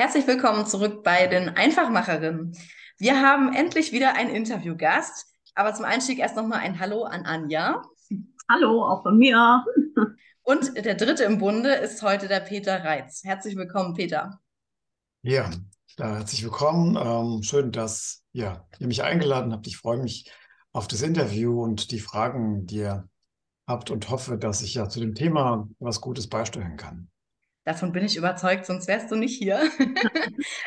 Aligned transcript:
Herzlich 0.00 0.28
willkommen 0.28 0.64
zurück 0.64 1.02
bei 1.02 1.26
den 1.26 1.48
Einfachmacherinnen. 1.48 2.56
Wir 2.98 3.20
haben 3.20 3.52
endlich 3.52 3.90
wieder 3.90 4.14
einen 4.14 4.30
Interviewgast, 4.30 5.26
aber 5.56 5.74
zum 5.74 5.86
Einstieg 5.86 6.20
erst 6.20 6.36
nochmal 6.36 6.60
ein 6.60 6.78
Hallo 6.78 7.02
an 7.02 7.26
Anja. 7.26 7.82
Hallo, 8.48 8.84
auch 8.84 9.02
von 9.02 9.18
mir. 9.18 9.64
Und 10.42 10.76
der 10.76 10.94
dritte 10.94 11.24
im 11.24 11.38
Bunde 11.38 11.74
ist 11.74 12.00
heute 12.02 12.28
der 12.28 12.38
Peter 12.38 12.84
Reitz. 12.84 13.24
Herzlich 13.24 13.56
willkommen, 13.56 13.94
Peter. 13.94 14.38
Ja, 15.22 15.50
herzlich 15.96 16.44
willkommen. 16.44 16.96
Ähm, 16.96 17.42
schön, 17.42 17.72
dass 17.72 18.22
ja, 18.30 18.68
ihr 18.78 18.86
mich 18.86 19.02
eingeladen 19.02 19.52
habt. 19.52 19.66
Ich 19.66 19.78
freue 19.78 19.98
mich 19.98 20.30
auf 20.70 20.86
das 20.86 21.02
Interview 21.02 21.60
und 21.60 21.90
die 21.90 21.98
Fragen, 21.98 22.66
die 22.66 22.76
ihr 22.76 23.08
habt 23.66 23.90
und 23.90 24.08
hoffe, 24.10 24.38
dass 24.38 24.62
ich 24.62 24.74
ja 24.74 24.88
zu 24.88 25.00
dem 25.00 25.16
Thema 25.16 25.68
was 25.80 26.00
Gutes 26.00 26.28
beisteuern 26.28 26.76
kann. 26.76 27.10
Davon 27.68 27.92
bin 27.92 28.02
ich 28.02 28.16
überzeugt, 28.16 28.64
sonst 28.64 28.88
wärst 28.88 29.10
du 29.10 29.14
nicht 29.14 29.36
hier. 29.36 29.60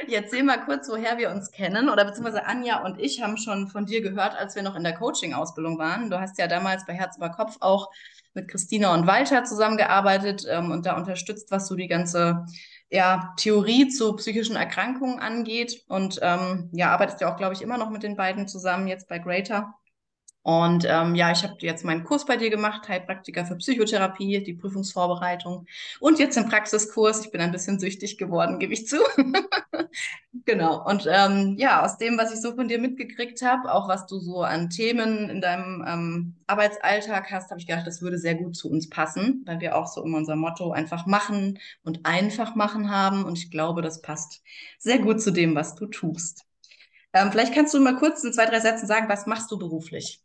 ich 0.07 0.13
erzähl 0.13 0.43
mal 0.43 0.63
kurz, 0.63 0.87
woher 0.87 1.17
wir 1.17 1.31
uns 1.31 1.49
kennen. 1.49 1.89
Oder 1.89 2.05
beziehungsweise 2.05 2.45
Anja 2.45 2.83
und 2.85 2.99
ich 2.99 3.23
haben 3.23 3.37
schon 3.37 3.69
von 3.69 3.87
dir 3.87 4.03
gehört, 4.03 4.35
als 4.37 4.55
wir 4.55 4.61
noch 4.61 4.75
in 4.75 4.83
der 4.83 4.93
Coaching-Ausbildung 4.93 5.79
waren. 5.79 6.11
Du 6.11 6.21
hast 6.21 6.37
ja 6.37 6.45
damals 6.45 6.85
bei 6.85 6.93
Herz 6.93 7.17
über 7.17 7.29
Kopf 7.29 7.57
auch 7.59 7.89
mit 8.35 8.47
Christina 8.47 8.93
und 8.93 9.07
Walter 9.07 9.43
zusammengearbeitet 9.45 10.45
ähm, 10.47 10.69
und 10.69 10.85
da 10.85 10.95
unterstützt, 10.95 11.49
was 11.49 11.67
so 11.67 11.73
die 11.73 11.87
ganze 11.87 12.45
ja, 12.91 13.33
Theorie 13.35 13.87
zu 13.87 14.15
psychischen 14.17 14.55
Erkrankungen 14.55 15.19
angeht. 15.19 15.83
Und 15.87 16.19
ähm, 16.21 16.69
ja, 16.71 16.91
arbeitest 16.91 17.19
ja 17.19 17.33
auch, 17.33 17.37
glaube 17.37 17.55
ich, 17.55 17.63
immer 17.63 17.79
noch 17.79 17.89
mit 17.89 18.03
den 18.03 18.15
beiden 18.15 18.47
zusammen 18.47 18.85
jetzt 18.85 19.07
bei 19.07 19.17
Greater. 19.17 19.73
Und 20.43 20.85
ähm, 20.89 21.13
ja, 21.13 21.31
ich 21.31 21.43
habe 21.43 21.55
jetzt 21.59 21.85
meinen 21.85 22.03
Kurs 22.03 22.25
bei 22.25 22.35
dir 22.35 22.49
gemacht, 22.49 22.89
Heilpraktiker 22.89 23.45
für 23.45 23.57
Psychotherapie, 23.57 24.43
die 24.43 24.55
Prüfungsvorbereitung 24.55 25.67
und 25.99 26.17
jetzt 26.17 26.35
den 26.35 26.49
Praxiskurs. 26.49 27.23
Ich 27.25 27.31
bin 27.31 27.41
ein 27.41 27.51
bisschen 27.51 27.79
süchtig 27.79 28.17
geworden, 28.17 28.57
gebe 28.57 28.73
ich 28.73 28.87
zu. 28.87 28.97
genau. 30.45 30.83
Und 30.83 31.07
ähm, 31.07 31.57
ja, 31.59 31.85
aus 31.85 31.97
dem, 31.97 32.17
was 32.17 32.33
ich 32.33 32.41
so 32.41 32.55
von 32.55 32.67
dir 32.67 32.79
mitgekriegt 32.79 33.43
habe, 33.43 33.71
auch 33.71 33.87
was 33.87 34.07
du 34.07 34.17
so 34.17 34.41
an 34.41 34.71
Themen 34.71 35.29
in 35.29 35.41
deinem 35.41 35.85
ähm, 35.87 36.35
Arbeitsalltag 36.47 37.29
hast, 37.29 37.51
habe 37.51 37.59
ich 37.59 37.67
gedacht, 37.67 37.85
das 37.85 38.01
würde 38.01 38.17
sehr 38.17 38.33
gut 38.35 38.55
zu 38.55 38.71
uns 38.71 38.89
passen, 38.89 39.43
weil 39.45 39.59
wir 39.59 39.77
auch 39.77 39.85
so 39.85 40.03
immer 40.03 40.17
unser 40.17 40.35
Motto 40.35 40.71
einfach 40.71 41.05
machen 41.05 41.59
und 41.83 42.03
einfach 42.07 42.55
machen 42.55 42.89
haben. 42.89 43.25
Und 43.25 43.37
ich 43.37 43.51
glaube, 43.51 43.83
das 43.83 44.01
passt 44.01 44.41
sehr 44.79 44.97
gut 44.97 45.21
zu 45.21 45.29
dem, 45.31 45.53
was 45.53 45.75
du 45.75 45.85
tust. 45.85 46.45
Ähm, 47.13 47.31
vielleicht 47.31 47.53
kannst 47.53 47.73
du 47.75 47.79
mal 47.79 47.95
kurz 47.97 48.23
in 48.23 48.33
zwei, 48.33 48.45
drei 48.47 48.59
Sätzen 48.59 48.87
sagen, 48.87 49.07
was 49.07 49.27
machst 49.27 49.51
du 49.51 49.59
beruflich? 49.59 50.19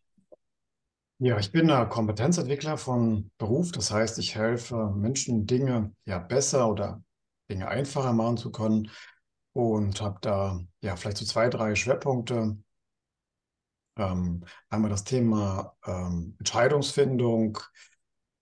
Ja, 1.19 1.39
ich 1.39 1.51
bin 1.51 1.69
Kompetenzentwickler 1.89 2.77
von 2.77 3.31
Beruf. 3.39 3.73
Das 3.73 3.91
heißt, 3.91 4.19
ich 4.19 4.35
helfe 4.35 4.91
Menschen, 4.95 5.47
Dinge 5.47 5.95
ja 6.05 6.19
besser 6.19 6.69
oder 6.69 7.03
Dinge 7.51 7.69
einfacher 7.69 8.13
machen 8.13 8.37
zu 8.37 8.53
können 8.53 8.91
und 9.55 10.01
habe 10.03 10.19
da 10.21 10.61
ja 10.83 10.97
vielleicht 10.97 11.17
so 11.17 11.25
zwei, 11.25 11.49
drei 11.49 11.75
Schwerpunkte. 11.75 12.59
Ähm, 13.99 14.45
einmal 14.69 14.91
das 14.91 15.05
Thema 15.05 15.75
ähm, 15.87 16.37
Entscheidungsfindung, 16.39 17.59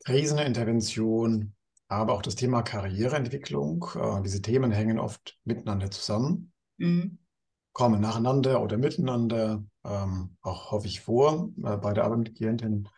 Krisenintervention, 0.05 1.55
aber 1.87 2.15
auch 2.15 2.23
das 2.23 2.35
Thema 2.35 2.63
Karriereentwicklung. 2.63 3.87
Äh, 3.95 4.23
diese 4.23 4.43
Themen 4.43 4.73
hängen 4.73 4.99
oft 4.99 5.39
miteinander 5.45 5.93
zusammen. 5.93 6.53
Mhm 6.79 7.19
kommen 7.75 8.01
nacheinander 8.01 8.63
oder 8.63 8.79
miteinander, 8.79 9.63
ähm, 9.85 10.37
auch 10.41 10.71
hoffe 10.71 10.87
ich 10.87 11.01
vor 11.01 11.51
äh, 11.63 11.77
bei 11.77 11.93
der 11.93 12.05
Arbeit 12.05 12.19
mit 12.19 12.37
Klientinnen. 12.37 12.89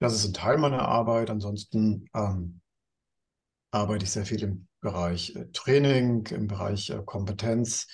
Das 0.00 0.14
ist 0.14 0.26
ein 0.26 0.34
Teil 0.34 0.58
meiner 0.58 0.88
Arbeit. 0.88 1.30
Ansonsten 1.30 2.08
ähm, 2.14 2.60
arbeite 3.70 4.04
ich 4.04 4.10
sehr 4.10 4.26
viel 4.26 4.42
im 4.42 4.68
Bereich 4.80 5.34
äh, 5.36 5.46
Training, 5.52 6.26
im 6.26 6.46
Bereich 6.46 6.90
äh, 6.90 7.02
Kompetenz, 7.04 7.86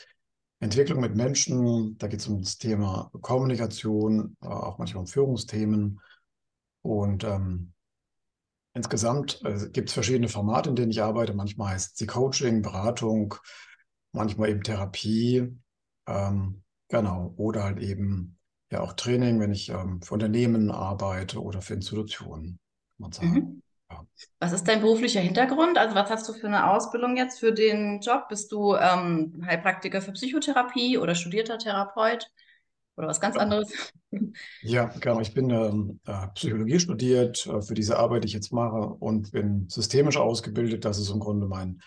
Entwicklung 0.61 1.01
mit 1.01 1.15
Menschen. 1.15 1.99
Da 1.99 2.07
geht 2.07 2.21
es 2.21 2.29
um 2.29 2.41
das 2.41 2.59
Thema 2.59 3.11
Kommunikation, 3.21 4.37
äh, 4.41 4.47
auch 4.47 4.79
manchmal 4.79 5.01
um 5.03 5.07
Führungsthemen. 5.07 6.01
Und 6.83 7.25
ähm, 7.25 7.73
insgesamt 8.75 9.43
äh, 9.45 9.69
gibt 9.71 9.89
es 9.89 9.95
verschiedene 9.95 10.29
Formate, 10.29 10.71
in 10.71 10.77
denen 10.77 10.91
ich 10.91 11.03
arbeite. 11.03 11.35
Manchmal 11.35 11.75
heißt 11.75 11.97
sie 11.97 12.07
Coaching, 12.07 12.63
Beratung, 12.63 13.35
manchmal 14.13 14.51
eben 14.51 14.63
Therapie. 14.63 15.59
Ähm, 16.07 16.63
genau. 16.89 17.35
Oder 17.37 17.65
halt 17.65 17.79
eben 17.81 18.37
ja 18.71 18.81
auch 18.81 18.95
Training, 18.95 19.41
wenn 19.41 19.53
ich 19.53 19.69
ähm, 19.71 20.01
für 20.03 20.15
Unternehmen 20.15 20.71
arbeite 20.71 21.43
oder 21.43 21.63
für 21.63 21.75
Institutionen, 21.75 22.59
kann 22.97 22.99
man 22.99 23.13
sagen. 23.13 23.33
Mhm. 23.33 23.63
Ja. 23.91 24.05
Was 24.41 24.53
ist 24.53 24.67
dein 24.67 24.81
beruflicher 24.81 25.21
Hintergrund? 25.21 25.79
Also 25.79 25.95
was 25.95 26.11
hast 26.11 26.29
du 26.29 26.33
für 26.33 26.49
eine 26.49 26.71
Ausbildung 26.71 27.17
jetzt 27.17 27.39
für 27.39 27.53
den 27.53 28.01
Job? 28.01 28.29
Bist 28.29 28.51
du 28.51 28.75
ähm, 28.75 29.43
Heilpraktiker 29.47 30.03
für 30.03 30.13
Psychotherapie 30.13 30.99
oder 30.99 31.15
studierter 31.15 31.59
Therapeut 31.59 32.29
oder 32.97 33.07
was 33.07 33.21
ganz 33.21 33.37
anderes? 33.37 33.93
Ja, 34.63 34.87
genau. 35.01 35.21
Ich 35.21 35.35
bin 35.35 35.51
ähm, 35.51 36.01
äh, 36.07 36.29
Psychologie 36.35 36.81
studiert 36.81 37.47
äh, 37.47 37.61
für 37.61 37.75
diese 37.75 37.99
Arbeit, 37.99 38.25
die 38.25 38.29
ich 38.29 38.35
jetzt 38.35 38.53
mache 38.53 38.79
und 38.79 39.31
bin 39.31 39.69
systemisch 39.69 40.17
ausgebildet. 40.17 40.85
Das 40.85 40.99
ist 40.99 41.11
im 41.11 41.21
Grunde 41.21 41.47
mein 41.47 41.81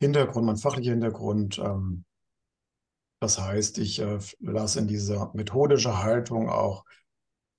Hintergrund, 0.00 0.46
mein 0.46 0.56
fachlicher 0.56 0.92
Hintergrund. 0.92 1.58
Ähm, 1.58 2.04
das 3.20 3.38
heißt, 3.38 3.78
ich 3.78 4.00
äh, 4.00 4.18
lasse 4.40 4.78
in 4.78 4.88
diese 4.88 5.30
methodische 5.34 6.02
Haltung 6.02 6.48
auch 6.48 6.84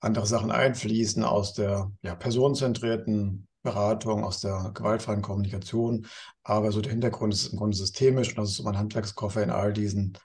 andere 0.00 0.26
Sachen 0.26 0.50
einfließen 0.50 1.22
aus 1.22 1.54
der 1.54 1.92
ja, 2.02 2.16
personenzentrierten 2.16 3.46
Beratung, 3.62 4.24
aus 4.24 4.40
der 4.40 4.72
gewaltfreien 4.74 5.22
Kommunikation. 5.22 6.08
Aber 6.42 6.72
so 6.72 6.80
der 6.80 6.90
Hintergrund 6.90 7.32
ist 7.32 7.52
im 7.52 7.58
Grunde 7.58 7.76
systemisch 7.76 8.30
und 8.30 8.38
das 8.38 8.50
ist 8.50 8.56
so 8.56 8.64
mein 8.64 8.76
Handwerkskoffer 8.76 9.42
in 9.42 9.50
all 9.50 9.72
diesen 9.72 10.18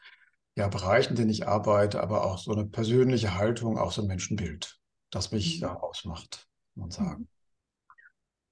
ja, 0.56 0.68
Bereichen, 0.68 1.12
in 1.12 1.18
denen 1.18 1.30
ich 1.30 1.48
arbeite, 1.48 2.02
aber 2.02 2.26
auch 2.26 2.40
so 2.40 2.52
eine 2.52 2.66
persönliche 2.66 3.36
Haltung, 3.36 3.78
auch 3.78 3.92
so 3.92 4.02
ein 4.02 4.08
Menschenbild, 4.08 4.80
das 5.12 5.32
mich 5.32 5.60
ja 5.60 5.76
ausmacht, 5.76 6.48
kann 6.74 6.82
man 6.82 6.92
sagen. 6.92 7.28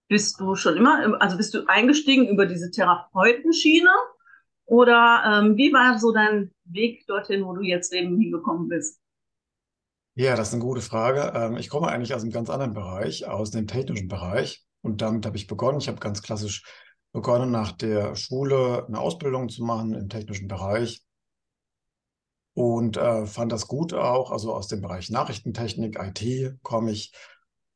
Bist 0.08 0.40
du 0.40 0.54
schon 0.54 0.78
immer, 0.78 1.20
also 1.20 1.36
bist 1.36 1.56
du 1.56 1.66
eingestiegen 1.66 2.28
über 2.28 2.46
diese 2.46 2.70
Therapeutenschiene 2.70 3.90
oder 4.66 5.42
ähm, 5.44 5.58
wie 5.58 5.72
war 5.72 6.00
so 6.00 6.12
dein 6.12 6.52
Weg 6.66 7.06
dorthin, 7.08 7.46
wo 7.46 7.54
du 7.54 7.62
jetzt 7.62 7.94
eben 7.94 8.20
hingekommen 8.20 8.68
bist? 8.68 9.00
Ja, 10.16 10.36
das 10.36 10.48
ist 10.48 10.54
eine 10.54 10.64
gute 10.64 10.82
Frage. 10.82 11.34
Ähm, 11.36 11.58
ich 11.58 11.70
komme 11.70 11.88
eigentlich 11.88 12.14
aus 12.14 12.24
einem 12.24 12.32
ganz 12.32 12.50
anderen 12.50 12.74
Bereich, 12.74 13.28
aus 13.28 13.52
dem 13.52 13.68
technischen 13.68 14.08
Bereich. 14.08 14.66
Und 14.82 15.02
damit 15.02 15.26
habe 15.26 15.38
ich 15.38 15.48
begonnen. 15.48 15.80
Ich 15.80 15.88
habe 15.88 16.00
ganz 16.00 16.22
klassisch 16.22 16.64
begonnen, 17.12 17.52
nach 17.52 17.74
der 17.74 18.16
Schule 18.16 18.86
eine 18.88 19.00
Ausbildung 19.00 19.50
zu 19.50 19.64
machen 19.64 19.94
im 19.94 20.10
technischen 20.10 20.48
Bereich. 20.48 21.04
Und 22.54 22.96
äh, 22.96 23.26
fand 23.26 23.52
das 23.52 23.68
gut 23.68 23.94
auch. 23.94 24.32
Also 24.32 24.54
aus 24.54 24.68
dem 24.68 24.82
Bereich 24.82 25.10
Nachrichtentechnik, 25.10 26.00
IT 26.00 26.64
komme 26.64 26.92
ich. 26.92 27.14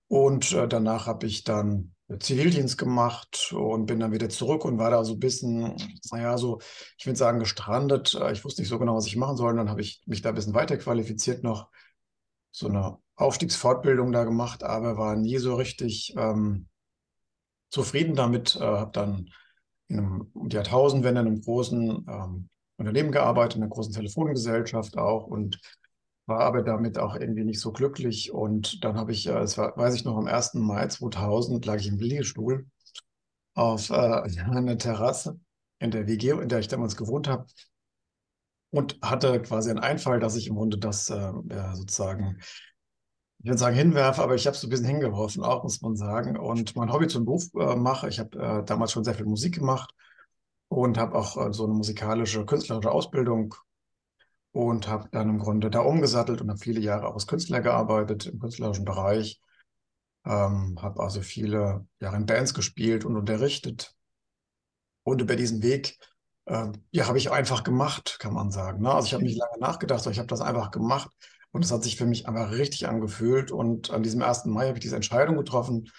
Und 0.10 0.52
äh, 0.52 0.68
danach 0.68 1.06
habe 1.08 1.28
ich 1.28 1.44
dann 1.46 1.94
Zivildienst 2.18 2.80
gemacht 2.80 3.54
und 3.56 3.86
bin 3.86 4.00
dann 4.00 4.12
wieder 4.12 4.30
zurück 4.30 4.66
und 4.66 4.80
war 4.80 4.90
da 4.90 5.04
so 5.04 5.14
ein 5.14 5.20
bisschen, 5.20 5.76
naja, 6.12 6.38
so, 6.40 6.60
ich 6.98 7.06
würde 7.06 7.18
sagen, 7.18 7.40
gestrandet. 7.40 8.16
Äh, 8.16 8.32
ich 8.34 8.44
wusste 8.44 8.62
nicht 8.62 8.70
so 8.70 8.80
genau, 8.80 8.96
was 8.96 9.06
ich 9.06 9.16
machen 9.16 9.38
soll. 9.38 9.52
Und 9.52 9.58
dann 9.58 9.70
habe 9.70 9.82
ich 9.82 10.02
mich 10.08 10.24
da 10.24 10.30
ein 10.30 10.36
bisschen 10.36 10.56
weiterqualifiziert 10.56 11.44
noch, 11.44 11.70
so 12.52 12.68
eine 12.68 12.98
Aufstiegsfortbildung 13.16 14.12
da 14.12 14.24
gemacht, 14.24 14.64
aber 14.64 14.98
war 14.98 15.16
nie 15.16 15.38
so 15.38 15.54
richtig 15.54 16.16
ähm, 16.18 16.68
zufrieden 17.70 18.16
damit. 18.16 18.56
Äh, 18.56 18.62
habe 18.62 18.92
dann 18.92 19.30
in 19.88 20.00
einem, 20.00 20.32
um 20.34 20.50
Jahrtausendwende 20.50 21.22
in 21.22 21.28
einem 21.28 21.42
großen 21.42 22.08
ähm, 22.10 22.50
Unternehmen 22.78 23.12
gearbeitet, 23.12 23.58
in 23.58 23.64
einer 23.64 23.70
großen 23.70 23.94
Telefongesellschaft 23.94 24.98
auch 24.98 25.28
und 25.28 25.60
war 26.30 26.42
aber 26.42 26.62
damit 26.62 26.98
auch 26.98 27.16
irgendwie 27.16 27.44
nicht 27.44 27.60
so 27.60 27.72
glücklich. 27.72 28.32
Und 28.32 28.84
dann 28.84 28.98
habe 28.98 29.12
ich, 29.12 29.28
äh, 29.28 29.38
es 29.40 29.58
war, 29.58 29.76
weiß 29.76 29.96
ich 29.96 30.06
noch, 30.06 30.16
am 30.16 30.28
1. 30.28 30.62
Mai 30.62 30.88
2000 30.88 31.66
lag 31.66 31.78
ich 31.78 31.88
im 31.88 31.98
Liegestuhl 32.00 32.68
auf 33.56 33.90
äh, 33.90 33.94
einer 33.94 34.78
Terrasse 34.78 35.40
in 35.80 35.92
der 35.92 36.08
WG, 36.08 36.32
in 36.32 36.50
der 36.50 36.60
ich 36.60 36.68
damals 36.68 36.96
gewohnt 36.96 37.28
habe. 37.28 37.46
Und 38.72 39.00
hatte 39.02 39.42
quasi 39.42 39.72
einen 39.72 39.80
Einfall, 39.80 40.20
dass 40.20 40.36
ich 40.36 40.48
im 40.48 40.56
Grunde 40.56 40.78
das 40.78 41.10
äh, 41.10 41.32
sozusagen, 41.74 42.38
ich 43.40 43.46
würde 43.46 43.58
sagen, 43.58 43.76
hinwerfe, 43.76 44.22
aber 44.22 44.36
ich 44.36 44.46
habe 44.46 44.54
es 44.54 44.62
so 44.62 44.68
ein 44.68 44.70
bisschen 44.70 44.86
hingeworfen, 44.86 45.44
auch 45.44 45.64
muss 45.64 45.82
man 45.82 45.96
sagen. 45.96 46.38
Und 46.38 46.76
mein 46.76 46.94
Hobby 46.94 47.08
zum 47.08 47.26
Beruf 47.26 47.46
äh, 47.56 47.76
mache. 47.76 48.08
Ich 48.10 48.20
habe 48.20 48.38
äh, 48.38 48.64
damals 48.64 48.92
schon 48.92 49.04
sehr 49.04 49.16
viel 49.16 49.26
Musik 49.26 49.56
gemacht 49.56 49.92
und 50.68 50.98
habe 51.00 51.18
auch 51.18 51.36
äh, 51.38 51.52
so 51.52 51.66
eine 51.66 51.74
musikalische, 51.74 52.46
künstlerische 52.46 52.92
Ausbildung 52.92 53.56
und 54.68 54.90
habe 54.90 55.08
dann 55.12 55.30
im 55.30 55.40
Grunde 55.40 55.70
da 55.70 55.80
umgesattelt 55.80 56.42
und 56.42 56.50
habe 56.50 56.60
viele 56.60 56.82
Jahre 56.82 57.08
auch 57.08 57.14
als 57.14 57.28
Künstler 57.28 57.62
gearbeitet 57.62 58.26
im 58.26 58.40
künstlerischen 58.40 58.84
Bereich. 58.84 59.40
Ähm, 60.26 60.78
habe 60.82 61.02
also 61.02 61.22
viele 61.22 61.88
Jahre 62.02 62.18
in 62.18 62.26
Bands 62.26 62.54
gespielt 62.54 63.06
und 63.06 63.16
unterrichtet. 63.16 63.96
Und 65.04 65.22
über 65.22 65.38
diesen 65.38 65.64
Weg, 65.64 65.98
äh, 66.46 66.68
ja, 66.92 67.08
habe 67.08 67.18
ich 67.18 67.32
einfach 67.32 67.64
gemacht, 67.64 68.18
kann 68.20 68.34
man 68.34 68.52
sagen. 68.52 68.82
Ne? 68.82 68.94
Also 68.94 69.06
ich 69.06 69.14
habe 69.14 69.24
nicht 69.24 69.38
lange 69.38 69.60
nachgedacht, 69.60 70.04
sondern 70.04 70.16
ich 70.16 70.20
habe 70.20 70.28
das 70.28 70.42
einfach 70.42 70.72
gemacht. 70.72 71.10
Und 71.52 71.64
es 71.64 71.72
hat 71.72 71.84
sich 71.84 71.96
für 71.96 72.06
mich 72.06 72.28
einfach 72.28 72.52
richtig 72.52 72.90
angefühlt. 72.90 73.52
Und 73.52 73.92
an 73.92 74.04
diesem 74.04 74.22
1. 74.22 74.44
Mai 74.46 74.68
habe 74.68 74.78
ich 74.78 74.84
diese 74.84 74.98
Entscheidung 74.98 75.38
getroffen 75.38 75.90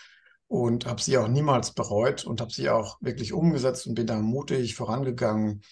und 0.49 0.85
habe 0.85 1.01
sie 1.01 1.17
auch 1.17 1.29
niemals 1.29 1.73
bereut 1.73 2.27
und 2.27 2.43
habe 2.43 2.53
sie 2.53 2.69
auch 2.69 2.99
wirklich 3.01 3.33
umgesetzt 3.33 3.87
und 3.87 3.95
bin 3.95 4.07
da 4.07 4.19
mutig 4.19 4.75
vorangegangen 4.75 5.63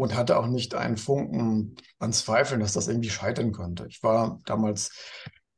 und 0.00 0.16
hatte 0.16 0.38
auch 0.38 0.46
nicht 0.46 0.74
einen 0.74 0.96
Funken 0.96 1.76
an 1.98 2.12
Zweifeln, 2.14 2.60
dass 2.60 2.72
das 2.72 2.88
irgendwie 2.88 3.10
scheitern 3.10 3.52
könnte. 3.52 3.86
Ich 3.88 4.02
war 4.02 4.40
damals 4.46 4.90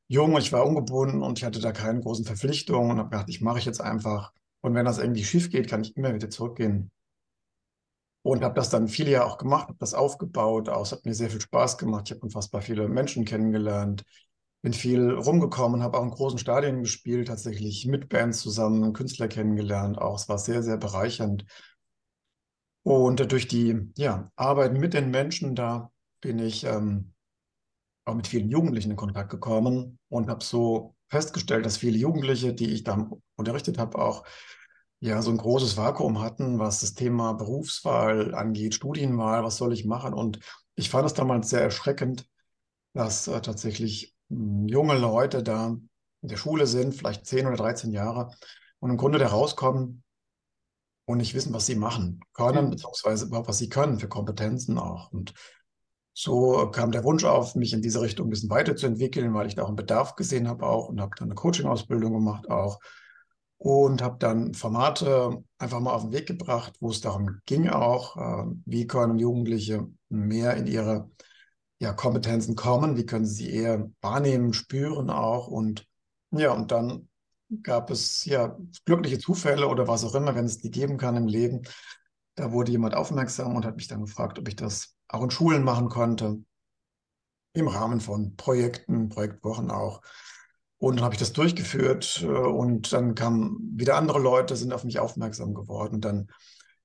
jung, 0.08 0.36
ich 0.36 0.52
war 0.52 0.66
ungebunden 0.66 1.22
und 1.22 1.38
ich 1.38 1.44
hatte 1.44 1.60
da 1.60 1.70
keine 1.70 2.00
großen 2.00 2.24
Verpflichtungen 2.24 2.90
und 2.90 2.98
habe 2.98 3.10
gedacht, 3.10 3.28
ich 3.28 3.40
mache 3.40 3.60
ich 3.60 3.64
jetzt 3.66 3.80
einfach. 3.80 4.32
Und 4.60 4.74
wenn 4.74 4.84
das 4.84 4.98
irgendwie 4.98 5.22
schief 5.22 5.50
geht, 5.50 5.68
kann 5.68 5.82
ich 5.82 5.96
immer 5.96 6.12
wieder 6.12 6.28
zurückgehen. 6.28 6.90
Und 8.22 8.42
habe 8.42 8.54
das 8.54 8.68
dann 8.68 8.88
viele 8.88 9.12
Jahre 9.12 9.26
auch 9.26 9.38
gemacht, 9.38 9.68
habe 9.68 9.78
das 9.78 9.94
aufgebaut. 9.94 10.66
Es 10.68 10.90
hat 10.90 11.04
mir 11.04 11.14
sehr 11.14 11.30
viel 11.30 11.40
Spaß 11.40 11.78
gemacht. 11.78 12.04
Ich 12.06 12.10
habe 12.10 12.22
unfassbar 12.22 12.62
viele 12.62 12.88
Menschen 12.88 13.24
kennengelernt, 13.24 14.04
bin 14.60 14.72
viel 14.72 15.10
rumgekommen, 15.10 15.84
habe 15.84 15.98
auch 15.98 16.04
in 16.04 16.10
großen 16.10 16.38
Stadien 16.40 16.80
gespielt, 16.82 17.28
tatsächlich 17.28 17.86
mit 17.86 18.08
Bands 18.08 18.40
zusammen, 18.40 18.92
Künstler 18.92 19.28
kennengelernt. 19.28 19.98
Auch 19.98 20.16
es 20.16 20.28
war 20.28 20.38
sehr, 20.38 20.64
sehr 20.64 20.78
bereichernd. 20.78 21.44
Und 22.82 23.30
durch 23.30 23.46
die 23.46 23.92
ja, 23.96 24.30
Arbeit 24.36 24.72
mit 24.72 24.94
den 24.94 25.10
Menschen, 25.10 25.54
da 25.54 25.90
bin 26.20 26.38
ich 26.38 26.64
ähm, 26.64 27.12
auch 28.04 28.14
mit 28.14 28.26
vielen 28.26 28.50
Jugendlichen 28.50 28.90
in 28.90 28.96
Kontakt 28.96 29.30
gekommen 29.30 29.98
und 30.08 30.28
habe 30.28 30.42
so 30.42 30.96
festgestellt, 31.08 31.64
dass 31.64 31.76
viele 31.76 31.98
Jugendliche, 31.98 32.54
die 32.54 32.70
ich 32.70 32.84
da 32.84 33.08
unterrichtet 33.36 33.78
habe, 33.78 33.98
auch 33.98 34.24
ja 35.00 35.20
so 35.22 35.30
ein 35.30 35.36
großes 35.36 35.76
Vakuum 35.76 36.20
hatten, 36.20 36.58
was 36.58 36.80
das 36.80 36.94
Thema 36.94 37.34
Berufswahl 37.34 38.34
angeht, 38.34 38.74
Studienwahl, 38.74 39.44
was 39.44 39.56
soll 39.56 39.72
ich 39.72 39.84
machen? 39.84 40.14
Und 40.14 40.38
ich 40.74 40.90
fand 40.90 41.06
es 41.06 41.14
damals 41.14 41.50
sehr 41.50 41.60
erschreckend, 41.60 42.26
dass 42.94 43.28
äh, 43.28 43.40
tatsächlich 43.40 44.14
hm, 44.30 44.66
junge 44.68 44.96
Leute 44.98 45.42
da 45.42 45.76
in 46.22 46.28
der 46.28 46.36
Schule 46.36 46.66
sind, 46.66 46.94
vielleicht 46.94 47.26
10 47.26 47.46
oder 47.46 47.56
13 47.56 47.92
Jahre, 47.92 48.30
und 48.78 48.90
im 48.90 48.96
Grunde 48.96 49.18
da 49.18 49.28
rauskommen 49.28 50.01
und 51.04 51.18
nicht 51.18 51.34
wissen, 51.34 51.52
was 51.52 51.66
sie 51.66 51.74
machen 51.74 52.20
können, 52.32 52.70
beziehungsweise 52.70 53.26
überhaupt, 53.26 53.48
was 53.48 53.58
sie 53.58 53.68
können 53.68 53.98
für 53.98 54.08
Kompetenzen 54.08 54.78
auch. 54.78 55.12
Und 55.12 55.34
so 56.14 56.70
kam 56.70 56.92
der 56.92 57.04
Wunsch 57.04 57.24
auf, 57.24 57.54
mich 57.54 57.72
in 57.72 57.82
diese 57.82 58.00
Richtung 58.02 58.26
ein 58.26 58.30
bisschen 58.30 58.50
weiterzuentwickeln, 58.50 59.32
weil 59.34 59.46
ich 59.46 59.54
da 59.54 59.62
auch 59.62 59.68
einen 59.68 59.76
Bedarf 59.76 60.14
gesehen 60.14 60.48
habe 60.48 60.66
auch 60.66 60.88
und 60.88 61.00
habe 61.00 61.12
dann 61.16 61.28
eine 61.28 61.34
Coaching-Ausbildung 61.34 62.12
gemacht 62.12 62.50
auch 62.50 62.78
und 63.56 64.02
habe 64.02 64.16
dann 64.18 64.54
Formate 64.54 65.42
einfach 65.58 65.80
mal 65.80 65.92
auf 65.92 66.02
den 66.02 66.12
Weg 66.12 66.26
gebracht, 66.26 66.74
wo 66.80 66.90
es 66.90 67.00
darum 67.00 67.38
ging 67.46 67.68
auch, 67.68 68.16
äh, 68.16 68.44
wie 68.66 68.86
können 68.86 69.18
Jugendliche 69.18 69.86
mehr 70.08 70.56
in 70.56 70.66
ihre 70.66 71.10
ja, 71.78 71.92
Kompetenzen 71.92 72.56
kommen, 72.56 72.96
wie 72.96 73.06
können 73.06 73.24
sie 73.24 73.50
eher 73.50 73.90
wahrnehmen, 74.00 74.52
spüren 74.52 75.10
auch 75.10 75.46
und 75.48 75.86
ja, 76.30 76.52
und 76.52 76.72
dann 76.72 77.08
gab 77.62 77.90
es 77.90 78.24
ja 78.24 78.56
glückliche 78.84 79.18
Zufälle 79.18 79.68
oder 79.68 79.88
was 79.88 80.04
auch 80.04 80.14
immer, 80.14 80.34
wenn 80.34 80.44
es 80.44 80.58
die 80.58 80.70
geben 80.70 80.96
kann 80.96 81.16
im 81.16 81.26
Leben. 81.26 81.62
Da 82.34 82.52
wurde 82.52 82.72
jemand 82.72 82.94
aufmerksam 82.94 83.56
und 83.56 83.64
hat 83.64 83.76
mich 83.76 83.88
dann 83.88 84.02
gefragt, 84.02 84.38
ob 84.38 84.48
ich 84.48 84.56
das 84.56 84.94
auch 85.08 85.22
in 85.22 85.30
Schulen 85.30 85.62
machen 85.62 85.88
konnte, 85.88 86.42
im 87.54 87.68
Rahmen 87.68 88.00
von 88.00 88.36
Projekten, 88.36 89.08
Projektwochen 89.10 89.70
auch. 89.70 90.00
Und 90.78 90.96
dann 90.96 91.04
habe 91.04 91.14
ich 91.14 91.20
das 91.20 91.32
durchgeführt 91.32 92.22
äh, 92.22 92.26
und 92.26 92.92
dann 92.92 93.14
kamen 93.14 93.58
wieder 93.76 93.96
andere 93.96 94.18
Leute, 94.18 94.56
sind 94.56 94.72
auf 94.72 94.84
mich 94.84 94.98
aufmerksam 94.98 95.54
geworden. 95.54 95.96
Und 95.96 96.04
dann 96.04 96.28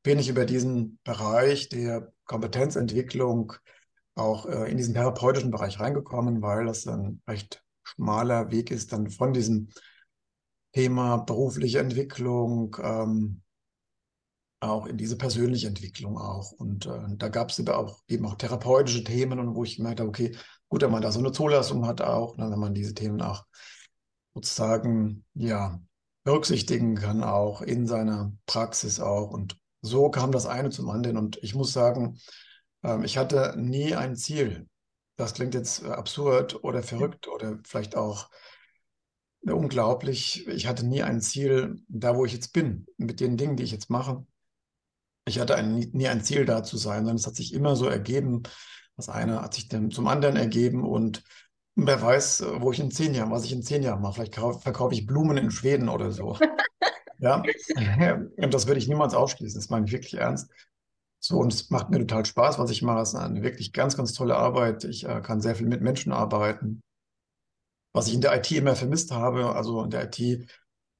bin 0.03 0.19
ich 0.19 0.29
über 0.29 0.45
diesen 0.45 0.99
Bereich 1.03 1.69
der 1.69 2.11
Kompetenzentwicklung 2.25 3.53
auch 4.15 4.45
äh, 4.45 4.69
in 4.69 4.77
diesen 4.77 4.93
therapeutischen 4.93 5.51
Bereich 5.51 5.79
reingekommen, 5.79 6.41
weil 6.41 6.65
das 6.65 6.85
ein 6.87 7.21
recht 7.27 7.63
schmaler 7.83 8.51
Weg 8.51 8.71
ist, 8.71 8.91
dann 8.93 9.09
von 9.09 9.33
diesem 9.33 9.69
Thema 10.77 11.17
berufliche 11.17 11.79
Entwicklung, 11.79 12.77
ähm, 12.83 13.41
auch 14.59 14.85
in 14.85 14.95
diese 14.95 15.17
persönliche 15.17 15.65
Entwicklung 15.65 16.19
auch. 16.19 16.51
Und 16.51 16.85
äh, 16.85 17.01
da 17.15 17.29
gab 17.29 17.49
es 17.49 17.67
auch 17.67 18.03
eben 18.07 18.27
auch 18.27 18.35
therapeutische 18.35 19.03
Themen 19.03 19.39
und 19.39 19.55
wo 19.55 19.63
ich 19.63 19.77
gemerkt 19.77 20.01
habe, 20.01 20.09
okay, 20.09 20.37
gut, 20.69 20.83
wenn 20.83 20.91
man 20.91 21.01
da 21.01 21.11
so 21.11 21.17
eine 21.17 21.31
Zulassung 21.31 21.87
hat 21.87 22.01
auch, 22.01 22.37
ne, 22.37 22.51
wenn 22.51 22.59
man 22.59 22.75
diese 22.75 22.93
Themen 22.93 23.23
auch 23.23 23.47
sozusagen 24.35 25.25
ja 25.33 25.81
berücksichtigen 26.23 26.93
kann, 26.93 27.23
auch 27.23 27.63
in 27.63 27.87
seiner 27.87 28.31
Praxis 28.45 28.99
auch. 28.99 29.31
Und 29.31 29.57
so 29.81 30.11
kam 30.11 30.31
das 30.31 30.45
eine 30.45 30.69
zum 30.69 30.91
anderen. 30.91 31.17
Und 31.17 31.39
ich 31.41 31.55
muss 31.55 31.73
sagen, 31.73 32.19
ähm, 32.83 33.03
ich 33.03 33.17
hatte 33.17 33.55
nie 33.57 33.95
ein 33.95 34.15
Ziel. 34.15 34.67
Das 35.15 35.33
klingt 35.33 35.55
jetzt 35.55 35.83
äh, 35.83 35.87
absurd 35.87 36.63
oder 36.63 36.83
verrückt 36.83 37.27
oder 37.27 37.57
vielleicht 37.63 37.95
auch 37.95 38.29
äh, 38.29 38.56
unglaublich. 39.55 40.47
Ich 40.47 40.67
hatte 40.67 40.85
nie 40.85 41.03
ein 41.03 41.21
Ziel, 41.21 41.81
da 41.87 42.15
wo 42.15 42.25
ich 42.25 42.33
jetzt 42.33 42.53
bin, 42.53 42.87
mit 42.97 43.19
den 43.19 43.37
Dingen, 43.37 43.55
die 43.55 43.63
ich 43.63 43.71
jetzt 43.71 43.89
mache 43.89 44.25
ich 45.27 45.39
hatte 45.39 45.55
ein, 45.55 45.75
nie 45.75 46.07
ein 46.07 46.23
Ziel 46.23 46.45
da 46.45 46.63
zu 46.63 46.77
sein, 46.77 46.99
sondern 46.99 47.17
es 47.17 47.27
hat 47.27 47.35
sich 47.35 47.53
immer 47.53 47.75
so 47.75 47.87
ergeben. 47.87 48.43
Das 48.95 49.09
eine 49.09 49.41
hat 49.41 49.53
sich 49.53 49.67
dann 49.67 49.91
zum 49.91 50.07
anderen 50.07 50.37
ergeben 50.37 50.83
und 50.83 51.23
wer 51.75 52.01
weiß, 52.01 52.45
wo 52.59 52.71
ich 52.71 52.79
in 52.79 52.89
zehn 52.89 53.13
Jahren, 53.13 53.29
was 53.29 53.43
ich 53.43 53.51
in 53.51 53.61
zehn 53.61 53.83
Jahren 53.83 54.01
mache. 54.01 54.13
Vielleicht 54.13 54.35
verkaufe 54.35 54.95
ich 54.95 55.05
Blumen 55.05 55.37
in 55.37 55.51
Schweden 55.51 55.89
oder 55.89 56.11
so. 56.11 56.37
ja, 57.19 57.43
und 58.37 58.53
das 58.53 58.67
würde 58.67 58.79
ich 58.79 58.87
niemals 58.87 59.13
ausschließen. 59.13 59.59
Das 59.59 59.69
meine 59.69 59.85
ich 59.85 59.91
wirklich 59.91 60.15
ernst. 60.15 60.49
So, 61.19 61.37
und 61.37 61.53
es 61.53 61.69
macht 61.69 61.89
mir 61.89 61.99
total 61.99 62.25
Spaß, 62.25 62.57
was 62.57 62.71
ich 62.71 62.81
mache. 62.81 63.01
Es 63.01 63.09
ist 63.09 63.15
eine 63.15 63.43
wirklich 63.43 63.73
ganz, 63.73 63.97
ganz 63.97 64.13
tolle 64.13 64.35
Arbeit. 64.35 64.85
Ich 64.85 65.05
äh, 65.05 65.21
kann 65.21 65.41
sehr 65.41 65.55
viel 65.55 65.67
mit 65.67 65.81
Menschen 65.81 66.13
arbeiten. 66.13 66.81
Was 67.97 68.07
ich 68.09 68.13
in 68.13 68.21
der 68.21 68.35
IT 68.37 68.51
immer 68.51 68.75
vermisst 68.75 69.11
habe, 69.11 69.55
also 69.55 69.83
in 69.83 69.89
der 69.89 70.03
IT 70.03 70.47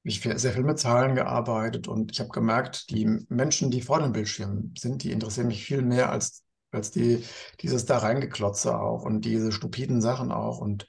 ich 0.02 0.20
sehr 0.20 0.52
viel 0.52 0.64
mit 0.64 0.80
Zahlen 0.80 1.14
gearbeitet 1.14 1.86
und 1.86 2.10
ich 2.10 2.18
habe 2.18 2.30
gemerkt, 2.30 2.90
die 2.90 3.04
Menschen, 3.28 3.70
die 3.70 3.82
vor 3.82 4.00
dem 4.00 4.10
Bildschirm 4.10 4.74
sind, 4.76 5.04
die 5.04 5.12
interessieren 5.12 5.46
mich 5.46 5.64
viel 5.64 5.82
mehr 5.82 6.10
als, 6.10 6.42
als 6.72 6.90
die, 6.90 7.24
dieses 7.60 7.84
da 7.84 7.98
reingeklotze 7.98 8.76
auch 8.76 9.04
und 9.04 9.24
diese 9.24 9.52
stupiden 9.52 10.00
Sachen 10.00 10.32
auch. 10.32 10.58
Und 10.58 10.88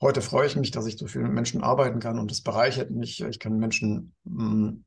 heute 0.00 0.22
freue 0.22 0.46
ich 0.46 0.54
mich, 0.54 0.70
dass 0.70 0.86
ich 0.86 0.96
so 0.96 1.08
viel 1.08 1.22
mit 1.22 1.32
Menschen 1.32 1.64
arbeiten 1.64 1.98
kann 1.98 2.20
und 2.20 2.30
es 2.30 2.42
bereichert 2.42 2.92
mich. 2.92 3.20
Ich 3.20 3.40
kann 3.40 3.58
Menschen 3.58 4.14
mh, 4.22 4.44
hm, 4.44 4.84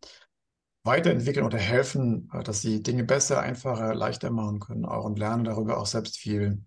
weiterentwickeln 0.86 1.46
oder 1.46 1.57
helfen, 1.57 2.31
dass 2.46 2.62
sie 2.62 2.81
Dinge 2.81 3.04
besser, 3.04 3.42
einfacher, 3.42 3.94
leichter 3.94 4.31
machen 4.31 4.62
können 4.62 4.86
auch 4.86 5.04
und 5.04 5.19
lernen 5.19 5.44
darüber 5.44 5.80
auch 5.80 5.86
selbst 5.86 6.18
viel, 6.18 6.63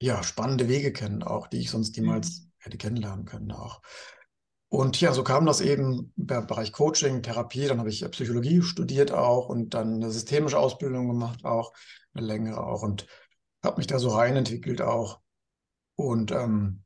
ja, 0.00 0.22
spannende 0.22 0.66
Wege 0.66 0.94
kennen 0.94 1.22
auch, 1.22 1.46
die 1.46 1.58
ich 1.58 1.70
sonst 1.70 1.94
niemals 1.98 2.40
mhm. 2.40 2.43
Hätte 2.64 2.78
kennenlernen 2.78 3.24
können 3.24 3.52
auch. 3.52 3.80
Und 4.68 5.00
ja, 5.00 5.12
so 5.12 5.22
kam 5.22 5.46
das 5.46 5.60
eben 5.60 6.12
im 6.16 6.26
Bereich 6.26 6.72
Coaching, 6.72 7.22
Therapie. 7.22 7.66
Dann 7.66 7.78
habe 7.78 7.90
ich 7.90 8.04
Psychologie 8.10 8.60
studiert 8.62 9.12
auch 9.12 9.48
und 9.48 9.74
dann 9.74 9.94
eine 9.94 10.10
systemische 10.10 10.58
Ausbildung 10.58 11.06
gemacht 11.06 11.44
auch, 11.44 11.72
eine 12.12 12.26
längere 12.26 12.66
auch 12.66 12.82
und 12.82 13.06
habe 13.62 13.76
mich 13.78 13.86
da 13.86 13.98
so 13.98 14.08
rein 14.08 14.34
entwickelt 14.34 14.82
auch. 14.82 15.20
Und 15.96 16.32
ähm, 16.32 16.82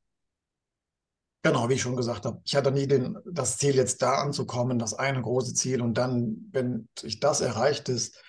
genau, 1.42 1.68
wie 1.68 1.75
ich 1.75 1.80
schon 1.80 1.97
gesagt 1.97 2.26
habe, 2.26 2.42
ich 2.44 2.54
hatte 2.54 2.73
nie 2.73 2.87
den, 2.87 3.16
das 3.25 3.56
Ziel, 3.56 3.75
jetzt 3.75 4.02
da 4.02 4.16
anzukommen, 4.16 4.78
das 4.78 4.92
eine 4.92 5.23
große 5.23 5.54
Ziel. 5.54 5.80
Und 5.80 5.94
dann, 5.94 6.49
wenn 6.52 6.88
ich 7.02 7.20
das 7.20 7.40
erreicht 7.40 7.88
ist, 7.88 8.23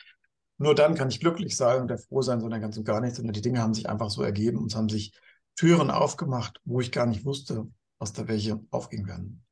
nur 0.57 0.75
dann 0.75 0.95
kann 0.95 1.09
ich 1.09 1.19
glücklich 1.19 1.57
sein 1.57 1.81
und 1.81 1.99
froh 1.99 2.21
sein, 2.21 2.39
sondern 2.39 2.61
ganz 2.61 2.77
und 2.77 2.85
gar 2.85 3.01
nichts. 3.01 3.19
Und 3.19 3.33
die 3.33 3.41
Dinge 3.41 3.61
haben 3.61 3.73
sich 3.73 3.89
einfach 3.89 4.09
so 4.09 4.23
ergeben 4.23 4.57
und 4.57 4.71
es 4.71 4.77
haben 4.77 4.89
sich 4.89 5.13
Türen 5.59 5.91
aufgemacht, 5.91 6.61
wo 6.63 6.79
ich 6.79 6.89
gar 6.89 7.05
nicht 7.05 7.25
wusste, 7.25 7.67
was 7.97 8.13
da 8.13 8.29
welche 8.29 8.61
aufgehen 8.71 9.07
werden. 9.07 9.43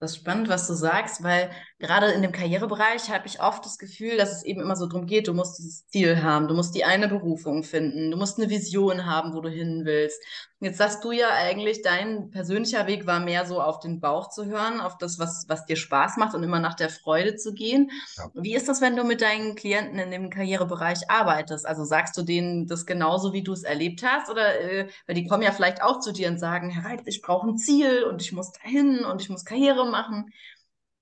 Das 0.00 0.12
ist 0.12 0.18
spannend, 0.18 0.48
was 0.48 0.68
du 0.68 0.74
sagst, 0.74 1.24
weil 1.24 1.50
gerade 1.80 2.12
in 2.12 2.22
dem 2.22 2.30
Karrierebereich 2.30 3.10
habe 3.10 3.26
ich 3.26 3.40
oft 3.40 3.64
das 3.64 3.78
Gefühl, 3.78 4.16
dass 4.16 4.30
es 4.30 4.44
eben 4.44 4.60
immer 4.60 4.76
so 4.76 4.86
darum 4.86 5.06
geht, 5.06 5.26
du 5.26 5.34
musst 5.34 5.58
dieses 5.58 5.88
Ziel 5.88 6.22
haben, 6.22 6.46
du 6.46 6.54
musst 6.54 6.76
die 6.76 6.84
eine 6.84 7.08
Berufung 7.08 7.64
finden, 7.64 8.12
du 8.12 8.16
musst 8.16 8.38
eine 8.38 8.48
Vision 8.48 9.06
haben, 9.06 9.34
wo 9.34 9.40
du 9.40 9.48
hin 9.48 9.82
willst. 9.84 10.22
Jetzt 10.60 10.78
sagst 10.78 11.04
du 11.04 11.12
ja 11.12 11.28
eigentlich, 11.30 11.82
dein 11.82 12.30
persönlicher 12.30 12.88
Weg 12.88 13.06
war 13.06 13.20
mehr 13.20 13.46
so 13.46 13.60
auf 13.62 13.78
den 13.78 14.00
Bauch 14.00 14.28
zu 14.28 14.46
hören, 14.46 14.80
auf 14.80 14.98
das, 14.98 15.20
was, 15.20 15.44
was 15.46 15.66
dir 15.66 15.76
Spaß 15.76 16.16
macht 16.16 16.34
und 16.34 16.42
immer 16.42 16.58
nach 16.58 16.74
der 16.74 16.90
Freude 16.90 17.36
zu 17.36 17.54
gehen. 17.54 17.92
Ja. 18.16 18.28
Wie 18.34 18.56
ist 18.56 18.68
das, 18.68 18.80
wenn 18.80 18.96
du 18.96 19.04
mit 19.04 19.20
deinen 19.20 19.54
Klienten 19.54 20.00
in 20.00 20.10
dem 20.10 20.30
Karrierebereich 20.30 21.08
arbeitest? 21.08 21.64
Also 21.64 21.84
sagst 21.84 22.16
du 22.16 22.22
denen 22.22 22.66
das 22.66 22.86
genauso, 22.86 23.32
wie 23.32 23.44
du 23.44 23.52
es 23.52 23.62
erlebt 23.62 24.02
hast? 24.04 24.28
Oder, 24.30 24.60
äh, 24.60 24.88
weil 25.06 25.14
die 25.14 25.28
kommen 25.28 25.44
ja 25.44 25.52
vielleicht 25.52 25.80
auch 25.80 26.00
zu 26.00 26.12
dir 26.12 26.28
und 26.28 26.38
sagen, 26.38 26.70
Herr 26.70 26.90
Reitz, 26.90 27.02
ich 27.06 27.22
brauche 27.22 27.46
ein 27.48 27.56
Ziel 27.56 28.02
und 28.02 28.20
ich 28.20 28.32
muss 28.32 28.50
dahin 28.50 29.04
und 29.04 29.22
ich 29.22 29.28
muss 29.28 29.44
Karriere 29.44 29.87
machen. 29.90 30.30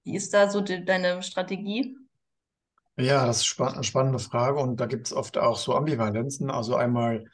Wie 0.04 0.16
ist 0.16 0.32
da 0.34 0.50
so 0.50 0.60
die, 0.60 0.84
deine 0.84 1.22
Strategie? 1.22 1.96
Ja, 2.98 3.26
das 3.26 3.42
ist 3.42 3.60
eine 3.60 3.84
spannende 3.84 4.18
Frage 4.18 4.58
und 4.58 4.80
da 4.80 4.86
gibt 4.86 5.08
es 5.08 5.12
oft 5.12 5.36
auch 5.36 5.58
so 5.58 5.74
Ambivalenzen. 5.74 6.50
Also 6.50 6.76
einmal 6.76 7.24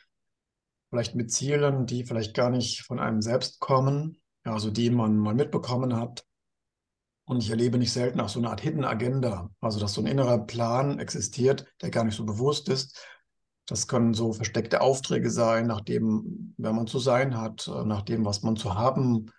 vielleicht 0.90 1.14
mit 1.14 1.30
Zielen, 1.30 1.86
die 1.86 2.04
vielleicht 2.04 2.34
gar 2.34 2.50
nicht 2.50 2.82
von 2.82 2.98
einem 2.98 3.22
selbst 3.22 3.60
kommen, 3.60 4.20
also 4.42 4.70
die 4.70 4.90
man 4.90 5.16
mal 5.16 5.34
mitbekommen 5.34 5.96
hat. 5.96 6.26
Und 7.24 7.42
ich 7.42 7.50
erlebe 7.50 7.78
nicht 7.78 7.92
selten 7.92 8.20
auch 8.20 8.28
so 8.28 8.40
eine 8.40 8.50
Art 8.50 8.60
Hidden 8.60 8.84
Agenda, 8.84 9.50
also 9.60 9.78
dass 9.78 9.94
so 9.94 10.00
ein 10.02 10.06
innerer 10.06 10.38
Plan 10.38 10.98
existiert, 10.98 11.66
der 11.80 11.90
gar 11.90 12.04
nicht 12.04 12.16
so 12.16 12.24
bewusst 12.24 12.68
ist. 12.68 13.00
Das 13.66 13.86
können 13.86 14.12
so 14.12 14.32
versteckte 14.32 14.80
Aufträge 14.80 15.30
sein, 15.30 15.68
nach 15.68 15.80
dem, 15.80 16.54
wer 16.58 16.72
man 16.72 16.88
zu 16.88 16.98
sein 16.98 17.40
hat, 17.40 17.70
nach 17.86 18.02
dem, 18.02 18.24
was 18.24 18.42
man 18.42 18.56
zu 18.56 18.74
haben, 18.74 19.30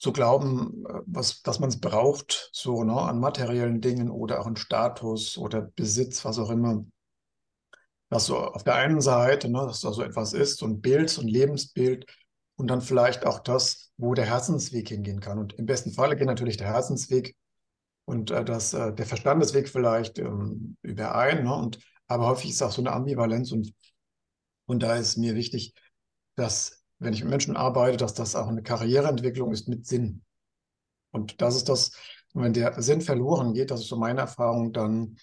zu 0.00 0.12
glauben, 0.12 0.84
was, 1.06 1.42
dass 1.42 1.60
man 1.60 1.68
es 1.68 1.78
braucht, 1.80 2.50
so 2.52 2.84
ne, 2.84 3.00
an 3.00 3.20
materiellen 3.20 3.80
Dingen 3.80 4.10
oder 4.10 4.40
auch 4.40 4.46
an 4.46 4.56
Status 4.56 5.38
oder 5.38 5.62
Besitz, 5.62 6.24
was 6.24 6.38
auch 6.40 6.50
immer. 6.50 6.84
dass 8.08 8.26
so 8.26 8.38
auf 8.38 8.64
der 8.64 8.74
einen 8.74 9.00
Seite, 9.00 9.48
ne, 9.48 9.60
dass 9.66 9.80
da 9.80 9.92
so 9.92 10.02
etwas 10.02 10.32
ist, 10.32 10.58
so 10.58 10.66
ein 10.66 10.80
Bild, 10.80 11.10
so 11.10 11.20
ein 11.20 11.28
Lebensbild 11.28 12.06
und 12.56 12.68
dann 12.68 12.80
vielleicht 12.80 13.24
auch 13.26 13.40
das, 13.40 13.92
wo 13.98 14.14
der 14.14 14.26
Herzensweg 14.26 14.88
hingehen 14.88 15.20
kann. 15.20 15.38
Und 15.38 15.52
im 15.54 15.66
besten 15.66 15.92
Falle 15.92 16.16
geht 16.16 16.26
natürlich 16.26 16.56
der 16.56 16.68
Herzensweg 16.68 17.36
und 18.06 18.30
äh, 18.30 18.44
das, 18.44 18.74
äh, 18.74 18.92
der 18.92 19.06
Verstandesweg 19.06 19.68
vielleicht 19.68 20.18
ähm, 20.18 20.76
überein. 20.82 21.44
Ne? 21.44 21.54
Und, 21.54 21.78
aber 22.08 22.26
häufig 22.26 22.50
ist 22.50 22.62
auch 22.62 22.72
so 22.72 22.82
eine 22.82 22.92
Ambivalenz 22.92 23.52
und, 23.52 23.72
und 24.66 24.82
da 24.82 24.96
ist 24.96 25.16
mir 25.16 25.34
wichtig, 25.36 25.74
dass, 26.36 26.79
wenn 27.00 27.12
ich 27.12 27.22
mit 27.22 27.30
Menschen 27.30 27.56
arbeite, 27.56 27.96
dass 27.96 28.14
das 28.14 28.36
auch 28.36 28.46
eine 28.46 28.62
Karriereentwicklung 28.62 29.52
ist 29.52 29.68
mit 29.68 29.86
Sinn. 29.86 30.22
Und 31.10 31.40
das 31.40 31.56
ist 31.56 31.68
das, 31.68 31.92
wenn 32.34 32.52
der 32.52 32.80
Sinn 32.80 33.00
verloren 33.00 33.54
geht, 33.54 33.70
das 33.70 33.80
ist 33.80 33.88
so 33.88 33.96
meine 33.96 34.20
Erfahrung, 34.20 34.72
dann 34.72 35.16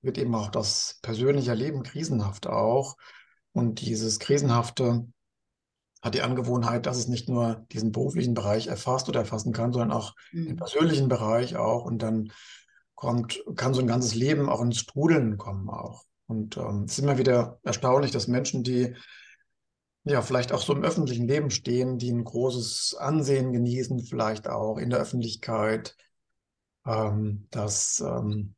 wird 0.00 0.16
eben 0.16 0.34
auch 0.34 0.48
das 0.48 0.98
persönliche 1.02 1.52
Leben 1.54 1.82
krisenhaft 1.82 2.46
auch. 2.46 2.96
Und 3.52 3.80
dieses 3.80 4.18
Krisenhafte 4.18 5.06
hat 6.02 6.14
die 6.14 6.22
Angewohnheit, 6.22 6.86
dass 6.86 6.98
es 6.98 7.08
nicht 7.08 7.28
nur 7.28 7.66
diesen 7.72 7.90
beruflichen 7.90 8.34
Bereich 8.34 8.68
erfasst 8.68 9.08
oder 9.08 9.20
erfassen 9.20 9.52
kann, 9.52 9.72
sondern 9.72 9.92
auch 9.92 10.14
mhm. 10.32 10.46
den 10.46 10.56
persönlichen 10.56 11.08
Bereich 11.08 11.56
auch. 11.56 11.84
Und 11.84 12.02
dann 12.02 12.32
kommt, 12.94 13.42
kann 13.56 13.74
so 13.74 13.80
ein 13.80 13.86
ganzes 13.86 14.14
Leben 14.14 14.48
auch 14.48 14.60
ins 14.60 14.78
Strudeln 14.78 15.36
kommen 15.36 15.68
auch. 15.68 16.04
Und 16.26 16.56
ähm, 16.56 16.84
es 16.84 16.92
ist 16.92 16.98
immer 16.98 17.18
wieder 17.18 17.58
erstaunlich, 17.64 18.10
dass 18.10 18.28
Menschen, 18.28 18.62
die 18.62 18.94
ja 20.04 20.22
vielleicht 20.22 20.52
auch 20.52 20.60
so 20.60 20.74
im 20.74 20.84
öffentlichen 20.84 21.26
Leben 21.26 21.50
stehen, 21.50 21.98
die 21.98 22.12
ein 22.12 22.24
großes 22.24 22.96
Ansehen 22.98 23.52
genießen, 23.52 24.00
vielleicht 24.00 24.48
auch 24.48 24.76
in 24.78 24.90
der 24.90 25.00
Öffentlichkeit, 25.00 25.96
ähm, 26.86 27.46
dass 27.50 28.00
ähm, 28.06 28.54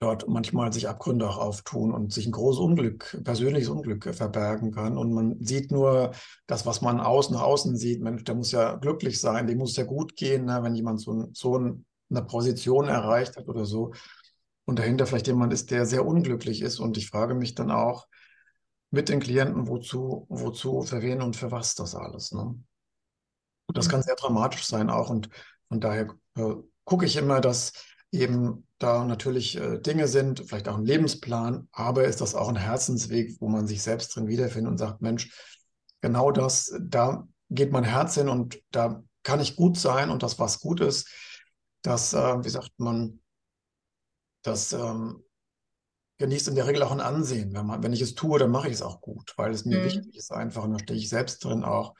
dort 0.00 0.28
manchmal 0.28 0.72
sich 0.72 0.88
Abgründe 0.88 1.28
auch 1.28 1.38
auftun 1.38 1.92
und 1.92 2.12
sich 2.12 2.26
ein 2.26 2.32
großes 2.32 2.60
Unglück, 2.60 3.20
persönliches 3.24 3.68
Unglück 3.68 4.14
verbergen 4.14 4.70
kann. 4.70 4.96
Und 4.96 5.12
man 5.12 5.36
sieht 5.44 5.72
nur 5.72 6.12
das, 6.46 6.66
was 6.66 6.82
man 6.82 7.00
außen 7.00 7.34
nach 7.34 7.42
außen 7.42 7.76
sieht. 7.76 8.00
Mensch, 8.00 8.22
der 8.22 8.36
muss 8.36 8.52
ja 8.52 8.76
glücklich 8.76 9.20
sein, 9.20 9.48
dem 9.48 9.58
muss 9.58 9.76
ja 9.76 9.84
gut 9.84 10.14
gehen, 10.14 10.44
ne, 10.44 10.62
wenn 10.62 10.76
jemand 10.76 11.00
so, 11.00 11.28
so 11.32 11.56
eine 11.56 12.22
Position 12.22 12.86
erreicht 12.86 13.36
hat 13.36 13.48
oder 13.48 13.64
so. 13.64 13.92
Und 14.66 14.78
dahinter 14.78 15.06
vielleicht 15.06 15.26
jemand 15.26 15.52
ist, 15.52 15.72
der 15.72 15.84
sehr 15.84 16.06
unglücklich 16.06 16.62
ist. 16.62 16.78
Und 16.78 16.96
ich 16.96 17.08
frage 17.08 17.34
mich 17.34 17.56
dann 17.56 17.72
auch 17.72 18.06
mit 18.90 19.08
den 19.08 19.20
Klienten, 19.20 19.68
wozu, 19.68 20.26
wozu, 20.28 20.82
für 20.82 21.02
wen 21.02 21.22
und 21.22 21.36
für 21.36 21.50
was 21.50 21.74
das 21.74 21.94
alles. 21.94 22.32
Ne? 22.32 22.58
Das 23.74 23.88
kann 23.88 24.02
sehr 24.02 24.16
dramatisch 24.16 24.64
sein 24.64 24.88
auch. 24.88 25.10
Und 25.10 25.28
von 25.68 25.80
daher 25.80 26.14
äh, 26.36 26.54
gucke 26.84 27.04
ich 27.04 27.16
immer, 27.16 27.40
dass 27.40 27.72
eben 28.10 28.66
da 28.78 29.04
natürlich 29.04 29.56
äh, 29.56 29.78
Dinge 29.78 30.08
sind, 30.08 30.40
vielleicht 30.46 30.68
auch 30.68 30.78
ein 30.78 30.84
Lebensplan, 30.84 31.68
aber 31.72 32.04
ist 32.04 32.20
das 32.20 32.34
auch 32.34 32.48
ein 32.48 32.56
Herzensweg, 32.56 33.36
wo 33.40 33.48
man 33.48 33.66
sich 33.66 33.82
selbst 33.82 34.14
drin 34.14 34.28
wiederfindet 34.28 34.70
und 34.70 34.78
sagt, 34.78 35.02
Mensch, 35.02 35.30
genau 36.00 36.30
das, 36.30 36.74
da 36.80 37.28
geht 37.50 37.72
mein 37.72 37.84
Herz 37.84 38.14
hin 38.14 38.28
und 38.28 38.62
da 38.70 39.02
kann 39.22 39.40
ich 39.40 39.56
gut 39.56 39.76
sein 39.76 40.10
und 40.10 40.22
das, 40.22 40.38
was 40.38 40.60
gut 40.60 40.80
ist, 40.80 41.08
das, 41.82 42.14
äh, 42.14 42.44
wie 42.44 42.48
sagt 42.48 42.72
man, 42.78 43.20
das 44.42 44.72
ähm, 44.72 45.22
genießt 46.18 46.48
in 46.48 46.54
der 46.54 46.66
Regel 46.66 46.82
auch 46.82 46.92
ein 46.92 47.00
Ansehen. 47.00 47.54
Wenn, 47.54 47.66
man, 47.66 47.82
wenn 47.82 47.92
ich 47.92 48.00
es 48.00 48.14
tue, 48.14 48.38
dann 48.38 48.50
mache 48.50 48.68
ich 48.68 48.74
es 48.74 48.82
auch 48.82 49.00
gut, 49.00 49.34
weil 49.36 49.52
es 49.52 49.64
mir 49.64 49.78
mhm. 49.80 49.84
wichtig 49.84 50.16
ist 50.16 50.32
einfach 50.32 50.64
und 50.64 50.72
da 50.72 50.78
stehe 50.78 50.98
ich 50.98 51.08
selbst 51.08 51.44
drin 51.44 51.64
auch. 51.64 51.94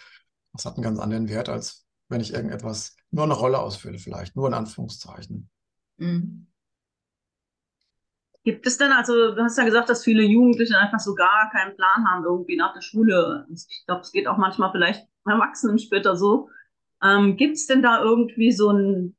Das 0.53 0.65
hat 0.65 0.75
einen 0.75 0.83
ganz 0.83 0.99
anderen 0.99 1.29
Wert, 1.29 1.49
als 1.49 1.87
wenn 2.09 2.21
ich 2.21 2.33
irgendetwas 2.33 2.97
nur 3.11 3.25
eine 3.25 3.35
Rolle 3.35 3.59
ausfülle, 3.59 3.99
vielleicht, 3.99 4.35
nur 4.35 4.49
in 4.49 4.55
Anführungszeichen. 4.55 5.49
Mhm. 5.99 6.47
Gibt 8.45 8.67
es 8.67 8.79
denn, 8.79 8.93
also 8.93 9.35
du 9.35 9.43
hast 9.43 9.59
ja 9.59 9.65
gesagt, 9.65 9.91
dass 9.91 10.05
viele 10.05 10.23
Jugendliche 10.23 10.79
einfach 10.79 11.01
so 11.01 11.15
gar 11.15 11.51
keinen 11.51 11.77
Plan 11.77 12.09
haben, 12.09 12.25
irgendwie 12.25 12.57
nach 12.57 12.73
der 12.73 12.81
Schule. 12.81 13.47
Ich 13.53 13.85
glaube, 13.87 14.01
es 14.01 14.13
geht 14.13 14.27
auch 14.27 14.39
manchmal 14.39 14.73
vielleicht 14.73 15.07
Erwachsenen 15.27 15.79
später 15.79 16.17
so. 16.17 16.49
Ähm, 17.03 17.37
Gibt 17.37 17.57
es 17.57 17.67
denn 17.67 17.83
da 17.83 18.03
irgendwie 18.03 18.53
so 18.53 18.71
ein, 18.71 19.17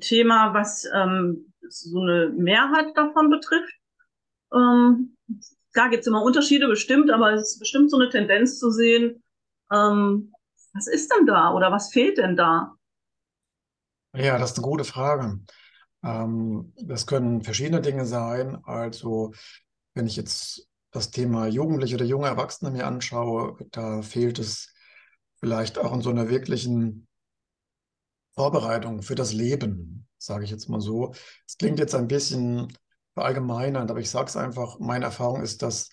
Thema, 0.00 0.54
was 0.54 0.88
ähm, 0.94 1.52
so 1.68 2.00
eine 2.00 2.30
Mehrheit 2.30 2.96
davon 2.96 3.30
betrifft? 3.30 3.74
Ähm, 4.52 5.16
da 5.72 5.88
gibt 5.88 6.02
es 6.02 6.06
immer 6.06 6.22
Unterschiede 6.22 6.68
bestimmt, 6.68 7.10
aber 7.10 7.32
es 7.32 7.52
ist 7.52 7.58
bestimmt 7.58 7.90
so 7.90 7.98
eine 7.98 8.08
Tendenz 8.08 8.58
zu 8.58 8.70
sehen, 8.70 9.22
ähm, 9.72 10.32
was 10.72 10.86
ist 10.86 11.12
denn 11.12 11.26
da 11.26 11.52
oder 11.52 11.70
was 11.70 11.92
fehlt 11.92 12.18
denn 12.18 12.36
da? 12.36 12.74
Ja, 14.14 14.38
das 14.38 14.52
ist 14.52 14.58
eine 14.58 14.66
gute 14.66 14.84
Frage. 14.84 15.40
Ähm, 16.04 16.72
das 16.76 17.06
können 17.06 17.42
verschiedene 17.42 17.80
Dinge 17.80 18.06
sein. 18.06 18.58
Also 18.64 19.32
wenn 19.94 20.06
ich 20.06 20.16
jetzt 20.16 20.68
das 20.90 21.10
Thema 21.10 21.46
Jugendliche 21.46 21.96
oder 21.96 22.04
junge 22.04 22.28
Erwachsene 22.28 22.70
mir 22.70 22.86
anschaue, 22.86 23.56
da 23.70 24.02
fehlt 24.02 24.38
es 24.38 24.72
vielleicht 25.40 25.78
auch 25.78 25.92
in 25.92 26.02
so 26.02 26.10
einer 26.10 26.28
wirklichen 26.28 27.08
Vorbereitung 28.34 29.02
für 29.02 29.14
das 29.14 29.32
Leben, 29.32 30.08
sage 30.18 30.44
ich 30.44 30.50
jetzt 30.50 30.68
mal 30.68 30.80
so. 30.80 31.14
Es 31.46 31.56
klingt 31.56 31.78
jetzt 31.78 31.94
ein 31.94 32.08
bisschen 32.08 32.72
verallgemeinernd, 33.14 33.90
aber 33.90 34.00
ich 34.00 34.10
sage 34.10 34.26
es 34.26 34.36
einfach, 34.36 34.78
meine 34.78 35.06
Erfahrung 35.06 35.42
ist, 35.42 35.62
dass 35.62 35.88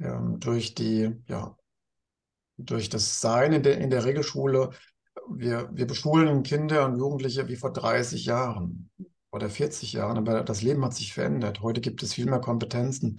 ähm, 0.00 0.40
durch 0.40 0.74
die, 0.74 1.14
ja, 1.26 1.56
durch 2.56 2.88
das 2.88 3.20
Sein 3.20 3.52
in 3.52 3.62
der, 3.62 3.78
in 3.78 3.90
der 3.90 4.04
Regelschule, 4.04 4.70
wir, 5.30 5.70
wir 5.72 5.86
beschulen 5.86 6.42
Kinder 6.42 6.86
und 6.86 6.98
Jugendliche 6.98 7.48
wie 7.48 7.56
vor 7.56 7.72
30 7.72 8.24
Jahren 8.24 8.90
oder 9.30 9.50
40 9.50 9.92
Jahren, 9.92 10.16
aber 10.16 10.42
das 10.42 10.62
Leben 10.62 10.84
hat 10.84 10.94
sich 10.94 11.12
verändert. 11.12 11.60
Heute 11.60 11.80
gibt 11.80 12.02
es 12.02 12.14
viel 12.14 12.26
mehr 12.26 12.40
Kompetenzen, 12.40 13.18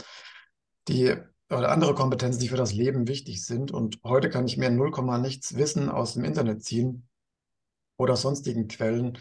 die 0.88 1.15
oder 1.51 1.71
andere 1.71 1.95
Kompetenzen, 1.95 2.39
die 2.39 2.48
für 2.48 2.57
das 2.57 2.74
Leben 2.74 3.07
wichtig 3.07 3.43
sind. 3.43 3.71
Und 3.71 4.00
heute 4.03 4.29
kann 4.29 4.45
ich 4.45 4.57
mir 4.57 4.69
0, 4.69 4.91
nichts 5.19 5.55
Wissen 5.55 5.89
aus 5.89 6.13
dem 6.13 6.24
Internet 6.24 6.63
ziehen 6.63 7.07
oder 7.98 8.15
sonstigen 8.15 8.67
Quellen, 8.67 9.17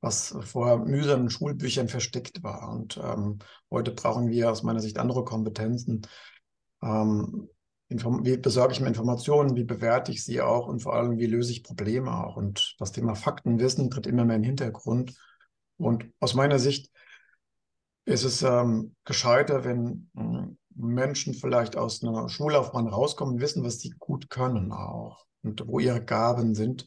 was 0.00 0.34
vor 0.42 0.78
mühsamen 0.84 1.30
Schulbüchern 1.30 1.88
versteckt 1.88 2.42
war. 2.42 2.70
Und 2.70 2.98
ähm, 3.02 3.38
heute 3.70 3.92
brauchen 3.92 4.28
wir 4.28 4.50
aus 4.50 4.62
meiner 4.62 4.80
Sicht 4.80 4.98
andere 4.98 5.24
Kompetenzen. 5.24 6.02
Ähm, 6.82 7.48
wie 7.88 8.36
besorge 8.36 8.72
ich 8.72 8.80
mir 8.80 8.86
Informationen, 8.86 9.56
wie 9.56 9.64
bewerte 9.64 10.12
ich 10.12 10.24
sie 10.24 10.40
auch 10.40 10.68
und 10.68 10.80
vor 10.80 10.94
allem, 10.94 11.18
wie 11.18 11.26
löse 11.26 11.50
ich 11.50 11.64
Probleme 11.64 12.24
auch. 12.24 12.36
Und 12.36 12.76
das 12.78 12.92
Thema 12.92 13.14
Faktenwissen 13.14 13.90
tritt 13.90 14.06
immer 14.06 14.24
mehr 14.24 14.36
in 14.36 14.42
den 14.42 14.50
Hintergrund. 14.50 15.16
Und 15.76 16.06
aus 16.20 16.34
meiner 16.34 16.58
Sicht 16.58 16.90
ist 18.04 18.24
es 18.24 18.42
ähm, 18.42 18.94
gescheiter, 19.04 19.64
wenn 19.64 20.08
äh, 20.16 20.54
Menschen 20.76 21.34
vielleicht 21.34 21.76
aus 21.76 22.02
einer 22.02 22.28
Schullaufbahn 22.28 22.86
rauskommen, 22.86 23.40
wissen, 23.40 23.64
was 23.64 23.80
sie 23.80 23.90
gut 23.98 24.30
können 24.30 24.72
auch 24.72 25.26
und 25.42 25.66
wo 25.66 25.80
ihre 25.80 26.02
Gaben 26.02 26.54
sind. 26.54 26.86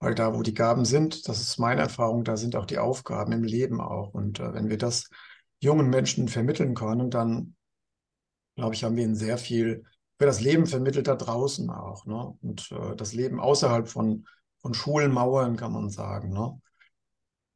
Weil 0.00 0.14
da, 0.14 0.34
wo 0.34 0.42
die 0.42 0.54
Gaben 0.54 0.84
sind, 0.84 1.28
das 1.28 1.40
ist 1.40 1.58
meine 1.58 1.82
Erfahrung, 1.82 2.24
da 2.24 2.36
sind 2.36 2.56
auch 2.56 2.66
die 2.66 2.78
Aufgaben 2.78 3.32
im 3.32 3.44
Leben 3.44 3.80
auch. 3.80 4.12
Und 4.14 4.40
äh, 4.40 4.52
wenn 4.54 4.68
wir 4.68 4.78
das 4.78 5.08
jungen 5.60 5.90
Menschen 5.90 6.28
vermitteln 6.28 6.74
können, 6.74 7.10
dann 7.10 7.54
glaube 8.56 8.74
ich, 8.74 8.84
haben 8.84 8.96
wir 8.96 9.04
ihnen 9.04 9.14
sehr 9.14 9.38
viel 9.38 9.84
für 10.20 10.26
das 10.26 10.42
Leben 10.42 10.66
vermittelt 10.66 11.08
da 11.08 11.16
draußen 11.16 11.70
auch. 11.70 12.04
Ne? 12.04 12.34
Und 12.42 12.70
äh, 12.72 12.94
das 12.94 13.14
Leben 13.14 13.40
außerhalb 13.40 13.88
von, 13.88 14.26
von 14.60 14.74
Schulmauern, 14.74 15.56
kann 15.56 15.72
man 15.72 15.88
sagen. 15.88 16.28
Ne? 16.28 16.60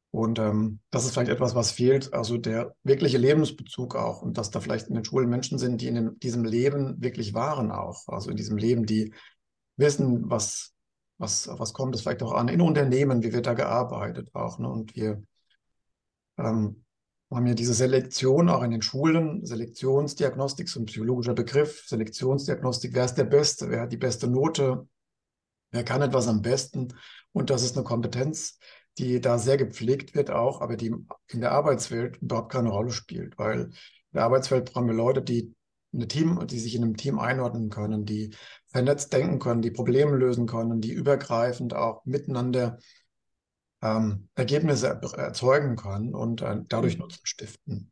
Und 0.09 0.39
ähm, 0.39 0.79
das 0.89 1.05
ist 1.05 1.13
vielleicht 1.13 1.29
etwas, 1.29 1.53
was 1.53 1.69
fehlt, 1.69 2.15
also 2.15 2.39
der 2.39 2.73
wirkliche 2.81 3.19
Lebensbezug 3.19 3.95
auch. 3.95 4.23
Und 4.23 4.39
dass 4.39 4.49
da 4.49 4.61
vielleicht 4.61 4.87
in 4.87 4.95
den 4.95 5.05
Schulen 5.05 5.29
Menschen 5.29 5.59
sind, 5.59 5.79
die 5.79 5.89
in 5.89 5.93
dem, 5.93 6.19
diesem 6.19 6.43
Leben 6.43 6.99
wirklich 7.03 7.35
waren 7.35 7.69
auch. 7.69 8.07
Also 8.07 8.31
in 8.31 8.35
diesem 8.35 8.57
Leben, 8.57 8.87
die 8.87 9.13
wissen, 9.77 10.27
was, 10.31 10.73
was, 11.17 11.47
was 11.47 11.73
kommt 11.73 11.95
es 11.95 12.01
vielleicht 12.01 12.23
auch 12.23 12.33
an. 12.33 12.47
In 12.47 12.61
Unternehmen, 12.61 13.23
wie 13.23 13.33
wird 13.33 13.45
da 13.45 13.53
gearbeitet 13.53 14.29
auch. 14.33 14.59
Ne? 14.59 14.69
Und 14.69 14.95
wir 14.95 15.23
ähm, 16.37 16.83
haben 17.31 17.47
ja 17.47 17.53
diese 17.53 17.73
Selektion 17.73 18.49
auch 18.49 18.63
in 18.63 18.71
den 18.71 18.81
Schulen, 18.81 19.45
Selektionsdiagnostik, 19.45 20.69
so 20.69 20.79
ein 20.79 20.85
psychologischer 20.85 21.33
Begriff, 21.33 21.85
Selektionsdiagnostik, 21.87 22.93
wer 22.93 23.05
ist 23.05 23.15
der 23.15 23.23
Beste, 23.25 23.69
wer 23.69 23.81
hat 23.81 23.91
die 23.91 23.97
beste 23.97 24.27
Note, 24.27 24.87
wer 25.71 25.83
kann 25.83 26.01
etwas 26.01 26.27
am 26.27 26.41
besten. 26.41 26.93
Und 27.31 27.49
das 27.49 27.63
ist 27.63 27.75
eine 27.75 27.83
Kompetenz, 27.83 28.59
die 28.97 29.19
da 29.19 29.37
sehr 29.37 29.57
gepflegt 29.57 30.15
wird 30.15 30.31
auch, 30.31 30.61
aber 30.61 30.77
die 30.77 30.93
in 31.27 31.41
der 31.41 31.51
Arbeitswelt 31.51 32.17
überhaupt 32.21 32.51
keine 32.51 32.69
Rolle 32.69 32.91
spielt, 32.91 33.37
weil 33.37 33.61
in 33.61 33.73
der 34.13 34.23
Arbeitswelt 34.23 34.71
brauchen 34.71 34.87
wir 34.87 34.93
Leute, 34.93 35.21
die 35.21 35.53
eine 35.95 36.07
Team, 36.07 36.45
die 36.47 36.59
sich 36.59 36.75
in 36.75 36.83
einem 36.83 36.97
Team 36.97 37.19
einordnen 37.19 37.69
können, 37.69 38.05
die 38.05 38.35
vernetzt 38.67 39.13
denken 39.13 39.39
können, 39.39 39.61
die 39.61 39.71
Probleme 39.71 40.15
lösen 40.15 40.47
können, 40.47 40.81
die 40.81 40.91
übergreifend 40.91 41.73
auch 41.73 42.05
miteinander 42.05 42.77
ähm, 43.81 44.29
Ergebnisse 44.35 44.87
erzeugen 44.87 45.75
können 45.75 46.13
und 46.13 46.41
äh, 46.41 46.57
dadurch 46.67 46.95
mhm. 46.95 47.01
Nutzen 47.01 47.25
stiften. 47.25 47.91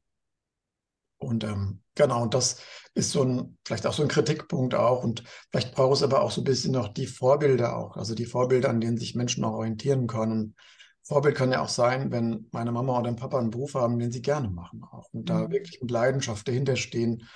Und 1.17 1.43
ähm, 1.43 1.81
genau, 1.95 2.22
und 2.22 2.33
das 2.33 2.57
ist 2.93 3.12
so 3.12 3.24
ein, 3.24 3.57
vielleicht 3.65 3.88
auch 3.88 3.93
so 3.93 4.03
ein 4.03 4.10
Kritikpunkt 4.10 4.75
auch. 4.75 5.03
Und 5.03 5.24
vielleicht 5.51 5.74
braucht 5.74 5.95
es 5.95 6.03
aber 6.03 6.22
auch 6.22 6.31
so 6.31 6.41
ein 6.41 6.45
bisschen 6.45 6.74
noch 6.74 6.89
die 6.89 7.07
Vorbilder 7.07 7.77
auch, 7.77 7.95
also 7.95 8.13
die 8.13 8.25
Vorbilder, 8.25 8.69
an 8.69 8.81
denen 8.81 8.98
sich 8.98 9.15
Menschen 9.15 9.43
auch 9.45 9.53
orientieren 9.53 10.07
können. 10.07 10.55
Vorbild 11.03 11.36
kann 11.36 11.51
ja 11.51 11.62
auch 11.62 11.69
sein, 11.69 12.12
wenn 12.12 12.48
meine 12.51 12.72
Mama 12.72 12.93
oder 12.93 13.10
mein 13.10 13.17
Papa 13.17 13.39
einen 13.39 13.50
Beruf 13.50 13.74
haben, 13.75 14.00
den 14.00 14.12
sie 14.12 14.22
gerne 14.22 14.50
machen 14.50 14.83
auch 14.83 15.10
und 15.13 15.22
mhm. 15.22 15.25
da 15.25 15.51
wirklich 15.51 15.81
mit 15.81 15.91
Leidenschaft 15.91 16.48
dahinter 16.48 16.75
stehen. 16.75 17.27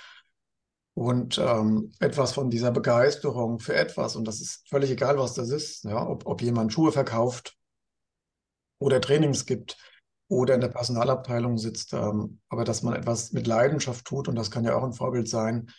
Und 0.98 1.38
ähm, 1.38 1.92
etwas 2.00 2.32
von 2.32 2.50
dieser 2.50 2.72
Begeisterung 2.72 3.60
für 3.60 3.76
etwas, 3.76 4.16
und 4.16 4.26
das 4.26 4.40
ist 4.40 4.68
völlig 4.68 4.90
egal, 4.90 5.16
was 5.16 5.32
das 5.32 5.50
ist, 5.50 5.84
ja, 5.84 6.04
ob, 6.04 6.26
ob 6.26 6.42
jemand 6.42 6.72
Schuhe 6.72 6.90
verkauft 6.90 7.56
oder 8.80 9.00
Trainings 9.00 9.46
gibt 9.46 9.76
oder 10.26 10.56
in 10.56 10.60
der 10.60 10.70
Personalabteilung 10.70 11.56
sitzt, 11.56 11.92
ähm, 11.92 12.40
aber 12.48 12.64
dass 12.64 12.82
man 12.82 12.94
etwas 12.94 13.32
mit 13.32 13.46
Leidenschaft 13.46 14.06
tut, 14.06 14.26
und 14.26 14.34
das 14.34 14.50
kann 14.50 14.64
ja 14.64 14.74
auch 14.74 14.82
ein 14.82 14.92
Vorbild 14.92 15.28
sein, 15.28 15.70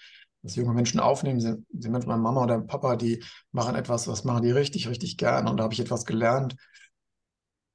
dass 0.42 0.56
junge 0.56 0.74
Menschen 0.74 1.02
aufnehmen, 1.02 1.42
sind, 1.42 1.68
sind 1.78 1.92
manchmal 1.92 2.18
Mama 2.18 2.44
oder 2.44 2.62
Papa, 2.62 2.96
die 2.96 3.22
machen 3.52 3.76
etwas, 3.76 4.08
was 4.08 4.24
machen 4.24 4.44
die 4.44 4.52
richtig, 4.52 4.88
richtig 4.88 5.18
gern, 5.18 5.50
und 5.50 5.58
da 5.58 5.66
habe 5.66 5.74
ich 5.74 5.82
etwas 5.82 6.06
gelernt, 6.06 6.56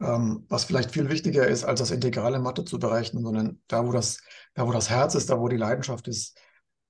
ähm, 0.00 0.46
was 0.48 0.64
vielleicht 0.64 0.92
viel 0.92 1.10
wichtiger 1.10 1.46
ist, 1.46 1.64
als 1.64 1.80
das 1.80 1.90
integrale 1.90 2.38
Mathe 2.38 2.64
zu 2.64 2.78
berechnen, 2.78 3.22
sondern 3.22 3.60
da, 3.68 3.86
wo 3.86 3.92
das, 3.92 4.22
da, 4.54 4.66
wo 4.66 4.72
das 4.72 4.88
Herz 4.88 5.14
ist, 5.14 5.28
da, 5.28 5.38
wo 5.38 5.48
die 5.48 5.58
Leidenschaft 5.58 6.08
ist, 6.08 6.38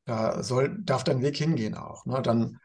da 0.04 0.42
soll, 0.42 0.76
darf 0.82 1.04
dein 1.04 1.22
Weg 1.22 1.36
hingehen 1.36 1.74
auch. 1.74 2.06
Ne? 2.06 2.20
Dann 2.22 2.60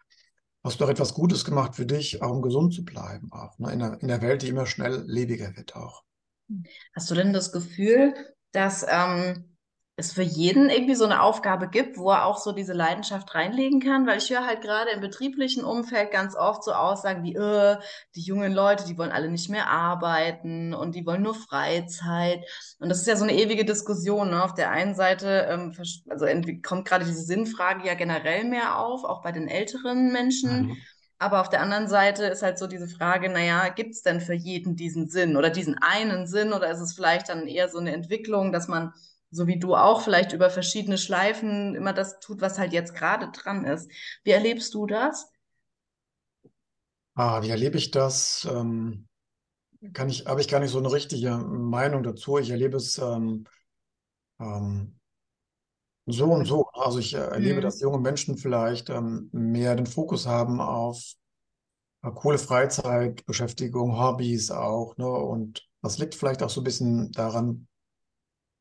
hast 0.64 0.80
du 0.80 0.84
doch 0.84 0.92
etwas 0.92 1.14
Gutes 1.14 1.46
gemacht 1.46 1.76
für 1.76 1.86
dich, 1.86 2.22
auch 2.22 2.32
um 2.32 2.42
gesund 2.42 2.74
zu 2.74 2.84
bleiben, 2.84 3.32
auch 3.32 3.58
ne? 3.60 3.72
in, 3.72 3.80
der, 3.80 4.02
in 4.02 4.08
der 4.08 4.22
Welt, 4.22 4.42
die 4.42 4.50
immer 4.50 4.66
schnell 4.66 5.04
lebiger 5.08 5.56
wird 5.56 5.76
auch. 5.76 6.04
Hast 6.96 7.10
du 7.10 7.16
denn 7.16 7.34
das 7.34 7.52
Gefühl, 7.52 8.14
dass 8.52 8.86
ähm, 8.90 9.49
es 10.00 10.14
für 10.14 10.24
jeden 10.24 10.70
irgendwie 10.70 10.96
so 10.96 11.06
eine 11.06 11.22
Aufgabe 11.22 11.68
gibt, 11.68 11.98
wo 11.98 12.10
er 12.12 12.26
auch 12.26 12.38
so 12.38 12.52
diese 12.52 12.74
Leidenschaft 12.74 13.36
reinlegen 13.36 13.80
kann, 13.80 14.08
weil 14.08 14.18
ich 14.18 14.30
höre 14.30 14.46
halt 14.46 14.62
gerade 14.62 14.92
im 14.92 15.02
betrieblichen 15.02 15.64
Umfeld 15.64 16.12
ganz 16.12 16.36
oft 16.36 16.64
so 16.64 16.72
Aussagen 16.72 17.24
wie, 17.24 17.36
äh, 17.36 17.78
die 18.16 18.22
jungen 18.22 18.54
Leute, 18.54 18.86
die 18.86 18.98
wollen 18.98 19.12
alle 19.12 19.30
nicht 19.30 19.50
mehr 19.50 19.70
arbeiten 19.70 20.74
und 20.74 20.96
die 20.96 21.06
wollen 21.06 21.22
nur 21.22 21.36
Freizeit. 21.36 22.44
Und 22.80 22.90
das 22.90 23.00
ist 23.00 23.08
ja 23.08 23.16
so 23.16 23.24
eine 23.24 23.36
ewige 23.36 23.66
Diskussion. 23.66 24.32
Ne? 24.32 24.44
Auf 24.44 24.54
der 24.54 24.72
einen 24.72 24.96
Seite, 24.96 25.48
ähm, 25.50 25.74
also 26.10 26.26
kommt 26.64 26.86
gerade 26.86 27.06
diese 27.06 27.24
Sinnfrage 27.24 27.86
ja 27.86 27.94
generell 27.94 28.46
mehr 28.46 28.80
auf, 28.80 29.04
auch 29.04 29.22
bei 29.22 29.32
den 29.32 29.48
älteren 29.48 30.12
Menschen. 30.12 30.68
Mhm. 30.68 30.78
Aber 31.22 31.42
auf 31.42 31.50
der 31.50 31.62
anderen 31.62 31.90
Seite 31.90 32.24
ist 32.26 32.44
halt 32.44 32.58
so 32.58 32.66
diese 32.66 32.88
Frage, 32.88 33.28
naja, 33.30 33.68
gibt 33.68 33.94
es 33.94 34.02
denn 34.02 34.22
für 34.22 34.34
jeden 34.34 34.78
diesen 34.78 35.10
Sinn 35.10 35.36
oder 35.36 35.50
diesen 35.50 35.78
einen 35.78 36.28
Sinn 36.28 36.54
oder 36.54 36.72
ist 36.72 36.80
es 36.80 36.94
vielleicht 36.94 37.28
dann 37.28 37.46
eher 37.46 37.68
so 37.68 37.78
eine 37.78 37.92
Entwicklung, 37.92 38.54
dass 38.54 38.70
man 38.70 38.94
so 39.32 39.48
wie 39.48 39.60
du 39.60 39.76
auch 39.76 40.02
vielleicht 40.02 40.34
über 40.34 40.50
verschiedene 40.50 40.98
Schleifen 40.98 41.76
immer 41.76 41.94
das 41.94 42.20
tut, 42.20 42.42
was 42.42 42.58
halt 42.58 42.74
jetzt 42.74 42.96
gerade 42.96 43.30
dran 43.32 43.66
ist. 43.66 43.92
Wie 44.24 44.32
erlebst 44.32 44.74
du 44.74 44.86
das? 44.86 45.32
Ah, 47.16 47.42
wie 47.44 47.50
erlebe 47.50 47.78
ich 47.78 47.92
das? 47.92 48.48
Ähm, 48.50 49.08
kann 49.94 50.10
ich, 50.10 50.26
habe 50.26 50.42
ich 50.42 50.48
gar 50.48 50.60
nicht 50.60 50.72
so 50.72 50.80
eine 50.80 50.92
richtige 50.92 51.38
Meinung 51.38 52.04
dazu. 52.04 52.38
Ich 52.38 52.50
erlebe 52.50 52.78
es 52.78 52.98
ähm, 52.98 53.46
ähm, 54.40 55.00
so 56.06 56.32
und 56.32 56.46
so. 56.46 56.68
Also 56.74 57.00
ich 57.00 57.14
äh, 57.14 57.20
erlebe, 57.20 57.58
mhm. 57.60 57.64
dass 57.64 57.82
junge 57.82 58.00
Menschen 58.00 58.38
vielleicht 58.38 58.90
ähm, 58.90 59.30
mehr 59.32 59.76
den 59.76 59.86
Fokus 59.86 60.28
haben 60.28 60.60
auf 60.60 61.14
äh, 62.04 62.12
coole 62.12 62.38
Freizeitbeschäftigung, 62.38 64.00
Hobbys 64.00 64.52
auch. 64.52 64.98
Ne? 64.98 65.08
Und 65.08 65.68
das 65.82 65.98
liegt 65.98 66.16
vielleicht 66.16 66.44
auch 66.44 66.50
so 66.50 66.62
ein 66.62 66.66
bisschen 66.66 67.12
daran, 67.12 67.68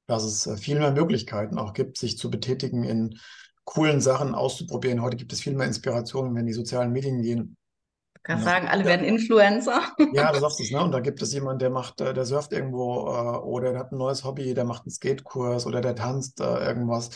dass 0.08 0.24
es 0.24 0.46
äh, 0.46 0.56
viel 0.56 0.78
mehr 0.78 0.90
Möglichkeiten 0.90 1.58
auch 1.58 1.74
gibt, 1.74 1.98
sich 1.98 2.18
zu 2.18 2.30
betätigen 2.30 2.82
in 2.82 3.18
coolen 3.64 4.00
Sachen 4.00 4.34
auszuprobieren. 4.34 5.02
Heute 5.02 5.16
gibt 5.16 5.32
es 5.32 5.40
viel 5.40 5.54
mehr 5.54 5.66
Inspirationen, 5.66 6.34
wenn 6.34 6.46
die 6.46 6.54
sozialen 6.54 6.90
Medien 6.90 7.22
gehen. 7.22 7.56
Du 8.14 8.20
kannst 8.22 8.44
sagen, 8.44 8.66
alle 8.66 8.84
werden 8.84 9.06
Influencer. 9.06 9.82
Ja, 10.14 10.32
du 10.32 10.40
sagst 10.40 10.60
es, 10.60 10.70
ne? 10.70 10.82
Und 10.82 10.92
da 10.92 11.00
gibt 11.00 11.22
es 11.22 11.32
jemanden, 11.32 11.60
der 11.60 11.70
macht, 11.70 12.00
äh, 12.00 12.14
der 12.14 12.24
surft 12.24 12.52
irgendwo 12.52 13.06
äh, 13.08 13.38
oder 13.38 13.72
der 13.72 13.80
hat 13.80 13.92
ein 13.92 13.98
neues 13.98 14.24
Hobby, 14.24 14.54
der 14.54 14.64
macht 14.64 14.82
einen 14.82 14.90
Skatekurs 14.90 15.66
oder 15.66 15.80
der 15.80 15.94
tanzt 15.94 16.40
irgendwas. 16.40 17.08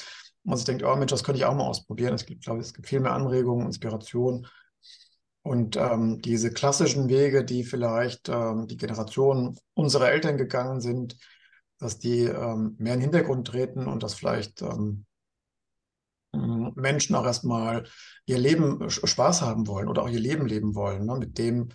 Und 0.44 0.50
man 0.50 0.56
sich 0.56 0.66
denkt, 0.66 0.84
oh 0.84 0.94
Mensch, 0.94 1.10
das 1.10 1.24
könnte 1.24 1.38
ich 1.38 1.46
auch 1.46 1.54
mal 1.54 1.66
ausprobieren. 1.66 2.14
Es 2.14 2.26
gibt, 2.26 2.44
glaube 2.44 2.60
ich, 2.60 2.66
es 2.66 2.74
gibt 2.74 2.88
viel 2.88 3.00
mehr 3.00 3.12
Anregungen, 3.12 3.66
Inspiration. 3.66 4.46
Und 5.42 5.76
ähm, 5.76 6.20
diese 6.20 6.52
klassischen 6.52 7.08
Wege, 7.08 7.44
die 7.44 7.64
vielleicht 7.64 8.28
ähm, 8.28 8.66
die 8.66 8.76
Generation 8.76 9.56
unserer 9.74 10.10
Eltern 10.10 10.36
gegangen 10.36 10.80
sind, 10.80 11.16
dass 11.82 11.98
die 11.98 12.20
ähm, 12.20 12.76
mehr 12.78 12.94
in 12.94 13.00
den 13.00 13.10
Hintergrund 13.10 13.48
treten 13.48 13.86
und 13.86 14.02
dass 14.02 14.14
vielleicht 14.14 14.62
ähm, 14.62 15.04
Menschen 16.32 17.14
auch 17.14 17.24
erstmal 17.24 17.84
ihr 18.24 18.38
Leben 18.38 18.88
Spaß 18.88 19.42
haben 19.42 19.66
wollen 19.66 19.88
oder 19.88 20.02
auch 20.02 20.08
ihr 20.08 20.20
Leben 20.20 20.46
leben 20.46 20.74
wollen, 20.74 21.04
ne? 21.04 21.16
mit 21.16 21.36
dem, 21.38 21.68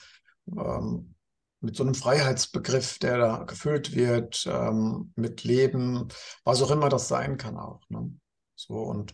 ähm, 0.47 1.13
mit 1.59 1.75
so 1.75 1.83
einem 1.83 1.93
Freiheitsbegriff, 1.93 2.99
der 2.99 3.17
da 3.17 3.43
gefüllt 3.43 3.95
wird, 3.95 4.47
ähm, 4.49 5.11
mit 5.15 5.43
Leben, 5.43 6.07
was 6.43 6.61
auch 6.61 6.71
immer 6.71 6.89
das 6.89 7.07
sein 7.07 7.37
kann 7.37 7.57
auch. 7.57 7.81
Ne? 7.89 8.11
So 8.55 8.75
und 8.75 9.13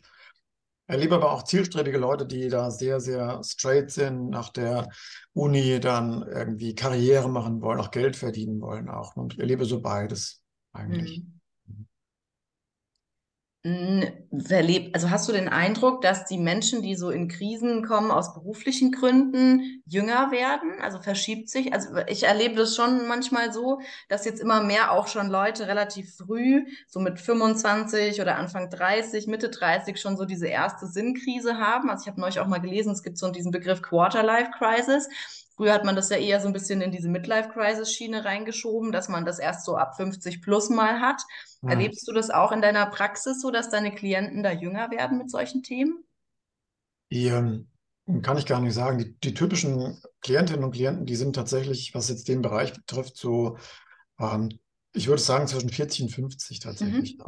erlebe 0.86 1.16
aber 1.16 1.32
auch 1.32 1.44
zielstrebige 1.44 1.98
Leute, 1.98 2.26
die 2.26 2.50
da 2.50 2.70
sehr, 2.70 3.00
sehr 3.00 3.42
straight 3.44 3.90
sind, 3.90 4.30
nach 4.30 4.50
der 4.50 4.90
Uni 5.34 5.80
dann 5.80 6.22
irgendwie 6.24 6.76
Karriere 6.76 7.30
machen 7.30 7.62
wollen, 7.62 7.80
auch 7.80 7.92
Geld 7.92 8.16
verdienen 8.16 8.62
wollen 8.62 8.90
auch. 8.90 9.16
Und 9.16 9.34
ich 9.34 9.40
erlebe 9.40 9.66
so 9.66 9.82
beides 9.82 10.43
eigentlich. 10.74 11.24
Mhm. 13.66 14.12
Verlebt, 14.46 14.94
also 14.94 15.10
hast 15.10 15.30
du 15.30 15.32
den 15.32 15.48
Eindruck, 15.48 16.02
dass 16.02 16.26
die 16.26 16.38
Menschen, 16.38 16.82
die 16.82 16.96
so 16.96 17.12
in 17.12 17.30
Krisen 17.30 17.86
kommen 17.86 18.12
aus 18.12 18.34
beruflichen 18.34 18.92
Gründen, 18.92 19.82
jünger 19.86 20.32
werden? 20.32 20.82
Also 20.82 21.00
verschiebt 21.02 21.50
sich? 21.50 21.72
Also 21.72 21.96
ich 22.08 22.24
erlebe 22.24 22.56
das 22.56 22.76
schon 22.76 23.08
manchmal 23.08 23.54
so, 23.54 23.80
dass 24.10 24.26
jetzt 24.26 24.42
immer 24.42 24.62
mehr 24.62 24.92
auch 24.92 25.08
schon 25.08 25.30
Leute 25.30 25.68
relativ 25.68 26.14
früh, 26.18 26.66
so 26.88 27.00
mit 27.00 27.22
25 27.22 28.20
oder 28.20 28.36
Anfang 28.36 28.70
30, 28.70 29.28
Mitte 29.28 29.48
30 29.50 29.98
schon 29.98 30.18
so 30.18 30.26
diese 30.26 30.48
erste 30.48 30.86
Sinnkrise 30.86 31.58
haben. 31.58 31.90
Also 31.90 32.04
ich 32.04 32.08
habe 32.10 32.20
neulich 32.20 32.42
auch 32.42 32.48
mal 32.48 32.60
gelesen, 32.60 32.92
es 32.92 33.02
gibt 33.02 33.18
so 33.18 33.32
diesen 33.32 33.52
Begriff 33.52 33.82
Quarter-Life 33.82 34.52
Crisis. 34.58 35.08
Früher 35.56 35.74
hat 35.74 35.86
man 35.86 35.96
das 35.96 36.10
ja 36.10 36.18
eher 36.18 36.42
so 36.42 36.48
ein 36.48 36.54
bisschen 36.54 36.82
in 36.82 36.92
diese 36.92 37.10
Midlife-Crisis-Schiene 37.10 38.26
reingeschoben, 38.26 38.92
dass 38.92 39.08
man 39.08 39.24
das 39.24 39.38
erst 39.38 39.66
so 39.66 39.76
ab 39.76 39.96
50 39.96 40.42
plus 40.42 40.70
mal 40.70 41.00
hat. 41.00 41.22
Ja. 41.62 41.70
Erlebst 41.70 42.08
du 42.08 42.14
das 42.14 42.32
auch 42.32 42.52
in 42.52 42.62
deiner 42.62 42.88
Praxis 42.88 43.42
so, 43.42 43.52
dass 43.52 43.70
deine 43.70 43.94
Klienten 43.94 44.42
da 44.42 44.52
jünger 44.52 44.90
werden 44.90 45.18
mit 45.18 45.30
solchen 45.30 45.62
Themen? 45.62 46.04
Die, 47.12 47.28
ähm, 47.28 47.68
kann 48.22 48.38
ich 48.38 48.46
gar 48.46 48.60
nicht 48.60 48.74
sagen. 48.74 48.98
Die, 48.98 49.14
die, 49.20 49.34
typischen 49.34 50.02
Klientinnen 50.22 50.64
und 50.64 50.72
Klienten, 50.72 51.06
die 51.06 51.16
sind 51.16 51.36
tatsächlich, 51.36 51.94
was 51.94 52.10
jetzt 52.10 52.28
den 52.28 52.42
Bereich 52.42 52.74
betrifft, 52.74 53.18
so, 53.18 53.58
ähm, 54.20 54.60
ich 54.94 55.08
würde 55.08 55.22
sagen, 55.22 55.48
zwischen 55.48 55.70
40 55.70 56.04
und 56.04 56.10
50 56.10 56.60
tatsächlich. 56.60 57.18
Mhm. 57.18 57.26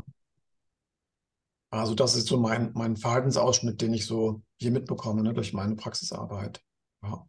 Also 1.69 1.93
das 1.93 2.15
ist 2.15 2.27
so 2.27 2.37
mein, 2.37 2.71
mein 2.73 2.95
Verhaltensausschnitt, 2.95 3.81
den 3.81 3.93
ich 3.93 4.05
so 4.05 4.41
hier 4.57 4.71
mitbekomme 4.71 5.21
ne, 5.21 5.33
durch 5.33 5.53
meine 5.53 5.75
Praxisarbeit. 5.75 6.61
Ja. 7.03 7.27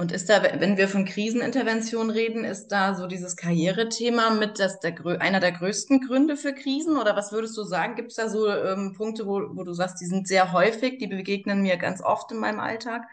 Und 0.00 0.12
ist 0.12 0.28
da, 0.28 0.40
wenn 0.60 0.76
wir 0.76 0.88
von 0.88 1.04
Krisenintervention 1.04 2.10
reden, 2.10 2.44
ist 2.44 2.68
da 2.68 2.94
so 2.94 3.08
dieses 3.08 3.34
Karrierethema 3.34 4.30
mit 4.30 4.60
das 4.60 4.78
der, 4.78 4.94
einer 5.20 5.40
der 5.40 5.50
größten 5.50 6.06
Gründe 6.06 6.36
für 6.36 6.54
Krisen? 6.54 6.96
Oder 6.96 7.16
was 7.16 7.32
würdest 7.32 7.56
du 7.56 7.64
sagen? 7.64 7.96
Gibt 7.96 8.10
es 8.10 8.16
da 8.16 8.28
so 8.28 8.48
ähm, 8.48 8.94
Punkte, 8.96 9.26
wo, 9.26 9.40
wo 9.56 9.64
du 9.64 9.72
sagst, 9.72 10.00
die 10.00 10.06
sind 10.06 10.28
sehr 10.28 10.52
häufig, 10.52 10.98
die 10.98 11.08
begegnen 11.08 11.62
mir 11.62 11.76
ganz 11.78 12.00
oft 12.00 12.30
in 12.30 12.38
meinem 12.38 12.60
Alltag? 12.60 13.08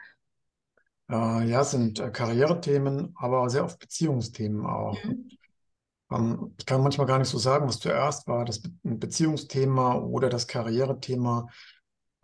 Äh, 1.10 1.48
ja, 1.48 1.62
es 1.62 1.72
sind 1.72 2.00
äh, 2.00 2.12
Karrierethemen, 2.12 3.16
aber 3.18 3.50
sehr 3.50 3.66
oft 3.66 3.80
Beziehungsthemen 3.80 4.64
auch. 4.68 5.04
Mhm. 5.04 5.30
Ähm, 6.12 6.54
ich 6.60 6.68
kann 6.68 6.84
manchmal 6.84 7.08
gar 7.08 7.18
nicht 7.18 7.30
so 7.30 7.40
sagen, 7.40 7.68
was 7.68 7.80
zuerst 7.80 8.28
war, 8.28 8.46
das 8.46 8.62
Be 8.62 8.70
Beziehungsthema 8.84 9.96
oder 9.96 10.30
das 10.30 10.46
Karrierethema. 10.46 11.48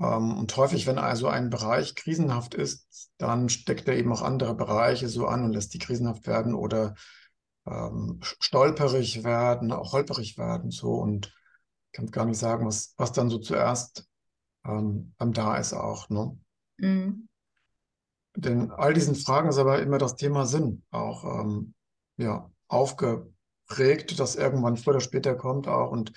Ähm, 0.02 0.38
und 0.38 0.56
häufig, 0.58 0.88
wenn 0.88 0.98
also 0.98 1.28
ein 1.28 1.50
Bereich 1.50 1.96
krisenhaft 1.96 2.56
ist, 2.56 3.12
dann 3.18 3.50
steckt 3.50 3.88
er 3.88 3.96
eben 3.96 4.12
auch 4.12 4.22
andere 4.22 4.56
Bereiche 4.56 5.08
so 5.08 5.28
an 5.28 5.44
und 5.44 5.54
lässt 5.54 5.74
die 5.74 5.80
krisenhaft 5.80 6.26
werden 6.28 6.56
oder 6.56 6.96
ähm, 7.68 8.20
stolperig 8.22 9.24
werden, 9.24 9.72
auch 9.72 9.94
holperig 9.94 10.38
werden. 10.38 10.72
So 10.72 10.94
und 10.94 11.34
ich 11.88 11.98
kann 11.98 12.08
gar 12.08 12.26
nicht 12.26 12.40
sagen, 12.40 12.66
was, 12.66 12.94
was 12.98 13.12
dann 13.12 13.30
so 13.30 13.38
zuerst 13.38 14.08
ähm, 14.66 15.14
da 15.20 15.58
ist 15.58 15.74
auch. 15.74 16.10
Ne? 16.10 16.38
Mhm. 16.78 17.28
Denn 18.36 18.72
all 18.72 18.94
diesen 18.94 19.16
Fragen 19.16 19.50
ist 19.50 19.58
aber 19.58 19.82
immer 19.82 19.98
das 19.98 20.16
Thema 20.16 20.46
Sinn 20.46 20.84
auch 20.90 21.26
ähm, 21.26 21.74
ja, 22.18 22.50
aufgeprägt, 22.68 24.20
das 24.20 24.36
irgendwann 24.36 24.78
früher 24.78 24.96
oder 24.96 25.02
später 25.02 25.36
kommt 25.36 25.68
auch 25.68 25.92
und 25.92 26.14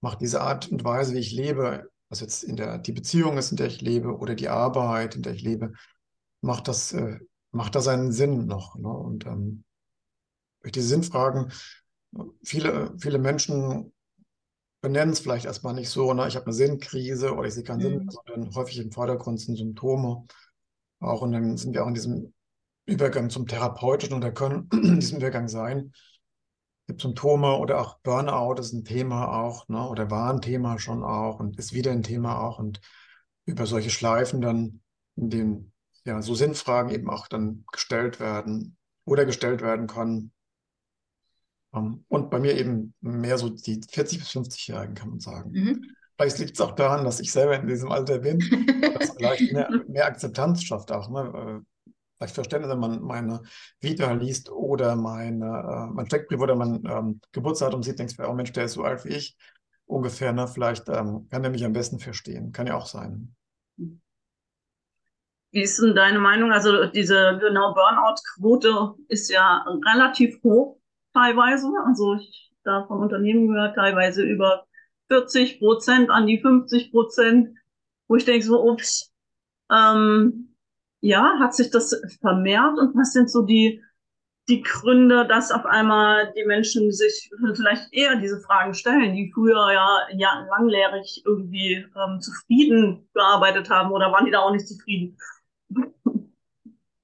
macht 0.00 0.20
diese 0.20 0.42
Art 0.42 0.70
und 0.70 0.84
Weise, 0.84 1.14
wie 1.14 1.20
ich 1.20 1.32
lebe, 1.32 1.90
was 2.14 2.20
jetzt 2.20 2.44
in 2.44 2.54
der, 2.54 2.78
die 2.78 2.92
Beziehung 2.92 3.38
ist, 3.38 3.50
in 3.50 3.56
der 3.56 3.66
ich 3.66 3.80
lebe, 3.80 4.16
oder 4.16 4.36
die 4.36 4.48
Arbeit, 4.48 5.16
in 5.16 5.22
der 5.22 5.34
ich 5.34 5.42
lebe, 5.42 5.72
macht 6.42 6.68
das, 6.68 6.92
äh, 6.92 7.18
macht 7.50 7.74
das 7.74 7.88
einen 7.88 8.12
Sinn 8.12 8.46
noch. 8.46 8.76
Ne? 8.76 8.88
Und 8.88 9.26
ähm, 9.26 9.64
durch 10.60 10.70
diese 10.70 10.86
Sinnfragen, 10.86 11.52
viele, 12.44 12.94
viele 12.98 13.18
Menschen 13.18 13.92
benennen 14.80 15.12
es 15.12 15.18
vielleicht 15.18 15.46
erstmal 15.46 15.74
nicht 15.74 15.88
so, 15.88 16.12
ne? 16.14 16.28
ich 16.28 16.36
habe 16.36 16.46
eine 16.46 16.54
Sinnkrise 16.54 17.34
oder 17.34 17.48
ich 17.48 17.54
sehe 17.54 17.64
keinen 17.64 17.78
mhm. 17.78 17.82
Sinn, 17.82 18.10
sondern 18.10 18.54
häufig 18.54 18.78
im 18.78 18.92
Vordergrund 18.92 19.40
sind 19.40 19.56
Symptome. 19.56 20.24
Auch 21.00 21.22
und 21.22 21.32
dann 21.32 21.56
sind 21.56 21.74
wir 21.74 21.82
auch 21.82 21.88
in 21.88 21.94
diesem 21.94 22.32
Übergang 22.86 23.28
zum 23.28 23.48
Therapeutischen 23.48 24.14
und 24.14 24.20
da 24.20 24.30
können 24.30 24.68
in 24.72 25.00
diesem 25.00 25.18
Übergang 25.18 25.48
sein, 25.48 25.92
gibt 26.86 27.00
Symptome 27.00 27.56
oder 27.56 27.80
auch 27.80 27.98
Burnout 28.00 28.60
ist 28.60 28.72
ein 28.72 28.84
Thema 28.84 29.28
auch, 29.28 29.68
ne? 29.68 29.88
oder 29.88 30.10
war 30.10 30.32
ein 30.32 30.40
Thema 30.40 30.78
schon 30.78 31.02
auch 31.02 31.40
und 31.40 31.58
ist 31.58 31.72
wieder 31.72 31.92
ein 31.92 32.02
Thema 32.02 32.40
auch. 32.40 32.58
Und 32.58 32.80
über 33.46 33.66
solche 33.66 33.90
Schleifen 33.90 34.40
dann, 34.40 34.80
in 35.16 35.30
denen 35.30 35.72
ja 36.04 36.20
so 36.22 36.34
Sinnfragen 36.34 36.92
eben 36.92 37.08
auch 37.08 37.28
dann 37.28 37.64
gestellt 37.72 38.20
werden 38.20 38.76
oder 39.04 39.24
gestellt 39.24 39.62
werden 39.62 39.86
können. 39.86 40.32
Um, 41.70 42.04
und 42.06 42.30
bei 42.30 42.38
mir 42.38 42.56
eben 42.56 42.94
mehr 43.00 43.36
so 43.36 43.48
die 43.48 43.80
40- 43.80 44.18
bis 44.18 44.30
50-Jährigen, 44.30 44.94
kann 44.94 45.10
man 45.10 45.18
sagen. 45.18 45.50
Mhm. 45.50 45.90
Vielleicht 46.16 46.38
liegt 46.38 46.54
es 46.54 46.60
auch 46.60 46.76
daran, 46.76 47.04
dass 47.04 47.18
ich 47.18 47.32
selber 47.32 47.58
in 47.58 47.66
diesem 47.66 47.90
Alter 47.90 48.18
bin, 48.20 48.38
dass 48.94 49.10
vielleicht 49.10 49.52
mehr, 49.52 49.68
mehr 49.88 50.06
Akzeptanz 50.06 50.62
schafft 50.62 50.92
auch. 50.92 51.10
Ne? 51.10 51.64
Vielleicht 52.16 52.34
Verständnis, 52.34 52.70
wenn 52.70 52.78
man 52.78 53.02
meine 53.02 53.42
Vita 53.80 54.12
liest 54.12 54.50
oder 54.50 54.96
meine, 54.96 55.46
äh, 55.46 55.94
mein 55.94 56.06
Steckbrief 56.06 56.40
oder 56.40 56.54
mein 56.54 56.82
ähm, 56.88 57.20
Geburtsdatum 57.32 57.82
sieht, 57.82 57.98
denkst 57.98 58.16
du, 58.16 58.28
oh 58.28 58.34
Mensch, 58.34 58.52
der 58.52 58.64
ist 58.64 58.74
so 58.74 58.82
alt 58.82 59.04
wie 59.04 59.14
ich 59.14 59.36
ungefähr. 59.86 60.32
Ne? 60.32 60.46
Vielleicht 60.48 60.88
ähm, 60.88 61.28
kann 61.30 61.42
der 61.42 61.50
mich 61.50 61.64
am 61.64 61.72
besten 61.72 61.98
verstehen. 61.98 62.52
Kann 62.52 62.66
ja 62.66 62.76
auch 62.76 62.86
sein. 62.86 63.34
Wie 63.76 65.62
ist 65.62 65.80
denn 65.80 65.94
deine 65.94 66.18
Meinung? 66.18 66.52
Also 66.52 66.86
diese 66.86 67.38
genau 67.40 67.74
Burnout-Quote 67.74 68.94
ist 69.08 69.30
ja 69.30 69.64
relativ 69.86 70.42
hoch 70.42 70.80
teilweise. 71.12 71.68
Also 71.86 72.14
ich 72.14 72.52
da 72.64 72.86
von 72.86 73.00
Unternehmen 73.00 73.48
gehört, 73.48 73.76
teilweise 73.76 74.22
über 74.22 74.66
40 75.08 75.58
Prozent 75.58 76.10
an 76.10 76.26
die 76.26 76.40
50 76.40 76.90
Prozent, 76.90 77.56
wo 78.08 78.16
ich 78.16 78.24
denke 78.24 78.44
so, 78.44 78.64
ups, 78.68 79.12
ähm, 79.70 80.53
ja, 81.04 81.38
hat 81.38 81.54
sich 81.54 81.70
das 81.70 81.94
vermehrt 82.20 82.78
und 82.78 82.96
was 82.96 83.12
sind 83.12 83.30
so 83.30 83.42
die, 83.42 83.82
die 84.48 84.62
Gründe, 84.62 85.26
dass 85.28 85.52
auf 85.52 85.66
einmal 85.66 86.32
die 86.32 86.44
Menschen 86.46 86.92
sich 86.92 87.30
vielleicht 87.54 87.92
eher 87.92 88.16
diese 88.16 88.40
Fragen 88.40 88.72
stellen, 88.72 89.14
die 89.14 89.30
früher 89.32 89.70
ja, 89.70 89.98
ja 90.16 90.46
langlehrig 90.48 91.22
irgendwie 91.26 91.86
ähm, 91.94 92.20
zufrieden 92.20 93.06
gearbeitet 93.12 93.68
haben 93.68 93.92
oder 93.92 94.10
waren 94.12 94.24
die 94.24 94.30
da 94.30 94.40
auch 94.40 94.52
nicht 94.52 94.66
zufrieden? 94.66 95.18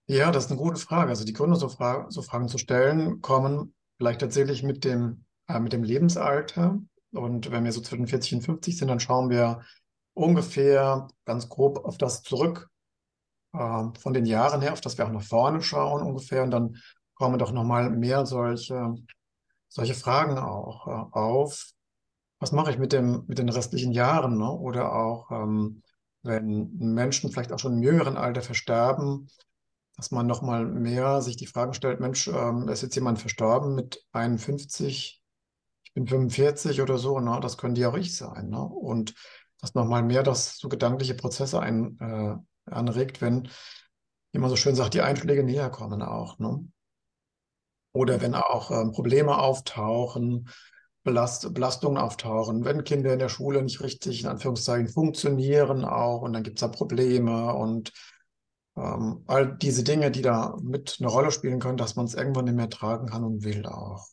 Ja, 0.07 0.33
das 0.33 0.47
ist 0.47 0.51
eine 0.51 0.61
gute 0.61 0.81
Frage. 0.81 1.11
Also 1.11 1.27
die 1.27 1.35
Gründe, 1.35 1.57
so, 1.57 1.69
Fra 1.69 2.07
so 2.09 2.23
Fragen 2.23 2.49
zu 2.49 2.57
stellen, 2.57 3.21
kommen 3.21 3.75
vielleicht 3.99 4.23
tatsächlich 4.23 4.63
mit 4.63 4.85
dem, 4.85 5.27
äh, 5.47 5.61
mit 5.61 5.75
dem 5.75 5.83
Lebensalter. 5.83 6.81
Und 7.13 7.51
wenn 7.51 7.65
wir 7.65 7.73
so 7.73 7.83
zwischen 7.83 8.07
40 8.07 8.35
und 8.37 8.41
50 8.43 8.79
sind, 8.79 8.89
dann 8.89 8.99
schauen 8.99 9.29
wir 9.29 9.61
ungefähr 10.15 11.07
ganz 11.27 11.51
grob 11.51 11.85
auf 11.85 11.99
das 11.99 12.23
zurück, 12.23 12.70
äh, 13.53 13.85
von 13.99 14.13
den 14.13 14.27
Jahren 14.27 14.61
her, 14.61 14.73
auf 14.73 14.81
das 14.81 14.99
wir 14.99 15.07
auch 15.07 15.11
nach 15.11 15.23
vorne 15.23 15.63
schauen 15.63 16.03
ungefähr. 16.03 16.43
Und 16.43 16.51
dann 16.51 16.77
kommen 17.15 17.39
doch 17.39 17.53
nochmal 17.53 17.91
mehr 17.91 18.27
solche, 18.27 18.95
solche 19.69 19.95
Fragen 19.95 20.39
auch 20.39 20.87
äh, 20.87 21.19
auf. 21.19 21.67
Was 22.39 22.53
mache 22.53 22.71
ich 22.71 22.79
mit, 22.79 22.93
dem, 22.93 23.25
mit 23.27 23.39
den 23.39 23.49
restlichen 23.49 23.93
Jahren? 23.93 24.39
Ne? 24.39 24.51
Oder 24.51 24.95
auch, 24.95 25.31
ähm, 25.31 25.83
wenn 26.23 26.71
Menschen 26.77 27.31
vielleicht 27.31 27.53
auch 27.53 27.59
schon 27.59 27.75
im 27.75 27.83
jüngeren 27.83 28.17
Alter 28.17 28.43
versterben, 28.43 29.29
dass 29.97 30.11
man 30.11 30.27
nochmal 30.27 30.65
mehr 30.65 31.21
sich 31.21 31.37
die 31.37 31.47
Fragen 31.47 31.75
stellt, 31.75 32.01
Mensch, 32.01 32.29
ähm, 32.29 32.69
ist 32.69 32.83
jetzt 32.83 32.95
jemand 32.95 33.19
verstorben 33.19 33.75
mit 33.75 34.05
51, 34.13 35.21
ich 35.83 35.95
bin 35.95 36.07
45 36.07 36.81
oder 36.81 36.97
so, 36.97 37.21
ne? 37.21 37.39
das 37.43 37.59
können 37.59 37.75
die 37.75 37.85
auch 37.85 37.97
ich 37.97 38.17
sein. 38.17 38.49
Ne? 38.49 38.63
Und 38.63 39.15
das 39.61 39.75
nochmal 39.75 40.03
mehr, 40.03 40.23
dass 40.23 40.57
so 40.57 40.69
gedankliche 40.71 41.15
Prozesse 41.15 41.61
ein, 41.61 41.99
äh, 42.01 42.37
anregt, 42.73 43.21
wenn, 43.21 43.49
wie 44.33 44.39
man 44.39 44.51
so 44.51 44.57
schön 44.57 44.75
sagt, 44.75 44.95
die 44.95 45.03
Einschläge 45.03 45.43
näher 45.43 45.71
kommen 45.71 46.03
auch. 46.03 46.39
Ne? 46.39 46.67
Oder 47.93 48.21
wenn 48.21 48.35
auch 48.35 48.71
ähm, 48.71 48.93
Probleme 48.93 49.39
auftauchen, 49.39 50.49
Belast 51.03 51.53
Belastungen 51.55 51.97
auftauchen, 51.97 52.65
wenn 52.65 52.85
Kinder 52.85 53.13
in 53.13 53.19
der 53.19 53.31
Schule 53.31 53.63
nicht 53.63 53.81
richtig, 53.81 54.23
in 54.23 54.29
Anführungszeichen, 54.29 54.89
funktionieren 54.89 55.85
auch 55.85 56.21
und 56.23 56.35
dann 56.35 56.43
gibt 56.43 56.59
es 56.59 56.61
da 56.61 56.69
Probleme 56.69 57.55
und 57.55 57.93
ähm, 58.77 59.25
all 59.27 59.57
diese 59.57 59.83
Dinge, 59.83 60.11
die 60.11 60.23
da 60.23 60.57
mit 60.63 60.99
eine 61.01 61.09
Rolle 61.09 61.31
spielen 61.33 61.59
können, 61.59 61.79
dass 61.79 61.97
man 61.97 62.05
es 62.05 62.15
irgendwann 62.15 62.45
nicht 62.45 62.55
mehr 62.55 62.69
tragen 62.69 63.07
kann 63.07 63.25
und 63.25 63.45
will 63.45 63.67
auch 63.67 64.07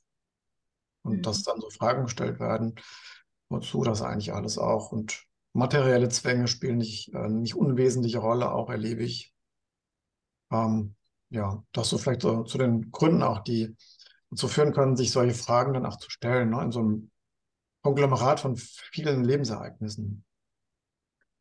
und 1.08 1.18
mhm. 1.18 1.22
dass 1.24 1.44
dann 1.44 1.60
so 1.60 1.70
Fragen 1.70 2.04
gestellt 2.04 2.40
werden, 2.40 2.76
wozu 3.50 3.84
das 3.84 4.02
eigentlich 4.02 4.34
alles 4.34 4.58
auch. 4.58 4.92
Und 4.92 5.24
materielle 5.58 6.08
Zwänge 6.10 6.48
spielen 6.48 6.78
nicht, 6.78 7.14
äh, 7.14 7.28
nicht 7.28 7.56
unwesentliche 7.56 8.20
Rolle, 8.20 8.52
auch 8.52 8.70
erlebe 8.70 9.04
ich. 9.04 9.34
Ähm, 10.52 10.96
ja, 11.30 11.64
das 11.74 11.90
so 11.90 11.98
vielleicht 11.98 12.22
so 12.22 12.44
zu 12.44 12.58
den 12.58 12.92
Gründen 12.92 13.24
auch, 13.24 13.40
die 13.40 13.76
dazu 14.30 14.48
führen 14.48 14.74
können, 14.74 14.96
sich 14.96 15.12
solche 15.12 15.34
Fragen 15.34 15.74
dann 15.74 15.86
auch 15.86 15.98
zu 15.98 16.10
stellen, 16.10 16.52
ne, 16.52 16.62
in 16.62 16.72
so 16.72 16.80
einem 16.80 17.12
Konglomerat 17.82 18.40
von 18.40 18.56
vielen 18.56 19.24
Lebensereignissen. 19.24 20.24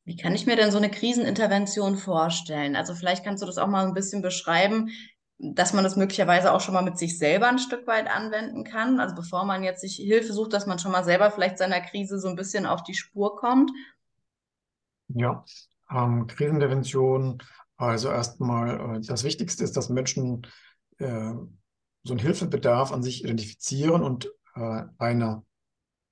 Wie 0.05 0.17
kann 0.17 0.35
ich 0.35 0.47
mir 0.47 0.57
denn 0.57 0.71
so 0.71 0.79
eine 0.79 0.91
Krisenintervention 0.91 1.97
vorstellen? 1.97 2.77
Also 2.77 2.95
vielleicht 2.95 3.25
kannst 3.25 3.43
du 3.43 3.47
das 3.47 3.59
auch 3.59 3.67
mal 3.67 3.87
ein 3.87 3.95
bisschen 3.95 4.23
beschreiben, 4.23 4.91
dass 5.39 5.73
man 5.73 5.85
das 5.85 5.97
möglicherweise 5.97 6.53
auch 6.53 6.61
schon 6.61 6.75
mal 6.75 6.83
mit 6.83 6.97
sich 6.97 7.19
selber 7.19 7.49
ein 7.49 7.59
Stück 7.59 7.87
weit 7.87 8.09
anwenden 8.09 8.65
kann. 8.65 9.01
Also 9.01 9.15
bevor 9.15 9.45
man 9.45 9.63
jetzt 9.63 9.81
sich 9.81 9.97
Hilfe 9.97 10.33
sucht, 10.33 10.53
dass 10.53 10.67
man 10.67 10.79
schon 10.79 10.93
mal 10.93 11.05
selber 11.05 11.31
vielleicht 11.31 11.59
seiner 11.59 11.81
Krise 11.81 12.19
so 12.19 12.29
ein 12.29 12.37
bisschen 12.37 12.67
auf 12.67 12.83
die 12.85 12.95
Spur 12.95 13.37
kommt. 13.37 13.71
Ja, 15.09 15.45
ähm, 15.90 16.27
Krisenintervention. 16.27 17.42
Also 17.77 18.09
erstmal, 18.09 18.97
äh, 18.97 19.01
das 19.01 19.25
Wichtigste 19.25 19.64
ist, 19.64 19.77
dass 19.77 19.88
Menschen 19.88 20.47
äh, 20.99 21.33
so 22.03 22.12
einen 22.12 22.21
Hilfebedarf 22.21 22.92
an 22.92 23.03
sich 23.03 23.23
identifizieren 23.23 24.03
und 24.03 24.31
äh, 24.55 24.83
eine 24.99 25.42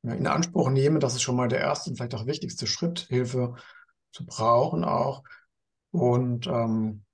ja, 0.02 0.12
in 0.12 0.26
Anspruch 0.26 0.70
nehmen. 0.70 1.00
Das 1.00 1.14
ist 1.14 1.22
schon 1.22 1.36
mal 1.36 1.48
der 1.48 1.60
erste 1.60 1.90
und 1.90 1.96
vielleicht 1.96 2.14
auch 2.14 2.26
wichtigste 2.26 2.66
Schritt, 2.66 3.06
Hilfe 3.08 3.54
zu 4.12 4.26
brauchen 4.26 4.84
auch. 4.84 5.24
Und 5.90 6.46
ähm, 6.46 7.04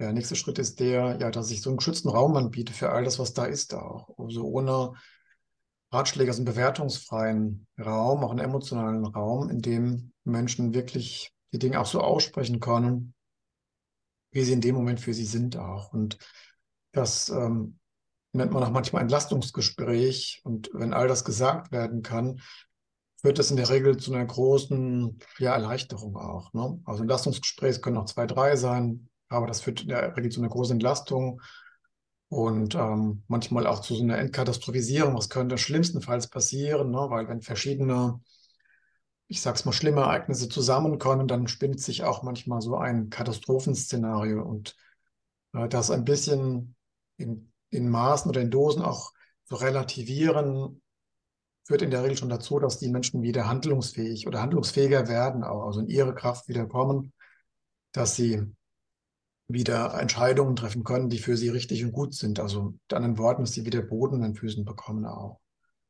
der 0.00 0.12
nächste 0.12 0.34
Schritt 0.34 0.58
ist 0.58 0.80
der, 0.80 1.18
ja, 1.20 1.30
dass 1.30 1.50
ich 1.50 1.60
so 1.60 1.70
einen 1.70 1.76
geschützten 1.76 2.08
Raum 2.08 2.34
anbiete 2.36 2.72
für 2.72 2.90
all 2.90 3.04
das, 3.04 3.18
was 3.18 3.34
da 3.34 3.44
ist 3.44 3.74
auch. 3.74 4.18
Also 4.18 4.44
ohne 4.44 4.94
Ratschläge, 5.92 6.30
also 6.30 6.40
einen 6.40 6.46
bewertungsfreien 6.46 7.66
Raum, 7.78 8.24
auch 8.24 8.30
einen 8.30 8.40
emotionalen 8.40 9.04
Raum, 9.04 9.50
in 9.50 9.60
dem 9.60 10.12
Menschen 10.24 10.74
wirklich 10.74 11.32
die 11.52 11.58
Dinge 11.58 11.80
auch 11.80 11.86
so 11.86 12.00
aussprechen 12.00 12.60
können, 12.60 13.14
wie 14.30 14.42
sie 14.42 14.52
in 14.52 14.60
dem 14.60 14.76
Moment 14.76 15.00
für 15.00 15.14
sie 15.14 15.24
sind 15.24 15.56
auch. 15.56 15.92
Und 15.92 16.18
das 16.92 17.28
ähm, 17.28 17.78
nennt 18.32 18.52
man 18.52 18.62
auch 18.62 18.70
manchmal 18.70 19.02
Entlastungsgespräch. 19.02 20.40
Und 20.44 20.70
wenn 20.72 20.94
all 20.94 21.08
das 21.08 21.24
gesagt 21.24 21.72
werden 21.72 22.02
kann, 22.02 22.40
führt 23.20 23.38
das 23.38 23.50
in 23.50 23.56
der 23.56 23.68
Regel 23.68 23.96
zu 23.96 24.14
einer 24.14 24.24
großen 24.24 25.18
ja, 25.38 25.54
Erleichterung 25.54 26.16
auch. 26.16 26.52
Ne? 26.52 26.80
Also 26.84 27.02
Entlastungsgespräche 27.02 27.80
können 27.80 27.98
auch 27.98 28.06
zwei, 28.06 28.26
drei 28.26 28.56
sein, 28.56 29.08
aber 29.28 29.46
das 29.46 29.60
führt 29.60 29.82
in 29.82 29.88
der 29.88 30.16
Regel 30.16 30.30
zu 30.30 30.40
einer 30.40 30.48
großen 30.48 30.74
Entlastung 30.74 31.42
und 32.30 32.76
ähm, 32.76 33.24
manchmal 33.26 33.66
auch 33.66 33.80
zu 33.80 33.96
so 33.96 34.04
einer 34.04 34.18
Entkatastrophisierung. 34.18 35.16
Was 35.16 35.28
könnte 35.28 35.58
schlimmstenfalls 35.58 36.28
passieren, 36.28 36.92
ne? 36.92 37.06
weil 37.10 37.28
wenn 37.28 37.42
verschiedene, 37.42 38.20
ich 39.26 39.42
sag's 39.42 39.64
mal, 39.64 39.72
schlimme 39.72 40.02
Ereignisse 40.02 40.48
zusammenkommen, 40.48 41.26
dann 41.26 41.48
spinnt 41.48 41.80
sich 41.80 42.04
auch 42.04 42.22
manchmal 42.22 42.62
so 42.62 42.76
ein 42.76 43.10
Katastrophenszenario 43.10 44.42
und 44.42 44.76
äh, 45.54 45.68
das 45.68 45.90
ein 45.90 46.04
bisschen 46.04 46.76
in, 47.16 47.52
in 47.70 47.88
Maßen 47.90 48.28
oder 48.28 48.40
in 48.40 48.50
Dosen 48.52 48.82
auch 48.82 49.12
zu 49.46 49.56
relativieren, 49.56 50.80
führt 51.64 51.82
in 51.82 51.90
der 51.90 52.04
Regel 52.04 52.16
schon 52.16 52.28
dazu, 52.28 52.60
dass 52.60 52.78
die 52.78 52.90
Menschen 52.90 53.22
wieder 53.22 53.48
handlungsfähig 53.48 54.28
oder 54.28 54.40
handlungsfähiger 54.40 55.08
werden, 55.08 55.42
also 55.42 55.80
in 55.80 55.88
ihre 55.88 56.14
Kraft 56.14 56.46
wieder 56.46 56.66
kommen, 56.66 57.12
dass 57.90 58.14
sie 58.14 58.54
wieder 59.52 59.98
Entscheidungen 60.00 60.56
treffen 60.56 60.84
können, 60.84 61.08
die 61.08 61.18
für 61.18 61.36
sie 61.36 61.48
richtig 61.48 61.84
und 61.84 61.92
gut 61.92 62.14
sind. 62.14 62.40
Also 62.40 62.70
mit 62.70 62.92
anderen 62.92 63.18
Worten, 63.18 63.42
dass 63.42 63.52
sie 63.52 63.66
wieder 63.66 63.82
Boden 63.82 64.16
an 64.16 64.22
den 64.22 64.34
Füßen 64.34 64.64
bekommen 64.64 65.06
auch. 65.06 65.40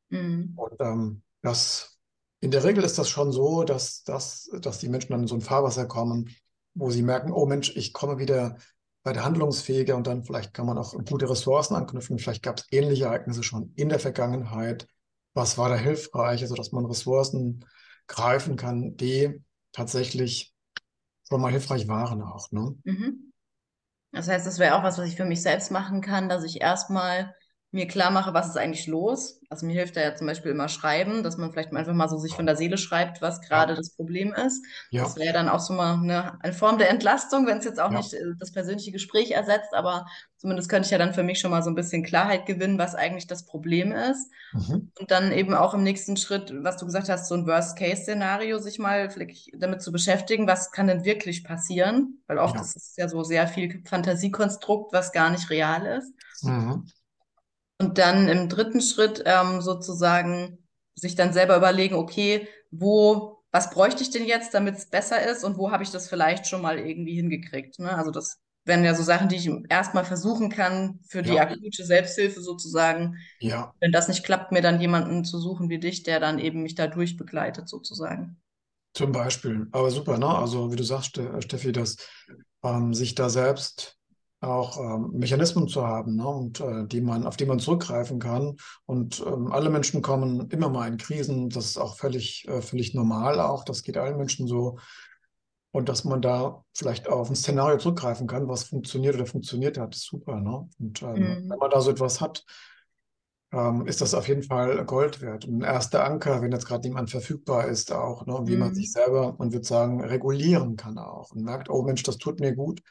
Mhm. 0.09 0.53
Und 0.55 0.79
ähm, 0.79 1.21
das, 1.41 1.99
in 2.39 2.51
der 2.51 2.63
Regel 2.63 2.83
ist 2.83 2.97
das 2.97 3.09
schon 3.09 3.31
so, 3.31 3.63
dass, 3.63 4.03
dass, 4.03 4.49
dass 4.61 4.79
die 4.79 4.89
Menschen 4.89 5.11
dann 5.11 5.21
in 5.21 5.27
so 5.27 5.35
ein 5.35 5.41
Fahrwasser 5.41 5.85
kommen, 5.85 6.29
wo 6.73 6.89
sie 6.89 7.03
merken, 7.03 7.31
oh 7.31 7.45
Mensch, 7.45 7.75
ich 7.75 7.93
komme 7.93 8.17
wieder 8.17 8.57
bei 9.03 9.13
der 9.13 9.25
handlungsfähiger 9.25 9.95
und 9.95 10.05
dann 10.05 10.23
vielleicht 10.23 10.53
kann 10.53 10.67
man 10.67 10.77
auch 10.77 10.93
gute 11.05 11.29
Ressourcen 11.29 11.75
anknüpfen. 11.75 12.19
Vielleicht 12.19 12.43
gab 12.43 12.59
es 12.59 12.67
ähnliche 12.71 13.05
Ereignisse 13.05 13.43
schon 13.43 13.73
in 13.75 13.89
der 13.89 13.99
Vergangenheit. 13.99 14.87
Was 15.33 15.57
war 15.57 15.69
da 15.69 15.75
hilfreich? 15.75 16.41
Also, 16.41 16.55
dass 16.55 16.71
man 16.71 16.85
Ressourcen 16.85 17.65
greifen 18.07 18.57
kann, 18.57 18.95
die 18.97 19.41
tatsächlich 19.71 20.53
schon 21.27 21.41
mal 21.41 21.51
hilfreich 21.51 21.87
waren 21.87 22.21
auch. 22.21 22.51
Ne? 22.51 22.75
Mhm. 22.83 23.30
Das 24.11 24.27
heißt, 24.27 24.45
das 24.45 24.59
wäre 24.59 24.75
auch 24.75 24.83
was, 24.83 24.97
was 24.97 25.07
ich 25.07 25.15
für 25.15 25.25
mich 25.25 25.41
selbst 25.41 25.71
machen 25.71 26.01
kann, 26.01 26.29
dass 26.29 26.43
ich 26.43 26.61
erstmal 26.61 27.35
mir 27.73 27.87
klar 27.87 28.11
mache, 28.11 28.33
was 28.33 28.49
ist 28.49 28.57
eigentlich 28.57 28.87
los. 28.87 29.39
Also 29.49 29.65
mir 29.65 29.73
hilft 29.73 29.95
da 29.95 30.01
ja 30.01 30.13
zum 30.13 30.27
Beispiel 30.27 30.51
immer 30.51 30.67
Schreiben, 30.67 31.23
dass 31.23 31.37
man 31.37 31.51
vielleicht 31.51 31.73
einfach 31.73 31.93
mal 31.93 32.09
so 32.09 32.17
sich 32.17 32.33
von 32.33 32.45
der 32.45 32.57
Seele 32.57 32.77
schreibt, 32.77 33.21
was 33.21 33.41
gerade 33.41 33.73
ja. 33.73 33.77
das 33.77 33.91
Problem 33.91 34.33
ist. 34.33 34.65
Ja. 34.89 35.03
Das 35.03 35.15
wäre 35.15 35.27
ja 35.27 35.33
dann 35.33 35.47
auch 35.47 35.61
so 35.61 35.73
mal 35.73 35.93
eine, 35.93 36.41
eine 36.43 36.53
Form 36.53 36.77
der 36.77 36.89
Entlastung, 36.89 37.47
wenn 37.47 37.59
es 37.59 37.65
jetzt 37.65 37.79
auch 37.79 37.91
ja. 37.91 37.97
nicht 37.97 38.13
äh, 38.13 38.33
das 38.37 38.51
persönliche 38.51 38.91
Gespräch 38.91 39.31
ersetzt, 39.31 39.73
aber 39.73 40.05
zumindest 40.35 40.69
könnte 40.69 40.87
ich 40.87 40.91
ja 40.91 40.97
dann 40.97 41.13
für 41.13 41.23
mich 41.23 41.39
schon 41.39 41.51
mal 41.51 41.63
so 41.63 41.69
ein 41.69 41.75
bisschen 41.75 42.03
Klarheit 42.03 42.45
gewinnen, 42.45 42.77
was 42.77 42.93
eigentlich 42.93 43.27
das 43.27 43.45
Problem 43.45 43.93
ist. 43.93 44.29
Mhm. 44.51 44.91
Und 44.99 45.11
dann 45.11 45.31
eben 45.31 45.53
auch 45.53 45.73
im 45.73 45.83
nächsten 45.83 46.17
Schritt, 46.17 46.53
was 46.63 46.75
du 46.75 46.85
gesagt 46.85 47.07
hast, 47.07 47.29
so 47.29 47.35
ein 47.35 47.47
Worst-Case-Szenario, 47.47 48.57
sich 48.57 48.79
mal 48.79 49.07
damit 49.53 49.81
zu 49.81 49.93
beschäftigen, 49.93 50.45
was 50.45 50.71
kann 50.71 50.87
denn 50.87 51.05
wirklich 51.05 51.45
passieren? 51.45 52.21
Weil 52.27 52.37
oft 52.37 52.59
ist 52.59 52.75
es 52.75 52.95
ja 52.97 53.07
so 53.07 53.23
sehr 53.23 53.47
viel 53.47 53.81
Fantasiekonstrukt, 53.85 54.91
was 54.91 55.13
gar 55.13 55.29
nicht 55.29 55.49
real 55.49 55.85
ist. 55.85 56.13
Mhm. 56.43 56.85
Und 57.81 57.97
dann 57.97 58.27
im 58.27 58.47
dritten 58.47 58.79
Schritt 58.79 59.23
ähm, 59.25 59.59
sozusagen 59.59 60.59
sich 60.93 61.15
dann 61.15 61.33
selber 61.33 61.57
überlegen, 61.57 61.95
okay, 61.95 62.47
wo, 62.69 63.43
was 63.51 63.71
bräuchte 63.71 64.03
ich 64.03 64.11
denn 64.11 64.25
jetzt, 64.25 64.53
damit 64.53 64.75
es 64.75 64.87
besser 64.87 65.27
ist 65.27 65.43
und 65.43 65.57
wo 65.57 65.71
habe 65.71 65.81
ich 65.81 65.89
das 65.89 66.07
vielleicht 66.07 66.45
schon 66.45 66.61
mal 66.61 66.77
irgendwie 66.77 67.15
hingekriegt. 67.15 67.79
Ne? 67.79 67.91
Also 67.91 68.11
das 68.11 68.39
wären 68.65 68.83
ja 68.83 68.93
so 68.93 69.01
Sachen, 69.01 69.29
die 69.29 69.37
ich 69.37 69.49
erstmal 69.69 70.05
versuchen 70.05 70.51
kann 70.51 70.99
für 71.07 71.23
die 71.23 71.33
ja. 71.33 71.41
akute 71.41 71.83
Selbsthilfe 71.83 72.41
sozusagen. 72.41 73.17
Ja. 73.39 73.73
Wenn 73.79 73.91
das 73.91 74.07
nicht 74.07 74.23
klappt, 74.23 74.51
mir 74.51 74.61
dann 74.61 74.79
jemanden 74.79 75.25
zu 75.25 75.39
suchen 75.39 75.69
wie 75.69 75.79
dich, 75.79 76.03
der 76.03 76.19
dann 76.19 76.37
eben 76.37 76.61
mich 76.61 76.75
da 76.75 76.85
durchbegleitet 76.85 77.67
sozusagen. 77.67 78.39
Zum 78.93 79.11
Beispiel. 79.11 79.65
Aber 79.71 79.89
super, 79.89 80.19
ne? 80.19 80.27
Also 80.27 80.71
wie 80.71 80.75
du 80.75 80.83
sagst, 80.83 81.19
Steffi, 81.39 81.71
dass 81.71 81.97
ähm, 82.63 82.93
sich 82.93 83.15
da 83.15 83.29
selbst 83.29 83.97
auch 84.41 84.77
ähm, 84.79 85.11
Mechanismen 85.13 85.67
zu 85.67 85.85
haben 85.87 86.15
ne, 86.15 86.27
und 86.27 86.59
äh, 86.59 86.85
die 86.87 87.01
man, 87.01 87.25
auf 87.25 87.37
die 87.37 87.45
man 87.45 87.59
zurückgreifen 87.59 88.19
kann. 88.19 88.57
Und 88.85 89.23
ähm, 89.25 89.51
alle 89.51 89.69
Menschen 89.69 90.01
kommen 90.01 90.49
immer 90.49 90.69
mal 90.69 90.87
in 90.87 90.97
Krisen. 90.97 91.49
Das 91.49 91.65
ist 91.65 91.77
auch 91.77 91.95
völlig, 91.95 92.47
äh, 92.47 92.61
völlig 92.61 92.95
normal 92.95 93.39
auch. 93.39 93.63
Das 93.63 93.83
geht 93.83 93.97
allen 93.97 94.17
Menschen 94.17 94.47
so. 94.47 94.79
Und 95.71 95.87
dass 95.87 96.03
man 96.03 96.21
da 96.21 96.65
vielleicht 96.73 97.07
auf 97.07 97.29
ein 97.29 97.35
Szenario 97.35 97.77
zurückgreifen 97.77 98.27
kann, 98.27 98.49
was 98.49 98.63
funktioniert 98.63 99.15
oder 99.15 99.25
funktioniert 99.25 99.77
hat, 99.77 99.95
ist 99.95 100.05
super. 100.05 100.41
Ne? 100.41 100.67
Und 100.79 101.01
ähm, 101.03 101.13
mhm. 101.13 101.49
wenn 101.49 101.59
man 101.59 101.69
da 101.69 101.79
so 101.79 101.91
etwas 101.91 102.19
hat, 102.19 102.43
ähm, 103.53 103.85
ist 103.85 104.01
das 104.01 104.15
auf 104.15 104.27
jeden 104.27 104.43
Fall 104.43 104.83
Gold 104.85 105.21
wert. 105.21 105.45
Und 105.45 105.59
ein 105.59 105.61
erster 105.61 106.03
Anker, 106.03 106.41
wenn 106.41 106.51
jetzt 106.51 106.65
gerade 106.65 106.87
niemand 106.87 107.11
verfügbar 107.11 107.67
ist, 107.67 107.91
auch, 107.91 108.25
ne? 108.25 108.39
wie 108.45 108.53
mhm. 108.53 108.59
man 108.59 108.75
sich 108.75 108.91
selber, 108.91 109.35
man 109.37 109.53
würde 109.53 109.65
sagen, 109.65 110.01
regulieren 110.01 110.77
kann 110.77 110.97
auch 110.97 111.31
und 111.31 111.43
merkt, 111.43 111.69
oh 111.69 111.83
Mensch, 111.83 112.01
das 112.01 112.17
tut 112.17 112.39
mir 112.39 112.55
gut. 112.55 112.81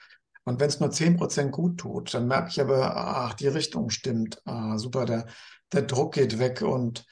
Und 0.45 0.61
wenn 0.61 0.69
es 0.69 0.81
nur 0.81 0.91
10% 0.91 1.51
gut 1.51 1.79
tut, 1.79 2.15
dann 2.15 2.27
merke 2.27 2.49
ich 2.49 2.61
aber, 2.61 2.97
ach, 2.97 3.35
die 3.35 3.49
Richtung 3.49 3.91
stimmt. 3.91 4.41
Ah, 4.45 4.79
super, 4.79 5.05
der, 5.05 5.27
der 5.73 5.83
Druck 5.83 6.15
geht 6.15 6.39
weg 6.39 6.63
und 6.63 7.07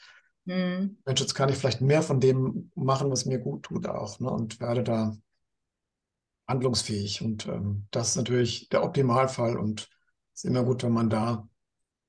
mhm. 0.44 0.98
Mensch, 1.04 1.20
jetzt 1.20 1.34
kann 1.34 1.48
ich 1.48 1.56
vielleicht 1.56 1.80
mehr 1.80 2.02
von 2.02 2.20
dem 2.20 2.70
machen, 2.74 3.10
was 3.10 3.26
mir 3.26 3.38
gut 3.38 3.64
tut 3.64 3.86
auch. 3.86 4.18
Ne? 4.20 4.30
Und 4.30 4.60
werde 4.60 4.82
da 4.82 5.16
handlungsfähig. 6.48 7.22
Und 7.22 7.46
ähm, 7.46 7.86
das 7.90 8.10
ist 8.10 8.16
natürlich 8.16 8.68
der 8.70 8.82
Optimalfall 8.82 9.58
und 9.58 9.88
es 10.34 10.44
ist 10.44 10.50
immer 10.50 10.64
gut, 10.64 10.82
wenn 10.82 10.92
man 10.92 11.10
da 11.10 11.48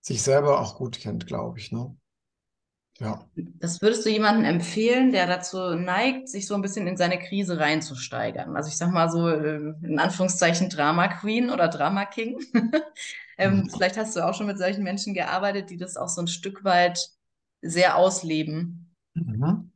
sich 0.02 0.22
selber 0.22 0.62
auch 0.62 0.78
gut 0.78 1.00
kennt, 1.00 1.28
glaube 1.28 1.60
ich. 1.60 1.72
Ne? 1.72 1.96
Ja. 3.00 3.26
Das 3.36 3.82
würdest 3.82 4.06
du 4.06 4.10
jemandem 4.10 4.44
empfehlen, 4.44 5.12
der 5.12 5.26
dazu 5.26 5.76
neigt, 5.76 6.28
sich 6.28 6.48
so 6.48 6.56
ein 6.56 6.62
bisschen 6.62 6.86
in 6.86 6.98
seine 6.98 7.18
Krise 7.18 7.58
reinzusteigern? 7.58 8.56
Also 8.58 8.70
ich 8.70 8.78
sag 8.78 8.92
mal 8.92 9.10
so 9.10 9.30
äh, 9.30 9.74
in 9.84 10.00
Anführungszeichen 10.00 10.70
Drama 10.70 11.08
Queen 11.08 11.50
oder 11.50 11.70
Drama 11.70 12.06
King. 12.06 12.40
ähm, 13.38 13.62
mhm. 13.62 13.70
Vielleicht 13.70 13.98
hast 13.98 14.16
du 14.16 14.28
auch 14.28 14.34
schon 14.34 14.48
mit 14.48 14.58
solchen 14.58 14.84
Menschen 14.84 15.14
gearbeitet, 15.14 15.70
die 15.70 15.78
das 15.78 15.96
auch 15.96 16.10
so 16.10 16.22
ein 16.22 16.28
Stück 16.28 16.64
weit 16.66 17.10
sehr 17.62 17.96
ausleben. 17.96 18.94
Mhm. 19.14 19.72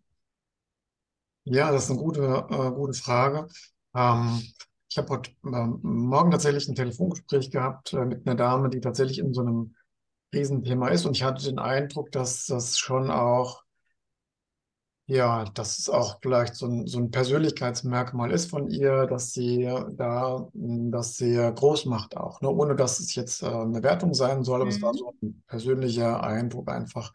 Ja, 1.46 1.72
das 1.72 1.86
ist 1.86 1.92
eine 1.92 2.00
gute, 2.00 2.46
äh, 2.50 2.72
gute 2.72 2.94
Frage. 2.94 3.48
Ähm, 3.96 4.42
ich 4.90 4.98
habe 4.98 5.10
heute 5.10 5.32
äh, 5.46 5.68
Morgen 5.82 6.32
tatsächlich 6.32 6.68
ein 6.68 6.76
Telefongespräch 6.76 7.52
gehabt 7.52 7.94
äh, 7.94 8.06
mit 8.06 8.28
einer 8.28 8.36
Dame, 8.36 8.70
die 8.70 8.82
tatsächlich 8.82 9.20
in 9.20 9.34
so 9.34 9.42
einem 9.42 9.76
Riesenthema 10.34 10.90
ist. 10.90 11.06
Und 11.06 11.16
ich 11.16 11.24
hatte 11.24 11.46
den 11.46 11.60
Eindruck, 11.60 12.12
dass 12.12 12.46
das 12.48 12.78
schon 12.78 13.12
auch, 13.12 13.64
ja, 15.06 15.46
dass 15.46 15.80
es 15.80 15.90
auch 15.90 16.20
vielleicht 16.22 16.56
so 16.56 16.66
ein, 16.66 16.88
so 16.88 16.98
ein 16.98 17.12
Persönlichkeitsmerkmal 17.12 18.32
ist 18.32 18.50
von 18.50 18.70
ihr, 18.70 19.06
dass 19.06 19.34
sie 19.34 19.64
da 19.92 20.48
das 20.54 21.18
sehr 21.18 21.52
groß 21.52 21.86
macht 21.86 22.16
auch, 22.18 22.42
ne? 22.42 22.50
ohne 22.50 22.76
dass 22.76 23.00
es 23.00 23.14
jetzt 23.16 23.44
äh, 23.44 23.48
eine 23.48 23.84
Wertung 23.84 24.14
sein 24.14 24.44
soll, 24.44 24.62
aber 24.62 24.72
mhm. 24.72 24.76
es 24.76 24.82
war 24.82 24.94
mhm. 24.94 24.98
so 24.98 25.14
ein 25.22 25.44
persönlicher 25.48 26.24
Eindruck 26.24 26.70
einfach. 26.70 27.14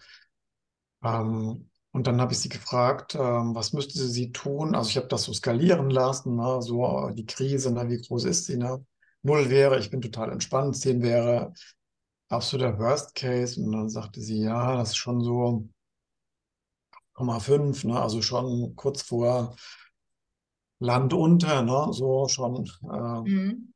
Ähm, 1.02 1.70
und 1.92 2.06
dann 2.06 2.20
habe 2.20 2.32
ich 2.32 2.40
sie 2.40 2.48
gefragt, 2.50 3.14
ähm, 3.14 3.54
was 3.54 3.72
müsste 3.72 3.98
sie 3.98 4.30
tun? 4.32 4.74
Also 4.74 4.90
ich 4.90 4.96
habe 4.98 5.08
das 5.08 5.24
so 5.24 5.32
skalieren 5.32 5.90
lassen, 5.90 6.36
ne? 6.36 6.60
so 6.60 7.10
die 7.14 7.26
Krise, 7.26 7.72
ne? 7.72 7.88
wie 7.88 8.00
groß 8.00 8.24
ist 8.24 8.46
sie? 8.46 8.56
Ne? 8.58 8.84
Null 9.22 9.50
wäre, 9.50 9.78
ich 9.78 9.90
bin 9.90 10.00
total 10.00 10.30
entspannt, 10.30 10.76
zehn 10.76 11.02
wäre, 11.02 11.52
absoluter 12.28 12.78
Worst 12.78 13.14
Case. 13.14 13.60
Und 13.60 13.72
dann 13.72 13.88
sagte 13.88 14.20
sie, 14.20 14.42
ja, 14.42 14.76
das 14.76 14.90
ist 14.90 14.96
schon 14.96 15.22
so 15.22 15.68
0,5, 17.16 17.86
ne? 17.86 18.00
also 18.00 18.22
schon 18.22 18.74
kurz 18.76 19.02
vor 19.02 19.56
Land 20.80 21.12
unter, 21.12 21.62
ne? 21.62 21.88
so 21.92 22.28
schon. 22.28 22.68
Äh, 22.84 23.30
mhm. 23.30 23.72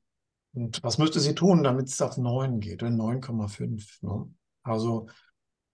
Und 0.54 0.82
was 0.82 0.98
müsste 0.98 1.18
sie 1.18 1.34
tun, 1.34 1.62
damit 1.62 1.88
es 1.88 2.00
auf 2.02 2.18
9 2.18 2.60
geht, 2.60 2.82
9,5. 2.82 4.04
Ne? 4.04 4.34
Also 4.62 5.08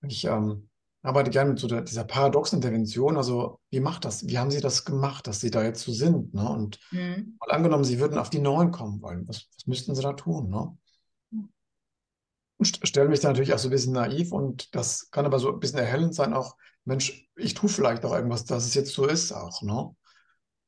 ich 0.02 0.24
ähm, 0.24 0.68
arbeite 1.02 1.30
gerne 1.30 1.50
mit 1.50 1.58
so 1.58 1.66
der, 1.66 1.82
dieser 1.82 2.04
Paradoxintervention. 2.04 3.16
Also 3.16 3.60
wie 3.70 3.80
macht 3.80 4.04
das? 4.04 4.26
Wie 4.26 4.38
haben 4.38 4.50
Sie 4.50 4.60
das 4.60 4.84
gemacht, 4.84 5.26
dass 5.26 5.40
Sie 5.40 5.50
da 5.50 5.64
jetzt 5.64 5.82
so 5.82 5.92
sind? 5.92 6.32
Ne? 6.32 6.48
Und 6.48 6.78
mhm. 6.92 7.36
mal 7.40 7.50
angenommen, 7.50 7.84
Sie 7.84 7.98
würden 7.98 8.18
auf 8.18 8.30
die 8.30 8.40
9 8.40 8.70
kommen 8.70 9.02
wollen. 9.02 9.26
Was, 9.26 9.48
was 9.56 9.66
müssten 9.66 9.94
Sie 9.94 10.02
da 10.02 10.12
tun? 10.12 10.48
Ne? 10.48 10.76
Stelle 12.62 13.08
mich 13.08 13.20
da 13.20 13.28
natürlich 13.28 13.54
auch 13.54 13.58
so 13.58 13.68
ein 13.68 13.72
bisschen 13.72 13.92
naiv 13.92 14.32
und 14.32 14.74
das 14.74 15.10
kann 15.10 15.26
aber 15.26 15.38
so 15.38 15.52
ein 15.52 15.60
bisschen 15.60 15.78
erhellend 15.78 16.14
sein, 16.14 16.32
auch, 16.34 16.56
Mensch, 16.84 17.28
ich 17.36 17.54
tue 17.54 17.68
vielleicht 17.68 18.04
auch 18.04 18.12
irgendwas, 18.12 18.44
dass 18.44 18.66
es 18.66 18.74
jetzt 18.74 18.92
so 18.92 19.06
ist 19.06 19.32
auch, 19.32 19.62
ne? 19.62 19.94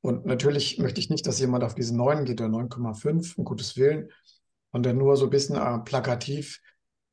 Und 0.03 0.25
natürlich 0.25 0.79
möchte 0.79 1.01
ich 1.01 1.11
nicht, 1.11 1.27
dass 1.27 1.41
jemand 1.41 1.63
auf 1.63 1.75
diese 1.75 1.95
9 1.95 2.25
geht, 2.25 2.41
der 2.41 2.49
9,5, 2.49 3.37
um 3.37 3.45
Gottes 3.45 3.77
Willen, 3.77 4.11
und 4.71 4.87
dann 4.87 4.99
nur 4.99 5.17
so 5.17 5.25
ein 5.25 5.31
bisschen 5.31 5.57
äh, 5.57 5.79
plakativ, 5.81 6.61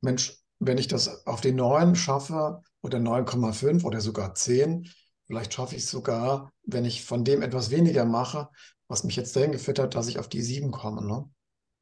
Mensch, 0.00 0.38
wenn 0.58 0.78
ich 0.78 0.88
das 0.88 1.26
auf 1.26 1.40
die 1.40 1.52
9 1.52 1.94
schaffe 1.94 2.62
oder 2.82 2.98
9,5 2.98 3.84
oder 3.84 4.00
sogar 4.00 4.34
10, 4.34 4.88
vielleicht 5.26 5.54
schaffe 5.54 5.76
ich 5.76 5.82
es 5.82 5.90
sogar, 5.90 6.52
wenn 6.62 6.84
ich 6.84 7.04
von 7.04 7.24
dem 7.24 7.42
etwas 7.42 7.70
weniger 7.70 8.04
mache, 8.04 8.48
was 8.86 9.04
mich 9.04 9.16
jetzt 9.16 9.36
dahin 9.36 9.52
geführt 9.52 9.78
hat, 9.78 9.94
dass 9.94 10.08
ich 10.08 10.18
auf 10.18 10.28
die 10.28 10.42
7 10.42 10.70
komme, 10.70 11.04
ne? 11.04 11.28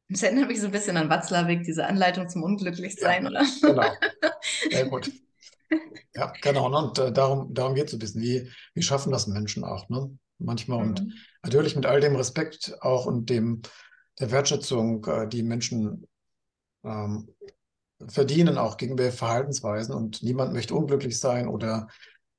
Das 0.09 0.23
erinnert 0.23 0.49
mich 0.49 0.61
so 0.61 0.67
ein 0.67 0.73
bisschen 0.73 0.97
an 0.97 1.11
Watzlawick, 1.11 1.65
diese 1.65 1.87
Anleitung 1.87 2.29
zum 2.29 2.43
Unglücklichsein, 2.43 3.25
ja, 3.25 3.31
oder? 3.31 3.45
Genau. 3.61 3.93
Sehr 4.71 4.87
gut. 4.87 5.11
Ja, 6.15 6.33
genau. 6.43 6.69
Ne? 6.69 6.79
Und 6.79 6.99
äh, 6.99 7.13
darum, 7.13 7.53
darum 7.53 7.75
geht 7.75 7.89
es 7.89 7.93
ein 7.93 7.99
bisschen. 7.99 8.23
Wie, 8.23 8.51
wie 8.75 8.83
schaffen 8.83 9.11
das 9.11 9.27
Menschen 9.27 9.65
auch, 9.65 9.89
ne? 9.89 10.17
Manchmal. 10.39 10.85
Mhm. 10.85 10.89
Und 10.89 11.15
natürlich 11.43 11.75
mit 11.75 11.87
all 11.87 12.01
dem 12.01 12.15
Respekt 12.15 12.77
auch 12.81 13.07
und 13.07 13.31
dem 13.31 13.63
der 14.19 14.31
Wertschätzung, 14.31 15.05
äh, 15.07 15.29
die 15.29 15.43
Menschen 15.43 16.07
ähm, 16.85 17.29
verdienen, 18.07 18.59
auch 18.59 18.77
gegenüber 18.77 19.11
Verhaltensweisen. 19.11 19.95
Und 19.95 20.23
niemand 20.23 20.53
möchte 20.53 20.75
unglücklich 20.75 21.19
sein 21.19 21.49
oder 21.49 21.89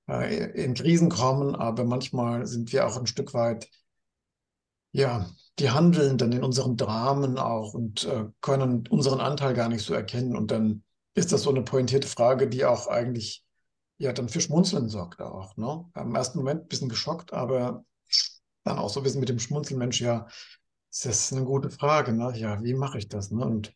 äh, 0.08 0.52
in 0.64 0.74
Krisen 0.74 1.10
kommen, 1.10 1.56
aber 1.56 1.84
manchmal 1.84 2.46
sind 2.46 2.72
wir 2.72 2.88
auch 2.88 2.98
ein 2.98 3.08
Stück 3.08 3.34
weit, 3.34 3.70
ja, 4.92 5.30
die 5.60 5.72
handeln 5.72 6.18
dann 6.18 6.32
in 6.32 6.44
unseren 6.44 6.78
Dramen 6.78 7.38
auch 7.38 7.74
und 7.74 8.06
äh, 8.06 8.26
können 8.42 8.88
unseren 8.88 9.20
Anteil 9.20 9.54
gar 9.54 9.70
nicht 9.70 9.84
so 9.84 9.94
erkennen. 9.94 10.36
Und 10.36 10.52
dann 10.52 10.84
ist 11.16 11.32
das 11.32 11.44
so 11.44 11.50
eine 11.50 11.64
pointierte 11.64 12.08
Frage, 12.08 12.48
die 12.48 12.66
auch 12.66 12.88
eigentlich 12.88 13.44
ja 13.98 14.14
dann 14.14 14.30
für 14.30 14.42
Schmunzeln 14.42 14.90
sorgt 14.90 15.22
auch. 15.22 15.58
Ne? 15.58 15.86
Im 15.96 16.14
ersten 16.14 16.38
Moment 16.38 16.64
ein 16.64 16.68
bisschen 16.68 16.90
geschockt, 16.90 17.34
aber 17.34 17.84
dann 18.64 18.78
auch 18.78 18.90
so 18.90 19.00
ein 19.00 19.04
bisschen 19.04 19.20
mit 19.20 19.30
dem 19.30 19.40
Schmunzeln, 19.40 19.80
Mensch, 19.80 20.00
ja, 20.02 20.28
ist 20.92 21.06
das 21.06 21.34
eine 21.34 21.46
gute 21.46 21.70
Frage, 21.70 22.14
ne? 22.14 22.34
Ja, 22.36 22.64
wie 22.64 22.74
mache 22.74 22.98
ich 22.98 23.08
das? 23.08 23.32
Ne? 23.32 23.44
Und 23.44 23.74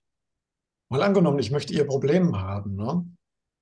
mal 0.89 1.01
angenommen, 1.01 1.39
ich 1.39 1.51
möchte 1.51 1.73
Ihr 1.73 1.85
Problem 1.85 2.39
haben, 2.39 2.75
ne? 2.75 3.05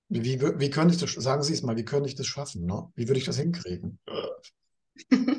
Wie, 0.09 0.41
wie 0.41 0.69
könnte 0.71 0.95
ich 0.95 0.99
das, 0.99 1.11
sagen 1.11 1.43
Sie 1.43 1.53
es 1.53 1.61
mal, 1.61 1.77
wie 1.77 1.85
könnte 1.85 2.09
ich 2.09 2.15
das 2.15 2.25
schaffen? 2.25 2.65
Ne? 2.65 2.91
Wie 2.95 3.07
würde 3.07 3.19
ich 3.19 3.25
das 3.25 3.37
hinkriegen? 3.37 3.99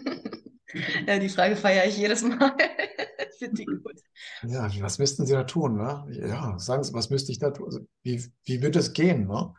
Ja, 1.06 1.18
die 1.18 1.28
Frage 1.28 1.56
feiere 1.56 1.87
ich 1.87 1.96
jedes 1.96 2.22
Mal. 2.22 2.52
Finde 3.38 3.56
die 3.56 3.64
gut. 3.64 4.00
Ja, 4.42 4.70
was 4.80 4.98
müssten 4.98 5.26
Sie 5.26 5.33
da 5.33 5.44
tun? 5.44 5.76
Ne? 5.76 6.06
Ja, 6.11 6.59
sagen 6.59 6.85
Sie, 6.85 6.92
was 6.92 7.11
müsste 7.11 7.33
ich 7.33 7.38
da 7.38 7.50
tun? 7.50 7.66
Also, 7.66 7.80
wie, 8.02 8.24
wie 8.44 8.62
wird 8.62 8.76
es 8.76 8.92
gehen? 8.92 9.26
Ne? 9.26 9.52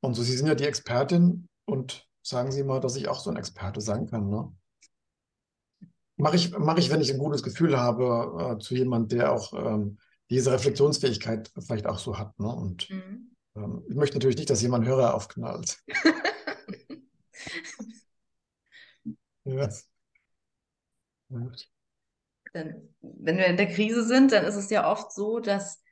Und 0.00 0.14
so, 0.14 0.22
Sie 0.22 0.36
sind 0.36 0.46
ja 0.46 0.54
die 0.54 0.64
Expertin 0.64 1.48
und 1.64 2.06
sagen 2.22 2.52
Sie 2.52 2.64
mal, 2.64 2.80
dass 2.80 2.96
ich 2.96 3.08
auch 3.08 3.20
so 3.20 3.30
ein 3.30 3.36
Experte 3.36 3.80
sein 3.80 4.06
kann. 4.06 4.28
Ne? 4.28 4.52
Mache 6.16 6.36
ich, 6.36 6.56
mach 6.56 6.78
ich, 6.78 6.90
wenn 6.90 7.00
ich 7.00 7.12
ein 7.12 7.18
gutes 7.18 7.42
Gefühl 7.42 7.78
habe, 7.78 8.56
äh, 8.56 8.58
zu 8.58 8.74
jemandem, 8.74 9.18
der 9.18 9.32
auch 9.32 9.52
ähm, 9.52 9.98
diese 10.30 10.52
Reflexionsfähigkeit 10.52 11.50
vielleicht 11.58 11.86
auch 11.86 11.98
so 11.98 12.18
hat. 12.18 12.38
Ne? 12.38 12.48
Und 12.48 12.90
mhm. 12.90 13.36
ähm, 13.56 13.82
ich 13.88 13.94
möchte 13.94 14.16
natürlich 14.16 14.36
nicht, 14.36 14.50
dass 14.50 14.62
jemand 14.62 14.86
Hörer 14.86 15.14
aufknallt. 15.14 15.78
ja. 19.44 19.68
Dann, 22.52 22.88
wenn 23.00 23.36
wir 23.36 23.46
in 23.46 23.56
der 23.56 23.68
Krise 23.68 24.04
sind, 24.04 24.32
dann 24.32 24.44
ist 24.44 24.56
es 24.56 24.70
ja 24.70 24.90
oft 24.90 25.12
so, 25.12 25.38
dass 25.38 25.82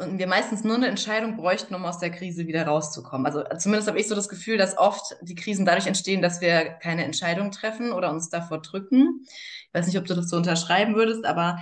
und 0.00 0.18
wir 0.18 0.28
meistens 0.28 0.62
nur 0.62 0.76
eine 0.76 0.86
Entscheidung 0.86 1.36
bräuchten, 1.36 1.74
um 1.74 1.84
aus 1.84 1.98
der 1.98 2.10
Krise 2.10 2.46
wieder 2.46 2.64
rauszukommen. 2.66 3.26
Also 3.26 3.42
zumindest 3.58 3.88
habe 3.88 3.98
ich 3.98 4.06
so 4.06 4.14
das 4.14 4.28
Gefühl, 4.28 4.56
dass 4.56 4.78
oft 4.78 5.16
die 5.22 5.34
Krisen 5.34 5.66
dadurch 5.66 5.88
entstehen, 5.88 6.22
dass 6.22 6.40
wir 6.40 6.70
keine 6.70 7.04
Entscheidung 7.04 7.50
treffen 7.50 7.92
oder 7.92 8.10
uns 8.10 8.28
davor 8.28 8.62
drücken. 8.62 9.24
Ich 9.24 9.70
weiß 9.72 9.86
nicht, 9.86 9.98
ob 9.98 10.04
du 10.04 10.14
das 10.14 10.28
so 10.28 10.36
unterschreiben 10.36 10.94
würdest, 10.94 11.24
aber 11.24 11.58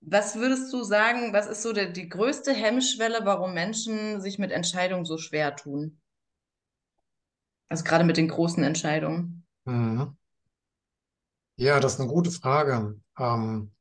was 0.00 0.36
würdest 0.36 0.72
du 0.72 0.82
sagen, 0.82 1.34
was 1.34 1.46
ist 1.46 1.62
so 1.62 1.74
der, 1.74 1.90
die 1.90 2.08
größte 2.08 2.54
Hemmschwelle, 2.54 3.20
warum 3.24 3.52
Menschen 3.52 4.22
sich 4.22 4.38
mit 4.38 4.50
Entscheidungen 4.50 5.04
so 5.04 5.18
schwer 5.18 5.54
tun? 5.54 6.00
Also 7.68 7.84
gerade 7.84 8.04
mit 8.04 8.16
den 8.16 8.28
großen 8.28 8.62
Entscheidungen. 8.62 9.44
Mhm. 9.66 10.16
Ja, 11.60 11.80
das 11.80 11.94
ist 11.94 12.00
eine 12.00 12.08
gute 12.08 12.30
Frage. 12.30 13.00
Ähm, 13.18 13.72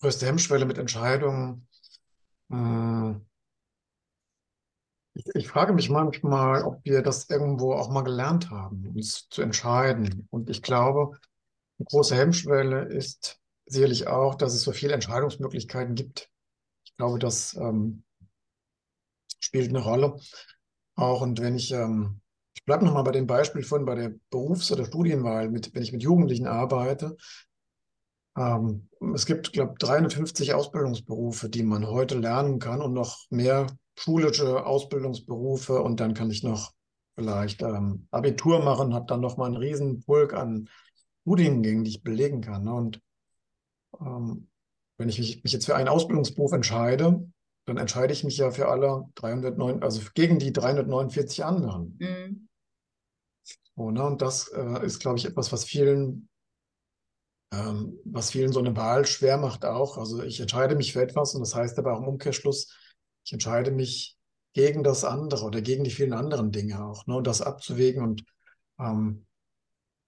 größte 0.00 0.26
Hemmschwelle 0.26 0.64
mit 0.64 0.78
Entscheidungen. 0.78 1.66
Äh, 2.50 3.14
ich, 5.14 5.26
ich, 5.34 5.48
frage 5.48 5.72
mich 5.72 5.90
manchmal, 5.90 6.62
ob 6.62 6.84
wir 6.84 7.02
das 7.02 7.28
irgendwo 7.28 7.74
auch 7.74 7.90
mal 7.90 8.02
gelernt 8.02 8.50
haben, 8.50 8.86
uns 8.94 9.28
zu 9.28 9.42
entscheiden. 9.42 10.28
Und 10.30 10.48
ich 10.50 10.62
glaube, 10.62 11.18
eine 11.78 11.86
große 11.86 12.14
Hemmschwelle 12.14 12.84
ist 12.84 13.40
sicherlich 13.66 14.06
auch, 14.06 14.36
dass 14.36 14.54
es 14.54 14.62
so 14.62 14.70
viele 14.70 14.94
Entscheidungsmöglichkeiten 14.94 15.96
gibt. 15.96 16.30
Ich 16.84 16.96
glaube, 16.96 17.18
das 17.18 17.54
ähm, 17.56 18.04
spielt 19.40 19.70
eine 19.70 19.82
Rolle. 19.82 20.16
Auch 20.94 21.22
und 21.22 21.40
wenn 21.40 21.56
ich, 21.56 21.72
ähm, 21.72 22.20
bleibe 22.70 22.84
nochmal 22.84 23.02
bei 23.02 23.10
dem 23.10 23.26
Beispiel 23.26 23.64
von 23.64 23.84
bei 23.84 23.96
der 23.96 24.12
Berufs- 24.30 24.70
oder 24.70 24.84
Studienwahl, 24.84 25.50
mit, 25.50 25.74
wenn 25.74 25.82
ich 25.82 25.90
mit 25.90 26.04
Jugendlichen 26.04 26.46
arbeite, 26.46 27.16
ähm, 28.36 28.88
es 29.12 29.26
gibt, 29.26 29.52
glaube 29.52 29.72
ich, 29.72 29.78
350 29.78 30.54
Ausbildungsberufe, 30.54 31.48
die 31.48 31.64
man 31.64 31.88
heute 31.88 32.16
lernen 32.16 32.60
kann 32.60 32.80
und 32.80 32.92
noch 32.92 33.26
mehr 33.28 33.66
schulische 33.98 34.64
Ausbildungsberufe. 34.64 35.82
Und 35.82 35.98
dann 35.98 36.14
kann 36.14 36.30
ich 36.30 36.44
noch 36.44 36.70
vielleicht 37.16 37.60
ähm, 37.62 38.06
Abitur 38.12 38.62
machen, 38.62 38.94
habe 38.94 39.06
dann 39.08 39.20
noch 39.20 39.36
mal 39.36 39.46
einen 39.46 39.56
riesen 39.56 40.04
Pulk 40.04 40.32
an 40.32 40.68
Studiengängen, 41.22 41.82
die 41.82 41.90
ich 41.90 42.04
belegen 42.04 42.40
kann. 42.40 42.62
Ne? 42.62 42.72
Und 42.72 43.00
ähm, 44.00 44.46
wenn 44.96 45.08
ich 45.08 45.18
mich, 45.18 45.42
mich, 45.42 45.52
jetzt 45.52 45.66
für 45.66 45.74
einen 45.74 45.88
Ausbildungsberuf 45.88 46.52
entscheide, 46.52 47.28
dann 47.64 47.78
entscheide 47.78 48.12
ich 48.12 48.22
mich 48.22 48.36
ja 48.36 48.52
für 48.52 48.68
alle 48.68 49.06
309, 49.16 49.82
also 49.82 50.02
gegen 50.14 50.38
die 50.38 50.52
349 50.52 51.44
anderen. 51.44 51.96
Mhm. 51.98 52.46
So, 53.80 53.90
ne? 53.90 54.04
Und 54.04 54.20
das 54.20 54.48
äh, 54.48 54.84
ist, 54.84 55.00
glaube 55.00 55.16
ich, 55.16 55.24
etwas, 55.24 55.52
was 55.52 55.64
vielen 55.64 56.28
ähm, 57.50 57.98
was 58.04 58.30
vielen 58.30 58.52
so 58.52 58.60
eine 58.60 58.76
Wahl 58.76 59.06
schwer 59.06 59.38
macht 59.38 59.64
auch. 59.64 59.96
Also 59.96 60.22
ich 60.22 60.38
entscheide 60.38 60.76
mich 60.76 60.92
für 60.92 61.00
etwas 61.00 61.34
und 61.34 61.40
das 61.40 61.54
heißt 61.54 61.78
aber 61.78 61.94
auch 61.94 62.02
im 62.02 62.08
Umkehrschluss, 62.08 62.76
ich 63.24 63.32
entscheide 63.32 63.70
mich 63.70 64.18
gegen 64.52 64.84
das 64.84 65.04
andere 65.04 65.46
oder 65.46 65.62
gegen 65.62 65.84
die 65.84 65.90
vielen 65.90 66.12
anderen 66.12 66.52
Dinge 66.52 66.84
auch, 66.84 67.06
ne, 67.06 67.16
und 67.16 67.26
das 67.26 67.40
abzuwägen 67.40 68.02
und 68.02 68.24
ähm, 68.78 69.26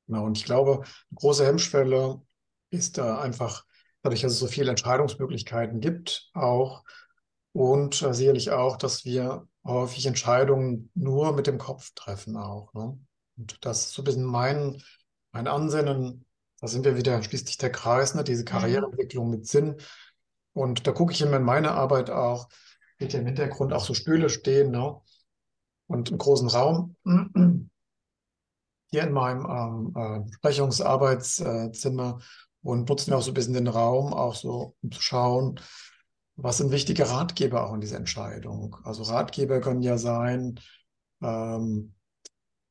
genau, 0.06 0.26
und 0.26 0.36
ich 0.36 0.44
glaube, 0.44 0.82
eine 0.82 1.16
große 1.16 1.46
Hemmschwelle 1.46 2.20
ist 2.70 2.98
da 2.98 3.20
einfach 3.22 3.64
dadurch, 4.02 4.20
dass 4.20 4.32
es 4.32 4.38
so 4.38 4.48
viele 4.48 4.70
Entscheidungsmöglichkeiten 4.70 5.80
gibt, 5.80 6.30
auch 6.34 6.84
und 7.52 8.02
äh, 8.02 8.12
sicherlich 8.12 8.50
auch, 8.50 8.76
dass 8.76 9.06
wir 9.06 9.48
häufig 9.64 10.04
Entscheidungen 10.04 10.90
nur 10.94 11.32
mit 11.32 11.46
dem 11.46 11.56
Kopf 11.58 11.92
treffen 11.94 12.36
auch. 12.36 12.74
Ne? 12.74 12.98
Und 13.42 13.58
das 13.62 13.86
ist 13.86 13.94
so 13.94 14.02
ein 14.02 14.04
bisschen 14.04 14.24
mein, 14.24 14.80
mein 15.32 15.48
Ansinnen, 15.48 16.24
da 16.60 16.68
sind 16.68 16.84
wir 16.84 16.96
wieder 16.96 17.20
schließlich 17.24 17.58
der 17.58 17.72
Kreis, 17.72 18.14
ne? 18.14 18.22
diese 18.22 18.42
mhm. 18.42 18.46
Karriereentwicklung 18.46 19.30
mit 19.30 19.48
Sinn. 19.48 19.78
Und 20.52 20.86
da 20.86 20.92
gucke 20.92 21.12
ich 21.12 21.20
immer 21.22 21.38
in 21.38 21.42
meine 21.42 21.72
Arbeit 21.72 22.08
auch, 22.08 22.48
wird 22.98 23.14
ja 23.14 23.18
im 23.18 23.26
Hintergrund 23.26 23.72
auch 23.72 23.84
so 23.84 23.94
Stühle 23.94 24.28
stehen 24.28 24.70
ne? 24.70 24.96
und 25.88 26.10
einen 26.10 26.18
großen 26.18 26.48
Raum. 26.48 26.94
Hier 28.90 29.02
in 29.02 29.12
meinem 29.12 29.46
ähm, 29.46 29.92
äh, 29.96 30.20
Besprechungsarbeitszimmer 30.30 32.20
und 32.62 32.88
nutzen 32.88 33.10
wir 33.10 33.18
auch 33.18 33.22
so 33.22 33.32
ein 33.32 33.34
bisschen 33.34 33.54
den 33.54 33.66
Raum, 33.66 34.12
auch 34.12 34.36
so, 34.36 34.76
um 34.82 34.92
zu 34.92 35.02
schauen, 35.02 35.58
was 36.36 36.58
sind 36.58 36.70
wichtige 36.70 37.08
Ratgeber 37.08 37.66
auch 37.66 37.74
in 37.74 37.80
dieser 37.80 37.96
Entscheidung. 37.96 38.76
Also 38.84 39.02
Ratgeber 39.02 39.60
können 39.60 39.82
ja 39.82 39.98
sein, 39.98 40.60
ähm, 41.22 41.94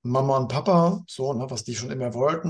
Mama 0.03 0.37
und 0.37 0.47
Papa, 0.47 1.03
so, 1.07 1.33
ne, 1.33 1.49
was 1.49 1.63
die 1.63 1.75
schon 1.75 1.91
immer 1.91 2.13
wollten, 2.13 2.49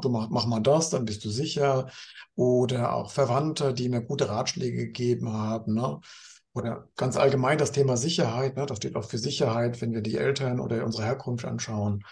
du 0.00 0.08
mach, 0.10 0.28
mach 0.30 0.46
mal 0.46 0.60
das, 0.60 0.90
dann 0.90 1.06
bist 1.06 1.24
du 1.24 1.30
sicher. 1.30 1.90
Oder 2.34 2.92
auch 2.94 3.10
Verwandte, 3.10 3.72
die 3.74 3.88
mir 3.88 4.02
gute 4.02 4.28
Ratschläge 4.28 4.86
gegeben 4.86 5.32
haben, 5.32 5.74
ne? 5.74 6.00
Oder 6.52 6.88
ganz 6.96 7.16
allgemein 7.16 7.58
das 7.58 7.72
Thema 7.72 7.96
Sicherheit, 7.96 8.56
ne? 8.56 8.66
Das 8.66 8.78
steht 8.78 8.96
auch 8.96 9.04
für 9.04 9.18
Sicherheit, 9.18 9.80
wenn 9.80 9.92
wir 9.92 10.02
die 10.02 10.16
Eltern 10.16 10.60
oder 10.60 10.84
unsere 10.84 11.04
Herkunft 11.04 11.44
anschauen. 11.44 12.04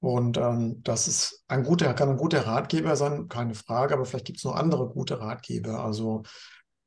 Und 0.00 0.36
ähm, 0.36 0.80
das 0.82 1.08
ist 1.08 1.44
ein 1.48 1.64
guter, 1.64 1.92
kann 1.94 2.08
ein 2.08 2.16
guter 2.16 2.46
Ratgeber 2.46 2.94
sein, 2.96 3.28
keine 3.28 3.54
Frage, 3.54 3.94
aber 3.94 4.04
vielleicht 4.04 4.26
gibt 4.26 4.38
es 4.38 4.44
noch 4.44 4.54
andere 4.54 4.88
gute 4.88 5.20
Ratgeber. 5.20 5.84
Also 5.84 6.22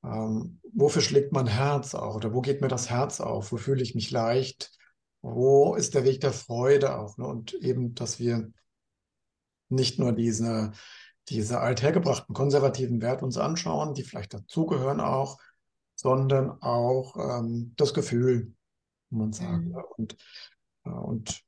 ähm, 0.04 0.60
wofür 0.74 1.02
schlägt 1.02 1.34
mein 1.34 1.48
Herz 1.48 1.94
auch? 1.94 2.16
Oder 2.16 2.34
wo 2.34 2.42
geht 2.42 2.62
mir 2.62 2.70
das 2.70 2.90
Herz 2.90 3.20
auf? 3.20 3.52
Wo 3.52 3.58
fühle 3.58 3.84
ich 3.84 3.96
mich 3.96 4.12
leicht? 4.12 4.72
Wo 5.22 5.76
ist 5.76 5.94
der 5.94 6.04
Weg 6.04 6.22
der 6.22 6.34
Freude 6.34 6.98
auch? 6.98 7.18
Ne? 7.18 7.26
Und 7.26 7.54
eben, 7.54 7.94
dass 7.94 8.20
wir 8.20 8.52
nicht 9.70 10.00
nur 10.00 10.14
diese, 10.14 10.72
diese 11.30 11.60
althergebrachten 11.60 12.36
konservativen 12.36 13.02
Werte 13.02 13.24
uns 13.24 13.38
anschauen, 13.38 13.94
die 13.94 14.04
vielleicht 14.04 14.34
dazugehören 14.34 15.00
auch, 15.00 15.40
sondern 15.96 16.62
auch 16.62 17.16
ähm, 17.18 17.74
das 17.78 17.94
Gefühl, 17.94 18.54
muss 19.10 19.20
man 19.20 19.34
sagen. 19.34 19.68
Mhm. 19.70 19.84
Und, 19.98 20.18
äh, 20.86 20.90
und 20.90 21.44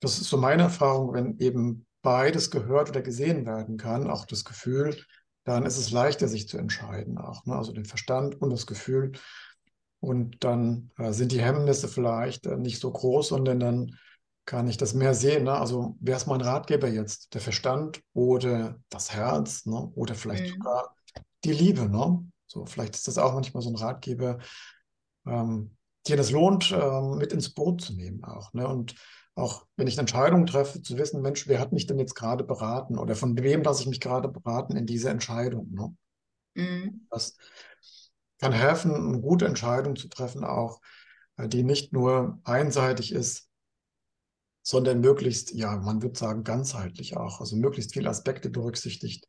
das 0.00 0.18
ist 0.18 0.28
so 0.28 0.36
meine 0.36 0.64
Erfahrung, 0.64 1.14
wenn 1.14 1.38
eben 1.38 1.86
beides 2.02 2.50
gehört 2.50 2.90
oder 2.90 3.00
gesehen 3.00 3.46
werden 3.46 3.78
kann, 3.78 4.10
auch 4.10 4.26
das 4.26 4.44
Gefühl, 4.44 4.96
dann 5.44 5.64
ist 5.64 5.78
es 5.78 5.90
leichter, 5.90 6.28
sich 6.28 6.48
zu 6.48 6.58
entscheiden 6.58 7.18
auch. 7.18 7.46
Ne? 7.46 7.54
Also 7.54 7.72
den 7.72 7.86
Verstand 7.86 8.40
und 8.40 8.50
das 8.50 8.66
Gefühl 8.66 9.12
und 10.04 10.44
dann 10.44 10.90
äh, 10.98 11.12
sind 11.12 11.32
die 11.32 11.40
Hemmnisse 11.40 11.88
vielleicht 11.88 12.46
äh, 12.46 12.56
nicht 12.56 12.80
so 12.80 12.90
groß, 12.90 13.28
sondern 13.28 13.60
dann 13.60 13.98
kann 14.44 14.68
ich 14.68 14.76
das 14.76 14.94
mehr 14.94 15.14
sehen. 15.14 15.44
Ne? 15.44 15.52
Also 15.52 15.96
wer 16.00 16.16
ist 16.16 16.26
mein 16.26 16.40
Ratgeber 16.40 16.88
jetzt? 16.88 17.34
Der 17.34 17.40
Verstand 17.40 18.00
oder 18.12 18.78
das 18.90 19.12
Herz 19.12 19.66
ne? 19.66 19.90
oder 19.94 20.14
vielleicht 20.14 20.44
mhm. 20.44 20.58
sogar 20.58 20.96
die 21.44 21.52
Liebe. 21.52 21.88
Ne? 21.88 22.24
So, 22.46 22.66
vielleicht 22.66 22.94
ist 22.94 23.08
das 23.08 23.18
auch 23.18 23.32
manchmal 23.32 23.62
so 23.62 23.70
ein 23.70 23.76
Ratgeber, 23.76 24.38
ähm, 25.26 25.76
den 26.06 26.18
es 26.18 26.30
lohnt, 26.30 26.72
ähm, 26.72 27.16
mit 27.16 27.32
ins 27.32 27.54
Boot 27.54 27.80
zu 27.80 27.94
nehmen 27.94 28.22
auch. 28.24 28.52
Ne? 28.52 28.68
Und 28.68 28.94
auch 29.34 29.66
wenn 29.76 29.86
ich 29.86 29.94
eine 29.94 30.00
Entscheidung 30.00 30.46
treffe, 30.46 30.82
zu 30.82 30.98
wissen, 30.98 31.22
Mensch, 31.22 31.48
wer 31.48 31.58
hat 31.58 31.72
mich 31.72 31.86
denn 31.86 31.98
jetzt 31.98 32.14
gerade 32.14 32.44
beraten 32.44 32.98
oder 32.98 33.16
von 33.16 33.36
wem 33.42 33.62
lasse 33.62 33.82
ich 33.82 33.88
mich 33.88 34.00
gerade 34.00 34.28
beraten 34.28 34.76
in 34.76 34.86
dieser 34.86 35.10
Entscheidung. 35.10 35.70
Ne? 35.72 35.96
Mhm. 36.54 37.06
Das, 37.10 37.36
kann 38.44 38.52
helfen, 38.52 38.94
eine 38.94 39.20
gute 39.22 39.46
Entscheidung 39.46 39.96
zu 39.96 40.06
treffen, 40.06 40.44
auch 40.44 40.82
äh, 41.38 41.48
die 41.48 41.62
nicht 41.62 41.94
nur 41.94 42.38
einseitig 42.44 43.12
ist, 43.12 43.48
sondern 44.62 45.00
möglichst, 45.00 45.54
ja, 45.54 45.78
man 45.78 46.02
würde 46.02 46.18
sagen, 46.18 46.44
ganzheitlich 46.44 47.16
auch, 47.16 47.40
also 47.40 47.56
möglichst 47.56 47.94
viele 47.94 48.10
Aspekte 48.10 48.50
berücksichtigt 48.50 49.26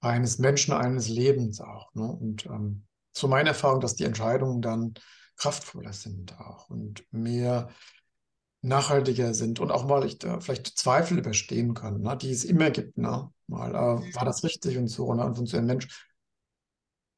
eines 0.00 0.38
Menschen, 0.38 0.72
eines 0.72 1.08
Lebens 1.08 1.60
auch. 1.60 1.94
Ne? 1.94 2.04
Und 2.04 2.46
ähm, 2.46 2.86
so 3.12 3.28
meine 3.28 3.50
Erfahrung, 3.50 3.80
dass 3.80 3.94
die 3.94 4.04
Entscheidungen 4.04 4.62
dann 4.62 4.94
kraftvoller 5.36 5.92
sind 5.92 6.38
auch 6.40 6.70
und 6.70 7.04
mehr 7.10 7.68
nachhaltiger 8.62 9.34
sind 9.34 9.60
und 9.60 9.70
auch 9.70 9.84
mal 9.84 10.06
ich, 10.06 10.24
äh, 10.24 10.40
vielleicht 10.40 10.78
Zweifel 10.78 11.18
überstehen 11.18 11.74
können, 11.74 12.00
ne? 12.00 12.16
die 12.16 12.30
es 12.30 12.44
immer 12.44 12.70
gibt. 12.70 12.96
Ne? 12.96 13.30
Mal, 13.48 13.74
äh, 13.74 14.14
war 14.14 14.24
das 14.24 14.44
richtig 14.44 14.78
und 14.78 14.88
so. 14.88 15.12
Ne? 15.12 15.26
Und 15.26 15.46
so 15.46 15.58
ein 15.58 15.66
Mensch 15.66 16.13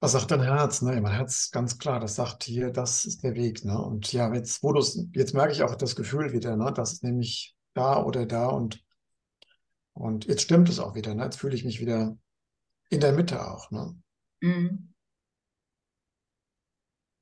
was 0.00 0.12
sagt 0.12 0.30
dein 0.30 0.42
Herz? 0.42 0.82
Ne? 0.82 1.00
Mein 1.00 1.12
Herz, 1.12 1.50
ganz 1.50 1.78
klar, 1.78 2.00
das 2.00 2.16
sagt 2.16 2.44
hier, 2.44 2.70
das 2.70 3.04
ist 3.04 3.22
der 3.22 3.34
Weg. 3.34 3.64
Ne? 3.64 3.78
Und 3.78 4.12
ja, 4.12 4.32
jetzt, 4.34 4.62
wo 4.62 4.74
jetzt 5.12 5.34
merke 5.34 5.52
ich 5.52 5.62
auch 5.62 5.74
das 5.74 5.96
Gefühl 5.96 6.32
wieder, 6.32 6.56
ne? 6.56 6.72
das 6.74 6.94
ist 6.94 7.04
nämlich 7.04 7.56
da 7.74 8.02
oder 8.02 8.26
da 8.26 8.48
und, 8.48 8.82
und 9.94 10.26
jetzt 10.26 10.42
stimmt 10.42 10.68
es 10.68 10.78
auch 10.78 10.94
wieder. 10.94 11.14
Ne? 11.14 11.24
Jetzt 11.24 11.40
fühle 11.40 11.54
ich 11.54 11.64
mich 11.64 11.80
wieder 11.80 12.16
in 12.90 13.00
der 13.00 13.12
Mitte 13.12 13.44
auch. 13.46 13.70
Ne? 13.70 13.96
Mhm. 14.40 14.92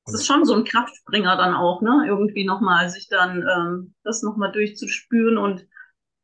Das 0.06 0.16
ist 0.16 0.26
schon 0.26 0.44
so 0.44 0.54
ein 0.54 0.64
Kraftbringer 0.64 1.36
dann 1.36 1.54
auch, 1.54 1.80
ne? 1.80 2.04
Irgendwie 2.06 2.44
nochmal 2.44 2.90
sich 2.90 3.08
dann 3.08 3.42
ähm, 3.42 3.94
das 4.02 4.22
nochmal 4.22 4.52
durchzuspüren 4.52 5.38
und 5.38 5.66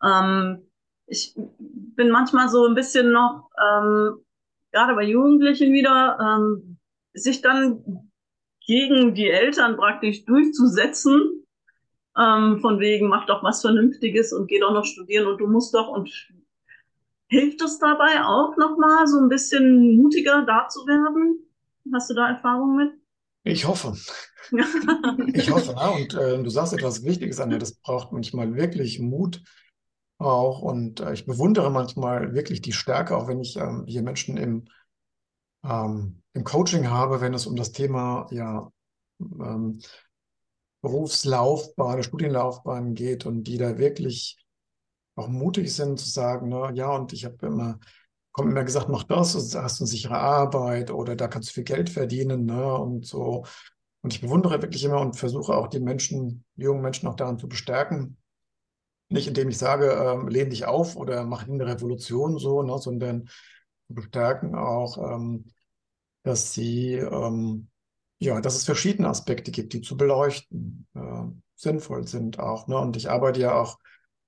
ähm, 0.03 0.71
ich 1.07 1.35
bin 1.57 2.11
manchmal 2.11 2.51
so 2.51 2.67
ein 2.67 2.75
bisschen 2.75 3.11
noch 3.11 3.49
ähm, 3.59 4.23
gerade 4.73 4.95
bei 4.95 5.05
Jugendlichen 5.05 5.73
wieder, 5.73 6.19
ähm, 6.21 6.79
sich 7.13 7.43
dann 7.43 8.11
gegen 8.67 9.15
die 9.15 9.29
Eltern 9.29 9.77
praktisch 9.77 10.25
durchzusetzen, 10.25 11.45
ähm, 12.17 12.61
von 12.61 12.81
wegen, 12.81 13.09
mach 13.09 13.27
doch 13.27 13.43
was 13.43 13.63
Vernünftiges 13.63 14.33
und 14.33 14.47
geh 14.49 14.61
doch 14.61 14.73
noch 14.73 14.85
studieren 14.85 15.27
und 15.27 15.39
du 15.39 15.47
musst 15.47 15.75
doch 15.75 15.89
und 15.89 16.11
hilft 17.29 17.63
es 17.63 17.79
dabei 17.79 18.25
auch 18.25 18.57
nochmal 18.57 19.07
so 19.07 19.19
ein 19.19 19.29
bisschen 19.29 19.97
mutiger 19.97 20.45
da 20.47 20.69
zu 20.69 20.87
werden? 20.87 21.47
Hast 21.93 22.11
du 22.11 22.15
da 22.15 22.29
Erfahrung 22.29 22.77
mit? 22.77 22.93
Ich 23.45 23.67
hoffe. 23.67 23.95
ich 25.35 25.51
hoffe, 25.51 25.73
ne? 25.73 25.91
und 25.93 26.15
äh, 26.15 26.43
du 26.43 26.51
sagst 26.51 26.73
etwas 26.73 27.05
Wichtiges, 27.05 27.41
Anja, 27.41 27.59
das 27.59 27.75
braucht 27.75 28.13
manchmal 28.13 28.55
wirklich 28.55 29.01
Mut 29.01 29.43
auch 30.21 30.61
und 30.61 31.01
äh, 31.01 31.13
ich 31.15 31.27
bewundere 31.27 31.71
manchmal 31.71 32.35
wirklich 32.35 32.61
die 32.61 32.73
Stärke, 32.73 33.17
auch 33.17 33.27
wenn 33.27 33.41
ich 33.41 33.57
ähm, 33.57 33.85
hier 33.87 34.03
Menschen 34.03 34.37
im, 34.37 34.67
ähm, 35.65 36.23
im 36.35 36.45
Coaching 36.45 36.91
habe, 36.91 37.21
wenn 37.21 37.35
es 37.35 37.47
um 37.47 37.57
das 37.57 37.73
Thema 37.73 38.27
ja, 38.31 38.71
ähm, 39.21 39.81
Berufslaufbahn, 40.83 42.03
Studienlaufbahn 42.03 42.95
geht 42.95 43.27
und 43.27 43.45
die 43.45 43.59
da 43.59 43.79
wirklich 43.79 44.39
auch 45.17 45.29
mutig 45.29 45.75
sind 45.75 45.99
zu 45.99 46.09
sagen, 46.09 46.49
ne, 46.49 46.71
ja, 46.75 46.91
und 46.95 47.13
ich 47.13 47.25
habe 47.25 47.47
immer, 47.47 47.79
kommt 48.33 48.51
immer 48.51 48.65
gesagt, 48.65 48.89
mach 48.89 49.05
das, 49.05 49.35
hast 49.35 49.55
du 49.55 49.85
eine 49.85 49.89
sichere 49.89 50.19
Arbeit 50.19 50.91
oder 50.91 51.17
da 51.17 51.29
kannst 51.29 51.51
du 51.51 51.55
viel 51.55 51.65
Geld 51.65 51.91
verdienen, 51.91 52.47
ne, 52.47 52.75
und 52.75 53.07
so. 53.07 53.45
Und 54.03 54.15
ich 54.15 54.21
bewundere 54.21 54.63
wirklich 54.63 54.85
immer 54.85 55.01
und 55.01 55.17
versuche 55.17 55.55
auch 55.55 55.69
die 55.69 55.81
Menschen, 55.81 56.45
die 56.57 56.63
jungen 56.63 56.83
Menschen 56.83 57.09
auch 57.09 57.17
daran 57.17 57.39
zu 57.39 57.49
bestärken. 57.49 58.17
Nicht 59.11 59.29
indem 59.29 59.49
ich 59.49 59.59
sage, 59.59 59.91
ähm, 59.91 60.29
lehn 60.29 60.51
dich 60.51 60.65
auf 60.65 60.97
oder 60.97 61.25
mach 61.25 61.47
eine 61.47 61.67
Revolution 61.67 62.39
so, 62.39 62.63
ne, 62.63 62.79
sondern 62.79 63.29
bestärken 63.89 64.55
auch, 64.55 64.99
ähm, 64.99 65.47
dass 66.23 66.53
sie, 66.53 66.95
ähm, 66.95 67.69
ja, 68.19 68.41
dass 68.41 68.57
es 68.57 68.65
verschiedene 68.65 69.09
Aspekte 69.09 69.51
gibt, 69.51 69.73
die 69.73 69.81
zu 69.81 69.97
beleuchten 69.97 70.87
äh, 70.95 71.25
sinnvoll 71.57 72.07
sind 72.07 72.39
auch. 72.39 72.69
Ne? 72.69 72.79
Und 72.79 72.97
ich 72.97 73.11
arbeite 73.11 73.41
ja 73.41 73.55
auch 73.55 73.79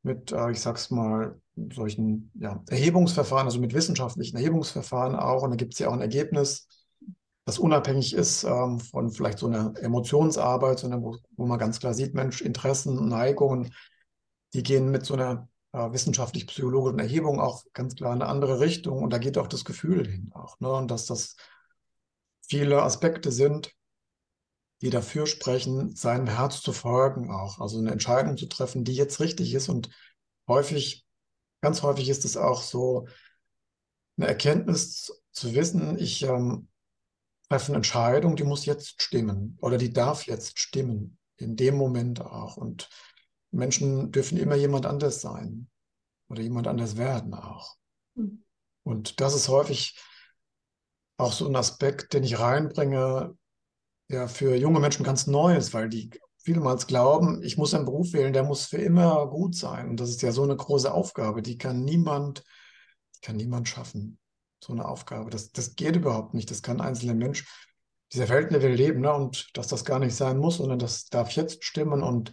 mit, 0.03 0.33
äh, 0.33 0.51
ich 0.51 0.61
sag's 0.61 0.91
mal, 0.91 1.41
solchen 1.73 2.31
ja, 2.35 2.63
Erhebungsverfahren, 2.69 3.47
also 3.47 3.61
mit 3.61 3.75
wissenschaftlichen 3.75 4.37
Erhebungsverfahren 4.37 5.15
auch. 5.15 5.43
Und 5.43 5.51
da 5.51 5.57
gibt 5.57 5.75
es 5.75 5.79
ja 5.79 5.89
auch 5.89 5.93
ein 5.93 6.01
Ergebnis, 6.01 6.67
das 7.45 7.59
unabhängig 7.59 8.15
ist 8.15 8.45
ähm, 8.45 8.79
von 8.79 9.11
vielleicht 9.11 9.39
so 9.39 9.47
einer 9.47 9.75
Emotionsarbeit, 9.81 10.79
sondern 10.79 11.03
wo, 11.03 11.17
wo, 11.37 11.47
man 11.47 11.59
ganz 11.59 11.81
klar 11.81 11.93
sieht, 11.93 12.15
Mensch, 12.15 12.41
Interessen, 12.41 13.09
Neigungen, 13.09 13.73
die 14.55 14.63
gehen 14.63 14.91
mit 14.91 15.07
so 15.07 15.15
einer 15.15 15.49
äh, 15.73 15.93
wissenschaftlich-psychologischen 15.93 16.99
Erhebung 16.99 17.41
auch 17.41 17.65
ganz 17.73 17.95
klar 17.95 18.13
in 18.15 18.23
eine 18.23 18.31
andere 18.31 18.61
Richtung. 18.61 19.03
Und 19.03 19.11
da 19.11 19.19
geht 19.19 19.39
auch 19.39 19.49
das 19.49 19.65
Gefühl 19.65 20.07
hin 20.07 20.31
auch. 20.35 20.61
Ne? 20.61 20.71
Und 20.71 20.91
dass 20.91 21.07
das 21.07 21.37
viele 22.49 22.83
Aspekte 22.83 23.33
sind, 23.33 23.75
die 24.83 24.91
dafür 24.91 25.27
sprechen, 25.27 25.95
seinem 25.95 26.27
Herz 26.27 26.61
zu 26.61 26.73
folgen 26.73 27.31
auch. 27.31 27.61
Also 27.61 27.79
eine 27.79 27.93
Entscheidung 27.93 28.37
zu 28.37 28.47
treffen, 28.47 28.85
die 28.85 28.95
jetzt 28.95 29.21
richtig 29.21 29.55
ist. 29.55 29.69
Und 29.69 29.91
häufig, 30.49 31.07
ganz 31.61 31.83
häufig 31.83 32.09
ist 32.09 32.25
es 32.25 32.37
auch 32.37 32.63
so, 32.63 33.07
eine 34.19 34.27
Erkenntnis 34.27 35.23
zu 35.31 35.55
wissen, 35.55 35.99
ich 35.99 36.23
ähm, 36.25 36.69
treffe 37.49 37.69
eine 37.69 37.77
Entscheidung, 37.77 38.37
die 38.37 38.45
muss 38.45 38.67
jetzt 38.67 39.01
stimmen 39.01 39.57
oder 39.61 39.79
die 39.79 39.93
darf 39.93 40.27
jetzt 40.27 40.59
stimmen, 40.59 41.19
in 41.37 41.57
dem 41.57 41.77
Moment 41.77 42.21
auch. 42.21 42.57
Und 42.57 42.91
Menschen 43.53 44.11
dürfen 44.11 44.39
immer 44.39 44.57
jemand 44.57 44.87
anders 44.87 45.21
sein 45.21 45.69
oder 46.29 46.43
jemand 46.43 46.67
anders 46.67 46.97
werden 46.97 47.35
auch. 47.35 47.77
Mhm. 48.15 48.45
Und 48.83 49.21
das 49.21 49.35
ist 49.35 49.49
häufig 49.49 50.01
auch 51.17 51.33
so 51.33 51.47
ein 51.47 51.57
Aspekt, 51.57 52.15
den 52.15 52.25
ich 52.25 52.41
reinbringe, 52.41 53.37
ja 54.09 54.27
für 54.27 54.57
junge 54.57 54.81
Menschen 54.81 55.05
ganz 55.05 55.27
neu 55.27 55.57
ist, 55.57 55.73
weil 55.73 55.89
die 55.89 56.11
vielmals 56.39 56.87
glauben, 56.87 57.43
ich 57.43 57.57
muss 57.57 57.73
einen 57.73 57.85
Beruf 57.85 58.13
wählen, 58.13 58.33
der 58.33 58.43
muss 58.43 58.67
für 58.67 58.79
immer 58.79 59.29
gut 59.29 59.55
sein. 59.55 59.89
Und 59.89 60.01
das 60.01 60.11
ist 60.11 60.23
ja 60.23 60.33
so 60.33 60.43
eine 60.43 60.57
große 60.57 60.93
Aufgabe, 60.93 61.43
die 61.43 61.57
kann 61.57 61.85
niemand, 61.85 62.43
die 63.17 63.21
kann 63.21 63.37
niemand 63.37 63.69
schaffen. 63.69 64.19
So 64.63 64.73
eine 64.73 64.87
Aufgabe. 64.87 65.31
Das, 65.31 65.53
das 65.53 65.77
geht 65.77 65.97
überhaupt 65.97 66.35
nicht. 66.35 66.51
Das 66.51 66.63
kann 66.63 66.81
ein 66.81 66.89
einzelner 66.89 67.15
Mensch 67.15 67.47
dieser 68.13 68.29
Welt 68.29 68.53
will 68.53 68.73
leben, 68.73 69.01
ne? 69.01 69.13
Und 69.13 69.57
dass 69.57 69.69
das 69.69 69.85
gar 69.85 69.99
nicht 69.99 70.15
sein 70.15 70.39
muss, 70.39 70.59
sondern 70.59 70.79
das 70.79 71.07
darf 71.07 71.31
jetzt 71.31 71.65
stimmen 71.65 72.03
und, 72.03 72.33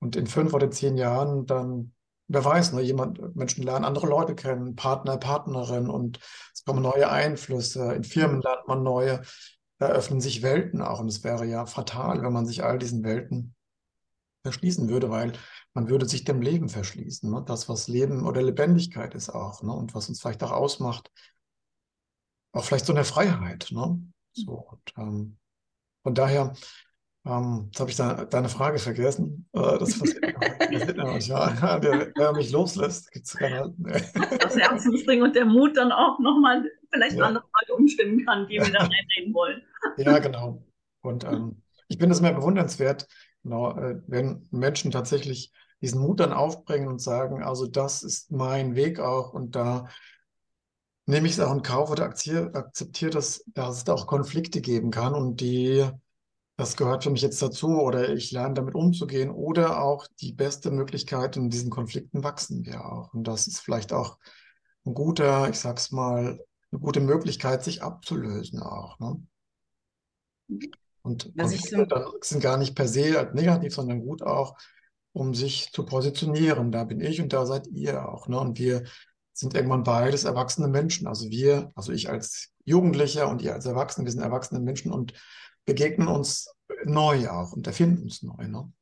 und 0.00 0.16
in 0.16 0.26
fünf 0.26 0.52
oder 0.52 0.70
zehn 0.70 0.96
Jahren 0.96 1.46
dann, 1.46 1.92
wer 2.28 2.44
weiß, 2.44 2.72
ne, 2.72 2.82
jemand, 2.82 3.36
Menschen 3.36 3.62
lernen 3.62 3.84
andere 3.84 4.06
Leute 4.06 4.34
kennen, 4.34 4.76
Partner, 4.76 5.16
Partnerin 5.16 5.88
und 5.88 6.18
es 6.52 6.64
kommen 6.64 6.82
neue 6.82 7.10
Einflüsse. 7.10 7.92
In 7.94 8.04
Firmen 8.04 8.40
lernt 8.40 8.66
man 8.66 8.82
neue 8.82 9.22
eröffnen 9.80 10.20
sich 10.20 10.42
Welten 10.42 10.82
auch. 10.82 11.00
Und 11.00 11.08
es 11.08 11.24
wäre 11.24 11.44
ja 11.46 11.66
fatal, 11.66 12.22
wenn 12.22 12.32
man 12.32 12.46
sich 12.46 12.62
all 12.62 12.78
diesen 12.78 13.02
Welten 13.02 13.54
verschließen 14.42 14.88
würde, 14.88 15.10
weil 15.10 15.32
man 15.74 15.88
würde 15.88 16.08
sich 16.08 16.24
dem 16.24 16.40
Leben 16.40 16.68
verschließen. 16.68 17.30
Ne? 17.30 17.42
Das, 17.46 17.68
was 17.68 17.88
Leben 17.88 18.26
oder 18.26 18.42
Lebendigkeit 18.42 19.14
ist 19.14 19.30
auch 19.30 19.62
ne? 19.62 19.72
und 19.72 19.94
was 19.94 20.08
uns 20.08 20.20
vielleicht 20.20 20.42
auch 20.42 20.52
ausmacht. 20.52 21.10
Auch 22.52 22.64
vielleicht 22.64 22.86
so 22.86 22.92
eine 22.92 23.04
Freiheit. 23.04 23.68
Ne? 23.70 24.00
So, 24.32 24.52
und, 24.52 24.92
ähm, 24.96 25.38
von 26.02 26.14
daher, 26.14 26.54
ähm, 27.30 27.64
jetzt 27.66 27.80
habe 27.80 27.90
ich 27.90 27.96
da, 27.96 28.24
deine 28.24 28.48
Frage 28.48 28.78
vergessen. 28.78 29.46
Äh, 29.52 29.78
das 29.78 29.98
passiert 29.98 30.24
ja, 31.26 31.78
der, 31.78 32.06
der 32.06 32.32
mich 32.32 32.50
loslässt, 32.50 33.10
gibt 33.12 33.26
es 33.26 33.34
keine. 33.34 33.72
Das 34.40 34.56
Herzensding 34.56 35.22
und 35.22 35.36
der 35.36 35.44
Mut 35.44 35.76
dann 35.76 35.92
auch 35.92 36.18
nochmal 36.18 36.64
vielleicht 36.92 37.16
ja. 37.16 37.24
eine 37.24 37.26
andere 37.26 37.44
Frage 37.52 37.74
umstimmen 37.80 38.24
kann, 38.26 38.46
die 38.48 38.54
wir 38.54 38.72
da 38.72 38.80
reinreden 38.80 39.34
wollen. 39.34 39.62
Ja, 39.96 40.18
genau. 40.18 40.64
Und 41.02 41.24
ähm, 41.24 41.62
ich 41.88 41.98
finde 41.98 42.14
es 42.14 42.20
mehr 42.20 42.34
bewundernswert, 42.34 43.06
genau, 43.42 43.76
äh, 43.78 44.00
wenn 44.06 44.46
Menschen 44.50 44.90
tatsächlich 44.90 45.52
diesen 45.80 46.00
Mut 46.00 46.20
dann 46.20 46.32
aufbringen 46.32 46.88
und 46.88 47.00
sagen, 47.00 47.42
also 47.42 47.66
das 47.66 48.02
ist 48.02 48.30
mein 48.30 48.74
Weg 48.74 49.00
auch 49.00 49.32
und 49.32 49.56
da 49.56 49.88
nehme 51.06 51.26
ich 51.26 51.32
es 51.32 51.40
auch 51.40 51.52
in 51.52 51.62
Kauf 51.62 51.90
oder 51.90 52.04
akzeptiere, 52.04 53.10
dass, 53.10 53.44
dass 53.48 53.78
es 53.78 53.84
da 53.84 53.94
auch 53.94 54.06
Konflikte 54.06 54.60
geben 54.60 54.90
kann 54.90 55.14
und 55.14 55.40
die, 55.40 55.88
das 56.60 56.76
gehört 56.76 57.04
für 57.04 57.10
mich 57.10 57.22
jetzt 57.22 57.40
dazu 57.40 57.80
oder 57.80 58.10
ich 58.10 58.30
lerne 58.32 58.54
damit 58.54 58.74
umzugehen 58.74 59.30
oder 59.30 59.82
auch 59.82 60.06
die 60.20 60.32
beste 60.32 60.70
Möglichkeit 60.70 61.36
in 61.36 61.48
diesen 61.48 61.70
Konflikten 61.70 62.22
wachsen 62.22 62.66
wir 62.66 62.84
auch. 62.84 63.14
Und 63.14 63.24
das 63.24 63.46
ist 63.46 63.60
vielleicht 63.60 63.92
auch 63.92 64.18
ein 64.84 64.94
guter, 64.94 65.48
ich 65.48 65.58
sag's 65.58 65.90
mal, 65.90 66.38
eine 66.70 66.80
gute 66.80 67.00
Möglichkeit, 67.00 67.64
sich 67.64 67.82
abzulösen 67.82 68.60
auch. 68.60 68.98
Ne? 69.00 69.22
Und 71.02 71.34
Konflikte 71.36 71.86
so 71.90 72.18
sind 72.20 72.42
gar 72.42 72.58
nicht 72.58 72.74
per 72.74 72.86
se 72.86 73.30
negativ, 73.32 73.74
sondern 73.74 74.02
gut 74.02 74.22
auch, 74.22 74.56
um 75.12 75.34
sich 75.34 75.72
zu 75.72 75.86
positionieren. 75.86 76.70
Da 76.72 76.84
bin 76.84 77.00
ich 77.00 77.20
und 77.22 77.32
da 77.32 77.46
seid 77.46 77.68
ihr 77.68 78.06
auch. 78.06 78.28
Ne? 78.28 78.38
Und 78.38 78.58
wir 78.58 78.84
sind 79.32 79.54
irgendwann 79.54 79.82
beides 79.82 80.24
erwachsene 80.24 80.68
Menschen. 80.68 81.06
Also 81.06 81.30
wir, 81.30 81.72
also 81.74 81.92
ich 81.92 82.10
als 82.10 82.50
Jugendlicher 82.64 83.28
und 83.28 83.40
ihr 83.40 83.54
als 83.54 83.64
Erwachsene, 83.64 84.04
wir 84.04 84.12
sind 84.12 84.20
erwachsene 84.20 84.60
Menschen 84.60 84.92
und 84.92 85.14
begegnen 85.70 86.08
uns 86.08 86.52
neu 86.84 87.28
auch 87.28 87.52
und 87.52 87.64
erfinden 87.64 88.02
uns 88.02 88.22
neu. 88.22 88.48
Ne? 88.48 88.72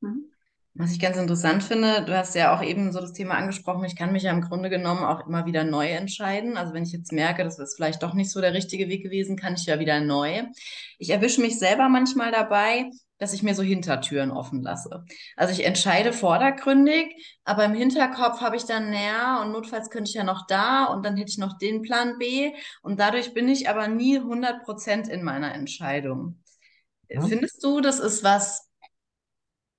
Mhm. 0.00 0.30
Was 0.74 0.92
ich 0.92 1.00
ganz 1.00 1.16
interessant 1.16 1.64
finde, 1.64 2.04
du 2.04 2.16
hast 2.16 2.36
ja 2.36 2.56
auch 2.56 2.62
eben 2.62 2.92
so 2.92 3.00
das 3.00 3.12
Thema 3.12 3.34
angesprochen, 3.34 3.84
ich 3.84 3.96
kann 3.96 4.12
mich 4.12 4.22
ja 4.22 4.30
im 4.30 4.42
Grunde 4.42 4.70
genommen 4.70 5.02
auch 5.02 5.26
immer 5.26 5.44
wieder 5.44 5.64
neu 5.64 5.88
entscheiden. 5.88 6.56
Also 6.56 6.72
wenn 6.72 6.84
ich 6.84 6.92
jetzt 6.92 7.10
merke, 7.10 7.42
das 7.42 7.58
ist 7.58 7.74
vielleicht 7.74 8.00
doch 8.04 8.14
nicht 8.14 8.30
so 8.30 8.40
der 8.40 8.54
richtige 8.54 8.88
Weg 8.88 9.02
gewesen, 9.02 9.36
kann 9.36 9.54
ich 9.54 9.66
ja 9.66 9.80
wieder 9.80 10.00
neu. 10.00 10.44
Ich 10.98 11.10
erwische 11.10 11.40
mich 11.40 11.58
selber 11.58 11.88
manchmal 11.88 12.30
dabei, 12.30 12.88
dass 13.18 13.32
ich 13.32 13.42
mir 13.42 13.54
so 13.54 13.62
Hintertüren 13.62 14.30
offen 14.30 14.62
lasse. 14.62 15.04
Also 15.36 15.52
ich 15.52 15.66
entscheide 15.66 16.12
vordergründig, 16.12 17.38
aber 17.44 17.64
im 17.64 17.74
Hinterkopf 17.74 18.40
habe 18.40 18.56
ich 18.56 18.64
dann, 18.64 18.90
naja, 18.90 19.42
und 19.42 19.52
notfalls 19.52 19.90
könnte 19.90 20.08
ich 20.08 20.14
ja 20.14 20.24
noch 20.24 20.46
da 20.46 20.84
und 20.84 21.04
dann 21.04 21.16
hätte 21.16 21.30
ich 21.30 21.38
noch 21.38 21.58
den 21.58 21.82
Plan 21.82 22.18
B 22.18 22.52
und 22.82 23.00
dadurch 23.00 23.34
bin 23.34 23.48
ich 23.48 23.68
aber 23.68 23.88
nie 23.88 24.18
100 24.18 24.64
Prozent 24.64 25.08
in 25.08 25.22
meiner 25.22 25.54
Entscheidung. 25.54 26.42
Ja. 27.08 27.20
Findest 27.22 27.62
du, 27.64 27.80
das 27.80 27.98
ist 27.98 28.22
was, 28.22 28.68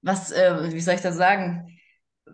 was, 0.01 0.31
äh, 0.31 0.73
wie 0.73 0.81
soll 0.81 0.95
ich 0.95 1.01
das 1.01 1.15
sagen, 1.15 1.78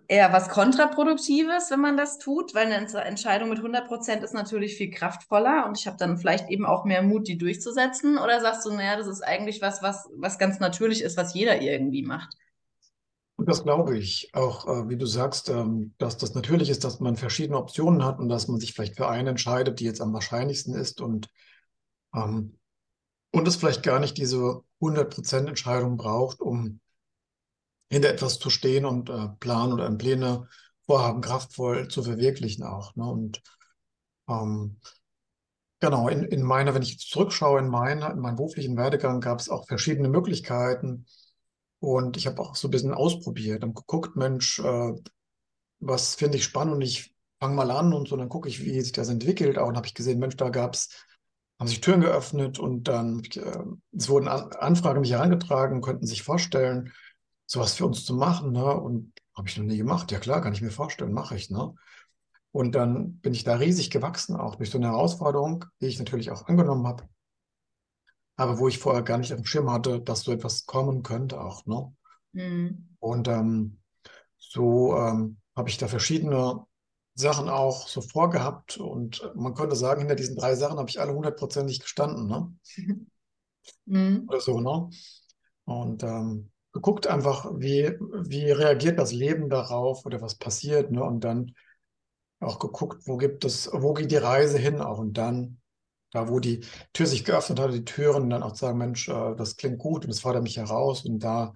eher 0.08 0.32
was 0.34 0.50
Kontraproduktives, 0.50 1.72
wenn 1.72 1.82
man 1.82 1.98
das 1.98 2.18
tut, 2.20 2.54
weil 2.54 2.68
eine 2.68 2.76
Entscheidung 2.76 3.50
mit 3.50 3.60
100 3.60 3.88
Prozent 3.88 4.24
ist 4.24 4.34
natürlich 4.34 4.76
viel 4.76 4.90
kraftvoller 4.90 5.66
und 5.68 5.78
ich 5.78 5.88
habe 5.88 5.98
dann 5.98 6.18
vielleicht 6.18 6.50
eben 6.50 6.66
auch 6.66 6.86
mehr 6.86 7.02
Mut, 7.02 7.28
die 7.28 7.38
durchzusetzen? 7.38 8.18
Oder 8.18 8.42
sagst 8.42 8.66
du, 8.66 8.72
naja, 8.72 8.98
das 8.98 9.08
ist 9.08 9.22
eigentlich 9.22 9.62
was, 9.62 9.82
was, 9.82 10.10
was 10.16 10.38
ganz 10.38 10.60
natürlich 10.60 11.02
ist, 11.02 11.18
was 11.18 11.34
jeder 11.34 11.62
irgendwie 11.62 12.04
macht? 12.04 12.36
Und 13.38 13.50
das 13.50 13.64
glaube 13.64 13.98
ich 13.98 14.30
auch, 14.34 14.68
äh, 14.68 14.90
wie 14.90 14.98
du 14.98 15.06
sagst, 15.06 15.50
ähm, 15.50 15.94
dass 15.98 16.18
das 16.18 16.34
natürlich 16.36 16.70
ist, 16.70 16.84
dass 16.84 17.00
man 17.00 17.18
verschiedene 17.18 17.58
Optionen 17.58 18.06
hat 18.06 18.20
und 18.20 18.30
dass 18.30 18.48
man 18.48 18.60
sich 18.60 18.74
vielleicht 18.74 18.96
für 18.96 19.10
eine 19.10 19.32
entscheidet, 19.32 19.80
die 19.80 19.86
jetzt 19.86 20.02
am 20.02 20.14
wahrscheinlichsten 20.14 20.74
ist 20.74 21.02
und, 21.02 21.28
ähm, 22.16 22.58
und 23.32 23.48
es 23.48 23.58
vielleicht 23.58 23.84
gar 23.84 24.00
nicht 24.00 24.18
diese 24.18 24.62
100% 24.80 25.50
Entscheidung 25.50 25.98
braucht, 25.98 26.40
um 26.40 26.80
hinter 27.90 28.10
etwas 28.10 28.40
zu 28.40 28.50
stehen 28.50 28.86
und 28.86 29.10
äh, 29.10 29.30
planen 29.40 29.74
oder 29.74 29.90
Pläne, 29.92 30.48
Vorhaben 30.86 31.22
kraftvoll 31.22 31.88
zu 31.88 32.04
verwirklichen 32.04 32.64
auch. 32.64 32.96
Ne? 32.96 33.06
Und 33.06 33.42
ähm, 34.30 34.78
Genau, 35.86 36.08
in, 36.08 36.24
in 36.24 36.42
meiner, 36.42 36.74
wenn 36.74 36.82
ich 36.82 36.94
jetzt 36.94 37.12
zurückschaue, 37.12 37.60
in 37.60 37.68
meiner, 37.68 38.12
in 38.12 38.20
meinem 38.20 38.38
beruflichen 38.38 38.78
Werdegang 38.78 39.20
gab 39.20 39.40
es 39.40 39.50
auch 39.50 39.68
verschiedene 39.68 40.10
Möglichkeiten. 40.10 41.06
Und 41.80 42.18
ich 42.18 42.26
habe 42.28 42.42
auch 42.42 42.56
so 42.56 42.68
ein 42.68 42.72
bisschen 42.72 42.94
ausprobiert 42.94 43.64
und 43.64 43.76
geguckt, 43.76 44.16
Mensch, 44.16 44.60
äh, 44.60 44.94
was 45.80 46.16
finde 46.16 46.38
ich 46.38 46.46
spannend 46.46 46.76
und 46.76 46.82
ich 46.82 47.14
fange 47.40 47.56
mal 47.56 47.70
an 47.70 47.94
und 47.94 48.08
so, 48.08 48.16
dann 48.16 48.30
gucke 48.30 48.50
ich, 48.50 48.64
wie 48.64 48.82
sich 48.82 48.94
das 48.94 49.10
entwickelt. 49.10 49.58
Auch 49.58 49.68
und 49.68 49.76
habe 49.76 49.86
ich 49.86 49.94
gesehen, 49.94 50.18
Mensch, 50.18 50.38
da 50.38 50.50
gab 50.50 50.74
es, 50.74 50.90
haben 51.60 51.68
sich 51.68 51.82
Türen 51.82 52.02
geöffnet 52.02 52.58
und 52.58 52.88
dann, 52.88 53.24
äh, 53.36 53.64
es 53.96 54.10
wurden 54.10 54.28
Anfragen 54.28 55.02
mich 55.02 55.12
herangetragen, 55.12 55.82
könnten 55.82 56.08
sich 56.08 56.24
vorstellen, 56.24 56.94
sowas 57.46 57.74
für 57.74 57.86
uns 57.86 58.06
zu 58.06 58.16
machen. 58.16 58.52
Ne? 58.52 58.66
Und 58.66 59.14
habe 59.36 59.48
ich 59.48 59.58
noch 59.58 59.66
nie 59.66 59.78
gemacht. 59.78 60.12
Ja 60.12 60.20
klar, 60.20 60.42
kann 60.42 60.54
ich 60.54 60.62
mir 60.62 60.72
vorstellen, 60.72 61.14
mache 61.14 61.36
ich. 61.36 61.50
Ne? 61.50 61.74
Und 62.52 62.74
dann 62.74 63.20
bin 63.20 63.34
ich 63.34 63.44
da 63.44 63.56
riesig 63.56 63.90
gewachsen, 63.90 64.36
auch 64.36 64.56
durch 64.56 64.70
so 64.70 64.78
eine 64.78 64.88
Herausforderung, 64.88 65.66
die 65.82 65.88
ich 65.88 66.00
natürlich 66.00 66.32
auch 66.32 66.48
angenommen 66.48 66.88
habe, 66.88 67.04
aber 68.38 68.60
wo 68.60 68.68
ich 68.68 68.80
vorher 68.80 69.04
gar 69.04 69.18
nicht 69.18 69.34
auf 69.34 69.40
dem 69.40 69.46
Schirm 69.46 69.70
hatte, 69.70 70.00
dass 70.02 70.22
so 70.22 70.32
etwas 70.32 70.66
kommen 70.66 71.04
könnte 71.04 71.42
auch. 71.42 71.66
Ne? 71.66 71.94
Mhm. 72.32 72.96
Und 73.00 73.28
ähm, 73.28 73.82
so 74.38 74.96
ähm, 74.98 75.38
habe 75.56 75.70
ich 75.70 75.78
da 75.78 75.88
verschiedene 75.88 76.66
Sachen 77.14 77.50
auch 77.50 77.88
so 77.88 78.02
vorgehabt 78.02 78.78
und 78.78 79.30
man 79.36 79.54
könnte 79.54 79.76
sagen, 79.76 80.00
hinter 80.00 80.16
diesen 80.16 80.36
drei 80.36 80.56
Sachen 80.56 80.78
habe 80.78 80.90
ich 80.90 81.00
alle 81.00 81.14
hundertprozentig 81.14 81.80
gestanden. 81.80 82.28
Ne? 82.28 82.56
Mhm. 83.86 84.26
Oder 84.28 84.42
so, 84.42 84.60
ne? 84.60 84.90
Und 85.64 86.04
ähm, 86.04 86.52
geguckt 86.76 87.08
einfach, 87.08 87.50
wie, 87.56 87.98
wie 88.00 88.52
reagiert 88.52 89.00
das 89.00 89.14
Leben 89.14 89.50
darauf 89.50 90.06
oder 90.06 90.20
was 90.20 90.36
passiert, 90.36 90.92
ne? 90.92 91.02
Und 91.02 91.24
dann 91.24 91.56
auch 92.42 92.60
geguckt, 92.60 93.08
wo 93.08 93.16
gibt 93.16 93.46
es, 93.46 93.70
wo 93.72 93.94
geht 93.94 94.12
die 94.12 94.18
Reise 94.18 94.58
hin 94.58 94.82
auch 94.82 95.00
und 95.00 95.14
dann, 95.14 95.62
da 96.12 96.28
wo 96.28 96.42
die 96.42 96.66
Tür 96.92 97.08
sich 97.08 97.24
geöffnet 97.24 97.62
hat, 97.62 97.74
die 97.74 97.86
Türen, 97.86 98.30
dann 98.30 98.44
auch 98.44 98.56
sagen, 98.56 98.78
Mensch, 98.78 99.08
äh, 99.08 99.36
das 99.38 99.56
klingt 99.56 99.78
gut 99.78 100.04
und 100.04 100.10
das 100.10 100.20
fordert 100.20 100.44
mich 100.44 100.58
heraus 100.58 101.06
und 101.06 101.20
da, 101.20 101.54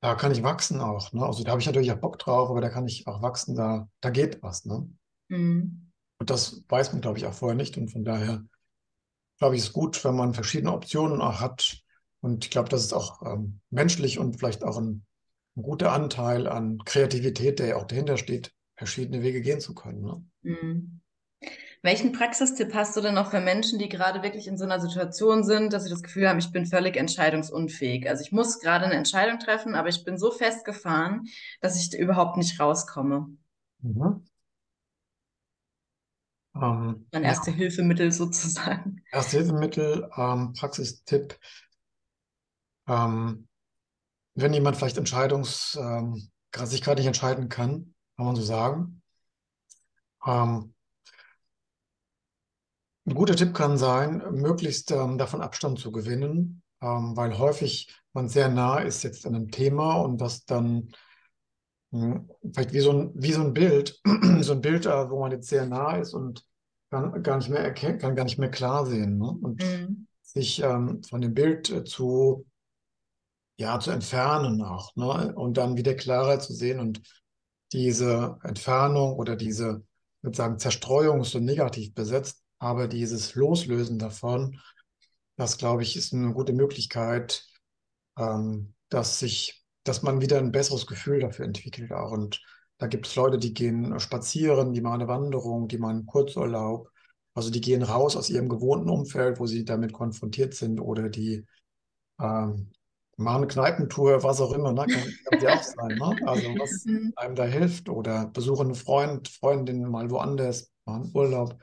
da 0.00 0.14
kann 0.14 0.32
ich 0.32 0.42
wachsen 0.42 0.80
auch. 0.80 1.12
Ne? 1.12 1.22
Also 1.22 1.44
da 1.44 1.50
habe 1.50 1.60
ich 1.60 1.66
natürlich 1.66 1.92
auch 1.92 2.00
Bock 2.00 2.18
drauf, 2.18 2.48
aber 2.48 2.62
da 2.62 2.70
kann 2.70 2.86
ich 2.86 3.06
auch 3.06 3.20
wachsen, 3.20 3.54
da, 3.54 3.86
da 4.00 4.08
geht 4.08 4.42
was. 4.42 4.64
Ne? 4.64 4.88
Mhm. 5.28 5.92
Und 6.18 6.30
das 6.30 6.64
weiß 6.70 6.92
man, 6.92 7.02
glaube 7.02 7.18
ich, 7.18 7.26
auch 7.26 7.34
vorher 7.34 7.56
nicht. 7.56 7.76
Und 7.76 7.88
von 7.92 8.02
daher 8.02 8.42
glaube 9.36 9.56
ich, 9.56 9.62
ist 9.62 9.74
gut, 9.74 10.02
wenn 10.06 10.16
man 10.16 10.32
verschiedene 10.32 10.72
Optionen 10.72 11.20
auch 11.20 11.38
hat. 11.38 11.82
Und 12.26 12.44
ich 12.44 12.50
glaube, 12.50 12.68
das 12.68 12.82
ist 12.82 12.92
auch 12.92 13.22
ähm, 13.22 13.60
menschlich 13.70 14.18
und 14.18 14.36
vielleicht 14.36 14.64
auch 14.64 14.78
ein, 14.78 15.06
ein 15.56 15.62
guter 15.62 15.92
Anteil 15.92 16.48
an 16.48 16.78
Kreativität, 16.84 17.60
der 17.60 17.66
ja 17.68 17.76
auch 17.76 17.86
dahinter 17.86 18.16
steht, 18.16 18.52
verschiedene 18.74 19.22
Wege 19.22 19.40
gehen 19.40 19.60
zu 19.60 19.76
können. 19.76 20.02
Ne? 20.02 20.24
Mhm. 20.42 21.00
Welchen 21.82 22.10
Praxistipp 22.10 22.74
hast 22.74 22.96
du 22.96 23.00
denn 23.00 23.14
noch 23.14 23.30
für 23.30 23.40
Menschen, 23.40 23.78
die 23.78 23.88
gerade 23.88 24.24
wirklich 24.24 24.48
in 24.48 24.58
so 24.58 24.64
einer 24.64 24.80
Situation 24.80 25.44
sind, 25.44 25.72
dass 25.72 25.84
sie 25.84 25.90
das 25.90 26.02
Gefühl 26.02 26.28
haben, 26.28 26.40
ich 26.40 26.50
bin 26.50 26.66
völlig 26.66 26.96
entscheidungsunfähig? 26.96 28.08
Also 28.08 28.24
ich 28.24 28.32
muss 28.32 28.58
gerade 28.58 28.86
eine 28.86 28.94
Entscheidung 28.94 29.38
treffen, 29.38 29.76
aber 29.76 29.88
ich 29.88 30.02
bin 30.02 30.18
so 30.18 30.32
festgefahren, 30.32 31.28
dass 31.60 31.78
ich 31.78 31.96
überhaupt 31.96 32.38
nicht 32.38 32.58
rauskomme. 32.58 33.28
Mhm. 33.82 34.24
Ähm, 36.56 37.06
Ein 37.12 37.22
Erste-Hilfemittel 37.22 38.10
sozusagen. 38.10 39.00
Erste-Hilfemittel, 39.12 40.10
ähm, 40.16 40.54
Praxistipp. 40.54 41.38
Ähm, 42.86 43.48
wenn 44.34 44.52
jemand 44.52 44.76
vielleicht 44.76 44.98
Entscheidungs, 44.98 45.78
ähm, 45.80 46.30
sich 46.64 46.82
gerade 46.82 47.00
nicht 47.00 47.06
entscheiden 47.06 47.48
kann, 47.48 47.94
kann 48.16 48.26
man 48.26 48.36
so 48.36 48.42
sagen. 48.42 49.02
Ähm, 50.26 50.74
ein 53.06 53.14
guter 53.14 53.36
Tipp 53.36 53.54
kann 53.54 53.78
sein, 53.78 54.22
möglichst 54.32 54.90
ähm, 54.90 55.18
davon 55.18 55.40
Abstand 55.40 55.78
zu 55.78 55.92
gewinnen, 55.92 56.62
ähm, 56.80 57.16
weil 57.16 57.38
häufig 57.38 57.94
man 58.12 58.28
sehr 58.28 58.48
nah 58.48 58.78
ist 58.78 59.04
jetzt 59.04 59.26
an 59.26 59.34
einem 59.34 59.50
Thema 59.50 60.00
und 60.00 60.20
das 60.20 60.44
dann 60.44 60.92
mh, 61.90 62.14
hm, 62.14 62.30
vielleicht 62.52 62.72
wie 62.72 62.80
so 62.80 62.92
ein, 62.92 63.12
wie 63.14 63.32
so 63.32 63.42
ein 63.42 63.52
Bild, 63.52 64.00
so 64.40 64.52
ein 64.52 64.60
Bild, 64.60 64.86
äh, 64.86 65.10
wo 65.10 65.20
man 65.20 65.32
jetzt 65.32 65.48
sehr 65.48 65.66
nah 65.66 65.96
ist 65.96 66.14
und 66.14 66.44
kann 66.90 67.22
gar 67.22 67.36
nicht 67.36 67.48
mehr 67.48 67.60
erkennen, 67.60 67.98
kann 67.98 68.16
gar 68.16 68.24
nicht 68.24 68.38
mehr 68.38 68.50
klar 68.50 68.86
sehen. 68.86 69.18
Ne? 69.18 69.28
Und 69.28 69.62
mhm. 69.62 70.06
sich 70.22 70.62
ähm, 70.62 71.02
von 71.02 71.20
dem 71.20 71.34
Bild 71.34 71.70
äh, 71.70 71.84
zu, 71.84 72.46
ja, 73.58 73.80
zu 73.80 73.90
entfernen 73.90 74.62
auch, 74.62 74.94
ne? 74.96 75.34
Und 75.34 75.56
dann 75.56 75.76
wieder 75.76 75.94
klarer 75.94 76.38
zu 76.40 76.52
sehen 76.52 76.80
und 76.80 77.00
diese 77.72 78.38
Entfernung 78.42 79.14
oder 79.16 79.36
diese, 79.36 79.82
ich 80.18 80.24
würde 80.24 80.36
sagen, 80.36 80.58
Zerstreuung 80.58 81.20
ist 81.22 81.30
so 81.30 81.38
negativ 81.38 81.94
besetzt, 81.94 82.42
aber 82.58 82.88
dieses 82.88 83.34
Loslösen 83.34 83.98
davon, 83.98 84.60
das 85.36 85.58
glaube 85.58 85.82
ich, 85.82 85.96
ist 85.96 86.12
eine 86.14 86.32
gute 86.32 86.52
Möglichkeit, 86.52 87.44
ähm, 88.18 88.74
dass 88.88 89.18
sich, 89.18 89.64
dass 89.84 90.02
man 90.02 90.20
wieder 90.20 90.38
ein 90.38 90.52
besseres 90.52 90.86
Gefühl 90.86 91.20
dafür 91.20 91.44
entwickelt 91.44 91.92
auch. 91.92 92.12
Und 92.12 92.42
da 92.78 92.86
gibt 92.86 93.06
es 93.06 93.16
Leute, 93.16 93.38
die 93.38 93.54
gehen 93.54 93.98
spazieren, 94.00 94.72
die 94.72 94.80
machen 94.80 95.00
eine 95.00 95.08
Wanderung, 95.08 95.68
die 95.68 95.78
machen 95.78 95.98
einen 95.98 96.06
Kurzurlaub. 96.06 96.90
Also 97.34 97.50
die 97.50 97.60
gehen 97.60 97.82
raus 97.82 98.16
aus 98.16 98.30
ihrem 98.30 98.48
gewohnten 98.48 98.88
Umfeld, 98.88 99.38
wo 99.38 99.46
sie 99.46 99.64
damit 99.64 99.92
konfrontiert 99.92 100.54
sind 100.54 100.80
oder 100.80 101.10
die 101.10 101.44
ähm, 102.18 102.72
mal 103.16 103.36
eine 103.36 103.46
Kneipentour, 103.46 104.22
was 104.22 104.40
auch 104.40 104.52
immer, 104.52 104.72
ne? 104.72 104.86
kann, 104.86 105.14
kann 105.24 105.40
ja 105.40 105.54
auch 105.54 105.62
sein. 105.62 105.96
Ne? 105.96 106.16
Also 106.26 106.48
was 106.58 106.84
mhm. 106.84 107.12
einem 107.16 107.34
da 107.34 107.44
hilft 107.44 107.88
oder 107.88 108.26
besuche 108.26 108.62
einen 108.62 108.74
Freund, 108.74 109.28
Freundin 109.28 109.88
mal 109.88 110.10
woanders, 110.10 110.70
mal 110.84 110.96
einen 110.96 111.10
Urlaub. 111.14 111.58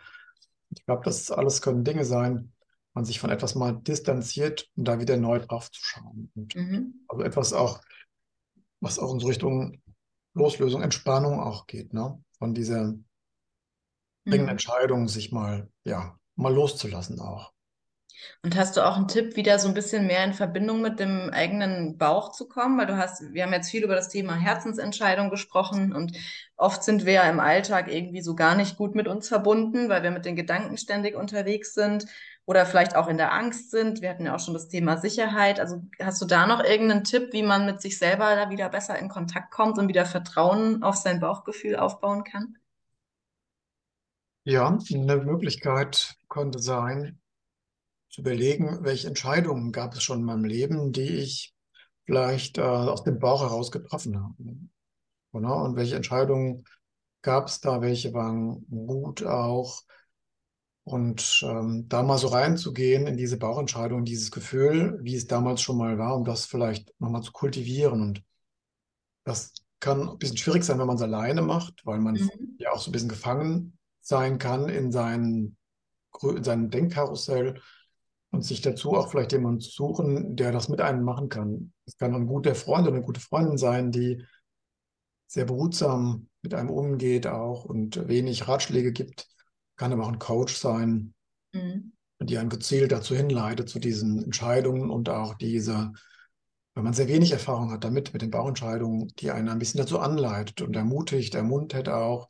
Ich 0.70 0.86
glaube, 0.86 1.04
das 1.06 1.30
alles 1.30 1.62
können 1.62 1.84
Dinge 1.84 2.06
sein, 2.06 2.51
man 2.93 3.06
sich 3.06 3.20
von 3.20 3.30
etwas 3.30 3.56
mal 3.56 3.74
distanziert 3.74 4.70
und 4.76 4.88
da 4.88 4.99
wieder 4.99 5.18
neu 5.18 5.39
drauf 5.39 5.72
zu 5.72 5.82
schauen. 5.84 6.32
Mhm. 6.36 7.06
Also 7.08 7.24
etwas 7.24 7.54
auch, 7.54 7.82
was 8.80 8.99
auch 8.99 9.14
in 9.14 9.20
so 9.20 9.28
Richtung 9.28 9.82
Loslösung, 10.34 10.82
Entspannung 10.82 11.39
auch 11.39 11.68
geht, 11.68 11.93
ne? 11.93 12.22
Von 12.39 12.56
dieser 12.56 12.95
dringenden 14.26 14.45
mhm. 14.45 14.49
Entscheidung, 14.49 15.08
sich 15.08 15.32
mal, 15.32 15.70
ja, 15.84 16.18
mal 16.36 16.54
loszulassen 16.54 17.20
auch. 17.20 17.53
Und 18.43 18.55
hast 18.55 18.76
du 18.78 18.82
auch 18.82 18.97
einen 18.97 19.07
Tipp, 19.07 19.36
wieder 19.36 19.59
so 19.59 19.67
ein 19.67 19.74
bisschen 19.74 20.07
mehr 20.07 20.24
in 20.24 20.34
Verbindung 20.34 20.82
mit 20.82 20.99
dem 20.99 21.30
eigenen 21.32 21.97
Bauch 21.97 22.32
zu 22.32 22.47
kommen? 22.47 22.78
Weil 22.78 22.88
du 22.88 22.97
hast, 22.97 23.34
wir 23.34 23.43
haben 23.43 23.53
jetzt 23.53 23.69
viel 23.69 23.84
über 23.84 23.95
das 23.95 24.09
Thema 24.09 24.36
Herzensentscheidung 24.36 25.30
gesprochen 25.30 25.93
und 25.93 26.17
oft 26.57 26.84
sind 26.84 27.05
wir 27.05 27.13
ja 27.13 27.30
im 27.30 27.39
Alltag 27.39 27.91
irgendwie 27.91 28.21
so 28.21 28.36
gar 28.36 28.55
nicht 28.55 28.78
gut 28.78 28.95
mit 28.95 29.07
uns 29.07 29.28
verbunden, 29.28 29.89
weil 29.89 30.03
wir 30.03 30.11
mit 30.11 30.26
den 30.26 30.36
Gedanken 30.36 30.78
ständig 30.78 31.15
unterwegs 31.15 31.74
sind 31.74 32.05
oder 32.45 32.65
vielleicht 32.65 32.95
auch 32.95 33.07
in 33.07 33.17
der 33.17 33.34
Angst 33.34 33.71
sind. 33.71 34.01
Wir 34.01 34.09
hatten 34.09 34.26
ja 34.26 34.36
auch 34.36 34.39
schon 34.39 34.53
das 34.53 34.67
Thema 34.67 34.97
Sicherheit. 34.97 35.59
Also 35.59 35.82
hast 36.01 36.21
du 36.21 36.26
da 36.26 36.45
noch 36.47 36.63
irgendeinen 36.63 37.03
Tipp, 37.03 37.30
wie 37.32 37.43
man 37.43 37.65
mit 37.65 37.82
sich 37.82 37.97
selber 37.97 38.36
da 38.36 38.49
wieder 38.49 38.69
besser 38.69 38.97
in 38.99 39.09
Kontakt 39.09 39.51
kommt 39.51 39.78
und 39.78 39.88
wieder 39.88 40.05
Vertrauen 40.05 40.84
auf 40.84 40.95
sein 40.95 41.19
Bauchgefühl 41.19 41.76
aufbauen 41.78 42.24
kann? 42.24 42.57
Ja, 44.45 44.78
eine 44.93 45.17
Möglichkeit 45.17 46.15
könnte 46.28 46.59
sein, 46.59 47.17
zu 48.14 48.22
überlegen, 48.22 48.84
welche 48.84 49.07
Entscheidungen 49.07 49.72
gab 49.72 49.95
es 49.95 50.03
schon 50.03 50.20
in 50.20 50.26
meinem 50.26 50.45
Leben, 50.45 50.91
die 50.91 51.18
ich 51.18 51.51
vielleicht 52.05 52.59
äh, 52.59 52.61
aus 52.61 53.03
dem 53.03 53.18
Bauch 53.18 53.41
heraus 53.41 53.72
getroffen 53.72 54.22
habe. 54.22 54.36
Oder? 55.32 55.55
Und 55.64 55.76
welche 55.76 55.95
Entscheidungen 55.95 56.64
gab 57.24 57.47
es 57.47 57.59
da, 57.59 57.82
welche 57.82 58.14
waren 58.14 58.68
gut 58.70 59.24
auch. 59.26 59.82
Und 60.84 61.43
ähm, 61.43 61.88
da 61.88 62.03
mal 62.03 62.20
so 62.20 62.28
reinzugehen 62.28 63.07
in 63.07 63.18
diese 63.18 63.38
Bauchentscheidung, 63.38 64.05
dieses 64.05 64.30
Gefühl, 64.30 64.99
wie 65.01 65.16
es 65.16 65.26
damals 65.26 65.64
schon 65.64 65.78
mal 65.78 65.97
war, 65.97 66.16
um 66.16 66.24
das 66.24 66.45
vielleicht 66.45 66.93
nochmal 66.99 67.24
zu 67.24 67.32
kultivieren. 67.32 67.99
Und 67.99 68.24
das 69.24 69.53
kann 69.80 70.07
ein 70.07 70.18
bisschen 70.20 70.38
schwierig 70.38 70.66
sein, 70.66 70.78
wenn 70.78 70.86
man 70.86 70.97
es 70.97 71.01
alleine 71.01 71.41
macht, 71.41 71.84
weil 71.84 71.99
man 71.99 72.14
mhm. 72.14 72.57
ja 72.59 72.74
auch 72.74 72.80
so 72.80 72.91
ein 72.91 72.91
bisschen 72.91 73.09
gefangen 73.09 73.76
sein 74.01 74.38
kann 74.38 74.70
in, 74.70 74.91
seinen, 74.91 75.57
in 76.22 76.43
seinem 76.43 76.70
Denkkarussell 76.70 77.59
und 78.34 78.42
sich 78.42 78.62
dazu 78.62 78.94
auch 78.94 79.12
vielleicht 79.12 79.32
jemanden 79.32 79.62
suchen, 79.62 80.36
der 80.36 80.52
das 80.52 80.68
mit 80.68 80.82
einem 80.82 81.04
machen 81.04 81.30
kann. 81.30 81.72
Es 81.86 81.98
kann 81.98 82.16
ein 82.16 82.26
guter 82.26 82.56
Freund 82.56 82.88
oder 82.88 82.96
eine 82.96 83.06
gute 83.06 83.22
Freundin 83.22 83.60
sein, 83.60 83.92
die 83.92 84.26
sehr 85.28 85.46
behutsam 85.46 86.30
mit 86.42 86.56
einem 86.56 86.72
umgeht 86.72 87.28
auch 87.28 87.64
und 87.64 88.08
wenig 88.08 88.48
Ratschläge 88.48 88.92
gibt. 88.92 89.28
Kann 89.76 89.94
aber 89.94 90.04
auch 90.04 90.12
ein 90.12 90.18
Coach 90.18 90.58
sein, 90.58 91.14
mhm. 91.54 91.94
die 92.22 92.40
einen 92.40 92.50
gezielt 92.50 92.92
dazu 92.92 93.16
hinleitet, 93.16 93.70
zu 93.70 93.78
diesen 93.78 94.24
Entscheidungen 94.24 94.90
und 94.90 95.10
auch 95.10 95.36
diese, 95.36 95.94
wenn 96.74 96.84
man 96.84 96.94
sehr 96.94 97.08
wenig 97.08 97.34
Erfahrung 97.34 97.72
hat 97.72 97.84
damit, 97.84 98.14
mit 98.14 98.24
den 98.24 98.32
Bauentscheidungen, 98.32 99.14
die 99.20 99.30
einen 99.30 99.50
ein 99.50 99.60
bisschen 99.60 99.78
dazu 99.78 100.00
anleitet 100.00 100.64
und 100.64 100.76
ermutigt, 100.76 101.36
ermuntert 101.36 101.88
auch 101.88 102.30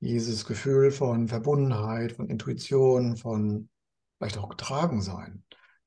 dieses 0.00 0.44
Gefühl 0.44 0.90
von 0.90 1.28
Verbundenheit, 1.28 2.12
von 2.14 2.28
Intuition, 2.28 3.16
von 3.16 3.68
vielleicht 4.20 4.38
auch 4.38 4.50
getragen 4.50 5.00
sein, 5.00 5.42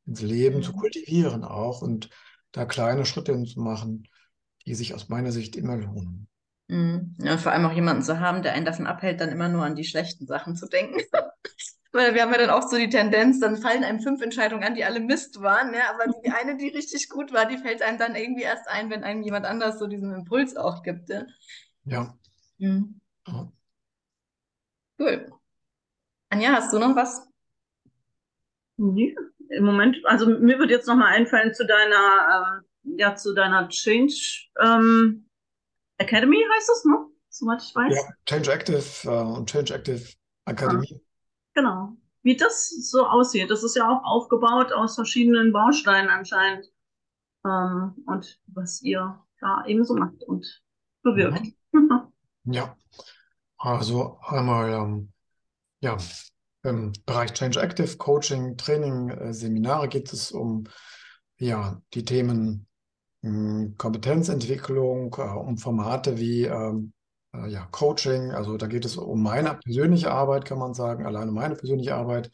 ins 0.07 0.21
Leben 0.21 0.57
mhm. 0.57 0.63
zu 0.63 0.73
kultivieren 0.73 1.43
auch 1.43 1.81
und 1.83 2.09
da 2.51 2.65
kleine 2.65 3.05
Schritte 3.05 3.41
zu 3.43 3.59
machen, 3.59 4.07
die 4.65 4.73
sich 4.73 4.95
aus 4.95 5.07
meiner 5.07 5.31
Sicht 5.31 5.55
immer 5.55 5.77
lohnen. 5.77 6.27
Mhm. 6.67 7.15
Ja, 7.19 7.33
und 7.33 7.41
vor 7.41 7.51
allem 7.51 7.65
auch 7.65 7.73
jemanden 7.73 8.01
zu 8.01 8.19
haben, 8.19 8.41
der 8.41 8.53
einen 8.53 8.65
davon 8.65 8.87
abhält, 8.87 9.21
dann 9.21 9.29
immer 9.29 9.49
nur 9.49 9.63
an 9.63 9.75
die 9.75 9.83
schlechten 9.83 10.25
Sachen 10.25 10.55
zu 10.55 10.67
denken. 10.67 10.99
Weil 11.91 12.15
wir 12.15 12.23
haben 12.23 12.31
ja 12.31 12.39
dann 12.39 12.49
auch 12.49 12.67
so 12.67 12.75
die 12.75 12.89
Tendenz, 12.89 13.39
dann 13.39 13.57
fallen 13.57 13.83
einem 13.83 13.99
fünf 13.99 14.19
Entscheidungen 14.23 14.63
an, 14.63 14.73
die 14.73 14.83
alle 14.83 14.99
Mist 14.99 15.39
waren, 15.41 15.75
ja, 15.75 15.91
aber 15.93 16.11
die 16.11 16.31
eine, 16.31 16.57
die 16.57 16.69
richtig 16.69 17.09
gut 17.09 17.31
war, 17.33 17.45
die 17.45 17.59
fällt 17.59 17.83
einem 17.83 17.99
dann 17.99 18.15
irgendwie 18.15 18.41
erst 18.41 18.67
ein, 18.67 18.89
wenn 18.89 19.03
einem 19.03 19.21
jemand 19.21 19.45
anders 19.45 19.77
so 19.77 19.85
diesen 19.85 20.11
Impuls 20.11 20.55
auch 20.55 20.81
gibt. 20.81 21.09
Ja. 21.09 21.25
Ja. 21.85 22.17
Mhm. 22.57 22.99
Ja. 23.27 23.51
Cool. 24.97 25.31
Anja, 26.29 26.53
hast 26.53 26.73
du 26.73 26.79
noch 26.79 26.95
was? 26.95 27.27
Nee, 28.77 29.15
im 29.49 29.65
Moment, 29.65 29.97
also 30.05 30.27
mir 30.27 30.57
wird 30.59 30.69
jetzt 30.69 30.87
nochmal 30.87 31.13
einfallen 31.13 31.53
zu 31.53 31.65
deiner, 31.65 32.61
ähm, 32.83 32.97
ja, 32.97 33.15
zu 33.15 33.33
deiner 33.33 33.69
Change 33.69 34.49
ähm, 34.59 35.25
Academy 35.97 36.43
heißt 36.55 36.69
das, 36.69 36.85
ne? 36.85 37.05
Soweit 37.29 37.61
ich 37.63 37.75
weiß. 37.75 37.95
Ja, 37.95 38.13
Change 38.25 38.51
Active 38.51 38.83
äh, 39.05 39.37
und 39.37 39.49
Change 39.49 39.73
Active 39.73 40.13
Akademie. 40.45 41.01
Genau. 41.53 41.95
Wie 42.21 42.35
das 42.35 42.69
so 42.69 43.05
aussieht. 43.05 43.49
Das 43.49 43.63
ist 43.63 43.75
ja 43.75 43.89
auch 43.89 44.03
aufgebaut 44.03 44.71
aus 44.71 44.95
verschiedenen 44.95 45.51
Bausteinen 45.51 46.09
anscheinend. 46.09 46.71
Ähm, 47.45 47.95
und 48.05 48.39
was 48.47 48.81
ihr 48.81 49.19
da 49.39 49.65
eben 49.65 49.83
so 49.83 49.95
macht 49.95 50.23
und 50.23 50.63
bewirkt. 51.01 51.47
Ja, 52.45 52.75
also 53.57 54.19
einmal 54.21 54.71
ähm, 54.71 55.11
ja, 55.79 55.97
im 56.63 56.93
Bereich 57.05 57.33
Change 57.33 57.61
Active 57.61 57.97
Coaching, 57.97 58.57
Training, 58.57 59.09
äh, 59.09 59.33
Seminare 59.33 59.87
geht 59.89 60.11
es 60.13 60.31
um 60.31 60.65
ja, 61.37 61.81
die 61.93 62.05
Themen 62.05 62.67
mh, 63.21 63.73
Kompetenzentwicklung, 63.77 65.15
äh, 65.17 65.21
um 65.21 65.57
Formate 65.57 66.17
wie 66.17 66.45
ähm, 66.45 66.93
äh, 67.33 67.47
ja, 67.49 67.65
Coaching. 67.71 68.31
Also 68.31 68.57
da 68.57 68.67
geht 68.67 68.85
es 68.85 68.97
um 68.97 69.21
meine 69.21 69.55
persönliche 69.55 70.11
Arbeit, 70.11 70.45
kann 70.45 70.59
man 70.59 70.73
sagen, 70.73 71.05
alleine 71.05 71.31
meine 71.31 71.55
persönliche 71.55 71.95
Arbeit 71.95 72.31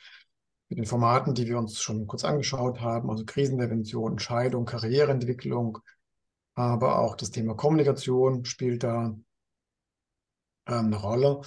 mit 0.70 0.78
den 0.78 0.86
Formaten, 0.86 1.34
die 1.34 1.48
wir 1.48 1.58
uns 1.58 1.82
schon 1.82 2.06
kurz 2.06 2.24
angeschaut 2.24 2.80
haben, 2.80 3.10
also 3.10 3.26
Krisenprävention, 3.26 4.12
Entscheidung, 4.12 4.66
Karriereentwicklung, 4.66 5.80
aber 6.54 7.00
auch 7.00 7.16
das 7.16 7.32
Thema 7.32 7.56
Kommunikation 7.56 8.46
spielt 8.46 8.84
da 8.84 9.16
ähm, 10.68 10.86
eine 10.86 10.96
Rolle. 10.98 11.42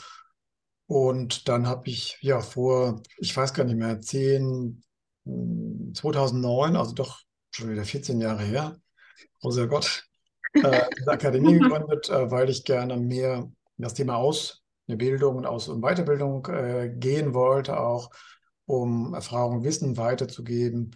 Und 0.92 1.48
dann 1.48 1.66
habe 1.66 1.88
ich 1.88 2.18
ja 2.20 2.40
vor, 2.40 3.00
ich 3.16 3.34
weiß 3.34 3.54
gar 3.54 3.64
nicht 3.64 3.78
mehr, 3.78 4.02
10, 4.02 4.84
2009, 5.24 6.76
also 6.76 6.92
doch 6.92 7.22
schon 7.50 7.70
wieder 7.70 7.84
14 7.84 8.20
Jahre 8.20 8.42
her, 8.42 8.76
großer 9.40 9.68
Gott, 9.68 10.06
äh, 10.52 10.60
eine 10.60 11.06
Akademie 11.06 11.54
gegründet, 11.58 12.10
äh, 12.10 12.30
weil 12.30 12.50
ich 12.50 12.66
gerne 12.66 12.98
mehr 12.98 13.36
in 13.38 13.82
das 13.82 13.94
Thema 13.94 14.16
Aus, 14.16 14.64
eine 14.86 14.98
Bildung 14.98 15.36
und 15.36 15.46
Aus- 15.46 15.68
und 15.68 15.80
Weiterbildung 15.80 16.44
äh, 16.48 16.94
gehen 16.94 17.32
wollte, 17.32 17.80
auch 17.80 18.10
um 18.66 19.14
Erfahrung, 19.14 19.64
Wissen 19.64 19.96
weiterzugeben. 19.96 20.94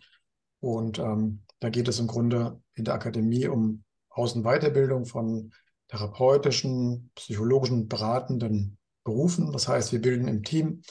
Und 0.61 0.99
ähm, 0.99 1.41
da 1.59 1.71
geht 1.71 1.89
es 1.89 2.01
im 2.01 2.07
Grunde 2.07 2.61
in 2.75 2.85
der 2.85 2.93
Akademie 2.93 3.47
um 3.47 3.83
Aus- 4.11 4.35
und 4.35 4.43
Weiterbildung 4.43 5.07
von 5.07 5.55
therapeutischen, 5.89 7.13
psychologischen, 7.15 7.89
beratenden 7.89 8.76
Berufen. 9.07 9.53
Das 9.53 9.69
heißt, 9.69 9.93
wir 9.93 10.03
bilden 10.03 10.29
im 10.29 10.43
Team 10.43 10.83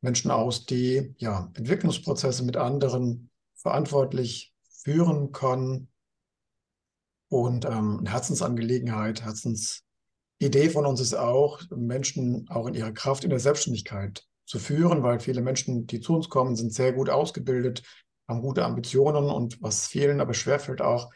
Menschen 0.00 0.30
aus, 0.30 0.64
die 0.64 1.14
ja, 1.18 1.50
Entwicklungsprozesse 1.54 2.44
mit 2.44 2.56
anderen 2.56 3.30
verantwortlich 3.56 4.54
führen 4.82 5.32
können. 5.32 5.88
Und 7.28 7.64
ähm, 7.64 7.98
eine 7.98 8.10
Herzensangelegenheit, 8.10 9.22
Herzensidee 9.22 10.70
von 10.70 10.86
uns 10.86 11.00
ist 11.00 11.14
auch, 11.14 11.60
Menschen 11.74 12.48
auch 12.48 12.66
in 12.66 12.74
ihrer 12.74 12.92
Kraft 12.92 13.24
in 13.24 13.30
der 13.30 13.40
Selbstständigkeit 13.40 14.24
zu 14.46 14.60
führen, 14.60 15.02
weil 15.02 15.18
viele 15.18 15.42
Menschen, 15.42 15.86
die 15.88 16.00
zu 16.00 16.14
uns 16.14 16.28
kommen, 16.28 16.54
sind 16.54 16.72
sehr 16.72 16.92
gut 16.92 17.10
ausgebildet, 17.10 17.82
haben 18.28 18.42
gute 18.42 18.64
Ambitionen 18.64 19.28
und 19.28 19.60
was 19.60 19.88
vielen 19.88 20.20
aber 20.20 20.34
schwerfällt 20.34 20.80
auch, 20.80 21.12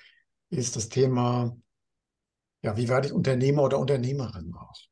ist 0.51 0.75
das 0.75 0.89
Thema, 0.89 1.57
ja, 2.63 2.77
wie 2.77 2.89
werde 2.89 3.07
ich 3.07 3.13
Unternehmer 3.13 3.63
oder 3.63 3.79
Unternehmerin 3.79 4.53
aus? 4.55 4.90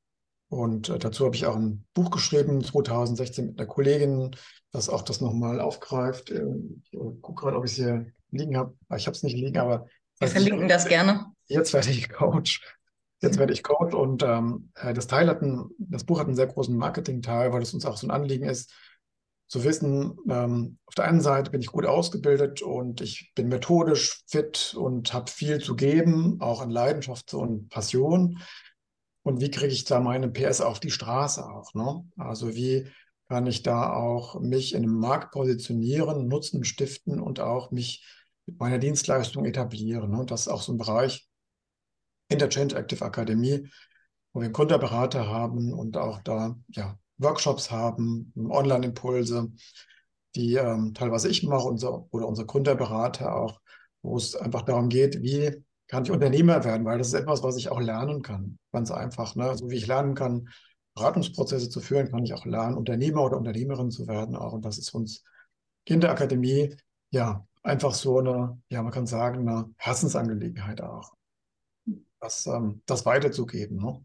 Und 0.49 0.89
äh, 0.89 0.99
dazu 0.99 1.27
habe 1.27 1.37
ich 1.37 1.47
auch 1.47 1.57
ein 1.57 1.85
Buch 1.95 2.11
geschrieben, 2.11 2.65
2016 2.65 3.47
mit 3.47 3.59
einer 3.59 3.69
Kollegin, 3.69 4.35
das 4.73 4.89
auch 4.89 5.03
das 5.03 5.21
nochmal 5.21 5.61
aufgreift. 5.61 6.31
Äh, 6.31 6.45
ich 6.91 6.99
gucke 7.21 7.43
gerade, 7.43 7.57
ob 7.57 7.65
ich 7.65 7.73
es 7.73 7.77
hier 7.77 8.07
liegen 8.31 8.57
habe. 8.57 8.75
Ah, 8.89 8.97
ich 8.97 9.07
habe 9.07 9.17
es 9.17 9.23
nicht 9.23 9.37
liegen, 9.37 9.59
aber. 9.59 9.87
Wir 10.19 10.29
verlinken 10.29 10.63
ich, 10.63 10.69
das 10.69 10.87
gerne. 10.87 11.27
Jetzt 11.47 11.73
werde 11.73 11.91
ich 11.91 12.09
Coach. 12.09 12.63
Jetzt 13.21 13.39
werde 13.39 13.53
ich 13.53 13.63
Coach 13.65 13.95
und 13.95 14.23
ähm, 14.23 14.71
äh, 14.77 14.95
das 14.95 15.09
Teil 15.09 15.29
hat 15.29 15.43
einen, 15.43 15.71
das 15.79 16.05
Buch 16.05 16.21
hat 16.21 16.27
einen 16.27 16.37
sehr 16.37 16.47
großen 16.47 16.77
Marketing-Teil, 16.77 17.53
weil 17.53 17.63
es 17.63 17.75
uns 17.75 17.85
auch 17.85 17.97
so 17.97 18.07
ein 18.07 18.13
Anliegen 18.13 18.49
ist, 18.49 18.73
zu 19.49 19.65
wissen, 19.65 20.19
ähm, 20.29 20.79
auf 20.85 20.95
der 20.95 21.07
einen 21.07 21.23
Seite 21.23 21.51
bin 21.51 21.61
ich 21.61 21.69
gut 21.69 21.87
ausgebildet 21.87 22.63
und 22.63 23.01
ich 23.01 23.33
bin 23.35 23.49
methodisch 23.49 24.23
fit 24.27 24.75
und 24.79 25.13
habe 25.15 25.31
viel 25.31 25.59
zu 25.59 25.75
geben, 25.75 26.37
auch 26.41 26.61
an 26.61 26.71
Leidenschaft 26.71 27.33
und 27.35 27.71
Passion. 27.71 28.39
Und 29.29 29.43
wie 29.43 29.51
kriege 29.51 29.75
ich 29.75 29.85
da 29.85 30.01
meine 30.01 30.31
PS 30.31 30.63
auf 30.63 30.81
die 30.81 30.91
Straße 30.91 31.45
auch? 31.45 31.75
Ne? 31.75 32.03
Also 32.17 32.55
wie 32.55 32.89
kann 33.29 33.47
ich 33.47 33.63
da 33.63 33.93
auch 33.93 34.41
mich 34.41 34.73
in 34.75 34.85
einem 34.85 34.99
Markt 34.99 35.33
positionieren, 35.33 36.29
Nutzen 36.29 36.65
stiften 36.65 37.21
und 37.21 37.39
auch 37.39 37.71
mich 37.71 38.07
mit 38.47 38.59
meiner 38.59 38.79
Dienstleistung 38.79 39.45
etablieren? 39.45 40.13
Ne? 40.13 40.21
Und 40.21 40.31
das 40.31 40.43
ist 40.43 40.49
auch 40.49 40.63
so 40.63 40.73
ein 40.73 40.79
Bereich 40.79 41.29
in 42.31 42.39
der 42.39 42.49
Change 42.49 42.75
Active 42.75 43.05
Akademie, 43.05 43.69
wo 44.33 44.41
wir 44.41 44.47
einen 44.47 44.55
Gründerberater 44.55 45.27
haben 45.27 45.75
und 45.75 45.99
auch 45.99 46.23
da 46.23 46.57
ja, 46.69 46.99
Workshops 47.19 47.71
haben, 47.71 48.33
Online-Impulse, 48.35 49.53
die 50.37 50.55
ähm, 50.55 50.95
teilweise 50.95 51.29
ich 51.29 51.43
mache 51.43 51.69
unser, 51.69 52.11
oder 52.15 52.27
unser 52.27 52.47
Gründerberater 52.47 53.37
auch, 53.37 53.61
wo 54.01 54.17
es 54.17 54.35
einfach 54.35 54.63
darum 54.63 54.89
geht, 54.89 55.21
wie 55.21 55.63
kann 55.89 56.05
ich 56.05 56.11
Unternehmer 56.11 56.65
werden, 56.65 56.85
weil 56.85 56.99
das 56.99 57.09
ist 57.09 57.15
etwas, 57.15 57.43
was 57.43 57.57
ich 57.57 57.71
auch 57.71 57.81
lernen 57.81 58.23
kann. 58.23 58.59
Ganz 58.73 58.91
einfach. 58.91 59.35
Ne? 59.35 59.57
So 59.57 59.71
wie 59.71 59.77
ich 59.77 59.87
lernen 59.87 60.15
kann, 60.15 60.49
Beratungsprozesse 60.95 61.71
zu 61.71 61.81
führen, 61.81 62.11
kann 62.11 62.25
ich 62.25 62.35
auch 62.35 62.45
lernen, 62.45 62.77
Unternehmer 62.77 63.23
oder 63.23 63.39
Unternehmerin 63.39 63.91
zu 63.91 64.07
werden. 64.07 64.37
Auch. 64.37 64.53
Und 64.53 64.65
das 64.65 64.79
ist 64.79 64.95
uns 64.95 65.25
in 65.85 66.01
der 66.01 66.11
Akademie 66.11 66.77
ja 67.11 67.47
einfach 67.63 67.95
so 67.95 68.19
eine, 68.19 68.61
ja, 68.69 68.83
man 68.83 68.93
kann 68.93 69.07
sagen, 69.07 69.49
eine 69.49 69.71
Herzensangelegenheit 69.79 70.83
auch. 70.83 71.15
Das, 72.21 72.47
ähm, 72.47 72.83
das 72.87 73.07
weiterzugeben. 73.07 73.79
Ne? 73.79 74.05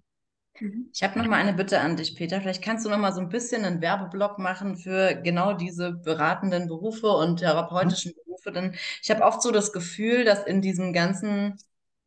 Mhm. 0.59 0.89
Ich 0.93 1.03
habe 1.03 1.19
noch 1.19 1.27
mal 1.27 1.37
eine 1.37 1.53
Bitte 1.53 1.79
an 1.79 1.97
dich, 1.97 2.15
Peter. 2.15 2.39
Vielleicht 2.39 2.63
kannst 2.63 2.85
du 2.85 2.89
noch 2.89 2.97
mal 2.99 3.13
so 3.13 3.19
ein 3.19 3.29
bisschen 3.29 3.65
einen 3.65 3.81
Werbeblock 3.81 4.39
machen 4.39 4.77
für 4.77 5.15
genau 5.15 5.53
diese 5.53 5.93
beratenden 5.93 6.67
Berufe 6.67 7.07
und 7.07 7.37
therapeutischen 7.37 8.13
Berufe. 8.13 8.51
Denn 8.51 8.75
ich 9.01 9.09
habe 9.09 9.23
oft 9.23 9.41
so 9.41 9.51
das 9.51 9.73
Gefühl, 9.73 10.25
dass 10.25 10.43
in 10.43 10.61
diesem 10.61 10.93
ganzen 10.93 11.57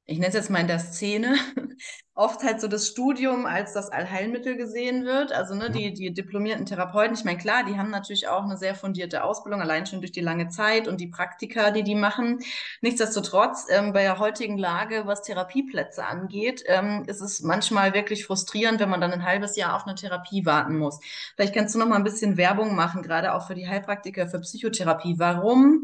ich 0.06 0.18
nenne 0.18 0.28
es 0.28 0.34
jetzt 0.34 0.50
mal 0.50 0.60
in 0.60 0.68
der 0.68 0.78
Szene, 0.78 1.34
oft 2.14 2.42
halt 2.42 2.62
so 2.62 2.68
das 2.68 2.86
Studium 2.86 3.44
als 3.44 3.74
das 3.74 3.90
Allheilmittel 3.90 4.56
gesehen 4.56 5.04
wird. 5.04 5.32
Also 5.32 5.54
ne, 5.54 5.70
die, 5.70 5.92
die 5.92 6.14
diplomierten 6.14 6.64
Therapeuten, 6.64 7.14
ich 7.14 7.24
meine, 7.24 7.38
klar, 7.38 7.64
die 7.64 7.76
haben 7.76 7.90
natürlich 7.90 8.26
auch 8.26 8.44
eine 8.44 8.56
sehr 8.56 8.74
fundierte 8.74 9.22
Ausbildung, 9.22 9.60
allein 9.60 9.84
schon 9.84 10.00
durch 10.00 10.12
die 10.12 10.22
lange 10.22 10.48
Zeit 10.48 10.88
und 10.88 10.98
die 10.98 11.08
Praktika, 11.08 11.72
die 11.72 11.82
die 11.82 11.94
machen. 11.94 12.38
Nichtsdestotrotz, 12.80 13.66
ähm, 13.68 13.92
bei 13.92 14.02
der 14.02 14.18
heutigen 14.18 14.56
Lage, 14.56 15.02
was 15.06 15.22
Therapieplätze 15.22 16.06
angeht, 16.06 16.62
ähm, 16.66 17.04
ist 17.06 17.20
es 17.20 17.42
manchmal 17.42 17.92
wirklich 17.92 18.24
frustrierend, 18.24 18.80
wenn 18.80 18.88
man 18.88 19.02
dann 19.02 19.12
ein 19.12 19.24
halbes 19.24 19.54
Jahr 19.56 19.76
auf 19.76 19.86
eine 19.86 19.94
Therapie 19.94 20.46
warten 20.46 20.78
muss. 20.78 21.00
Vielleicht 21.34 21.54
kannst 21.54 21.74
du 21.74 21.78
noch 21.78 21.88
mal 21.88 21.96
ein 21.96 22.04
bisschen 22.04 22.38
Werbung 22.38 22.74
machen, 22.74 23.02
gerade 23.02 23.34
auch 23.34 23.46
für 23.46 23.54
die 23.54 23.68
Heilpraktiker 23.68 24.26
für 24.26 24.40
Psychotherapie. 24.40 25.16
Warum 25.18 25.82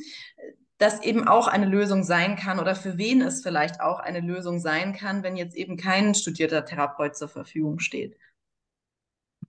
das 0.83 1.01
eben 1.03 1.29
auch 1.29 1.47
eine 1.47 1.67
Lösung 1.67 2.03
sein 2.03 2.35
kann 2.35 2.59
oder 2.59 2.75
für 2.75 2.99
wen 2.99 3.21
es 3.23 3.43
vielleicht 3.43 3.81
auch 3.81 4.01
eine 4.01 4.21
Lösung 4.21 4.59
sein 4.59 4.93
kann, 4.93 5.23
wenn 5.23 5.37
jetzt 5.37 5.55
eben 5.55 5.77
kein 5.77 6.15
studierter 6.15 6.65
Therapeut 6.65 7.17
zur 7.17 7.29
Verfügung 7.29 7.79
steht. 7.79 8.17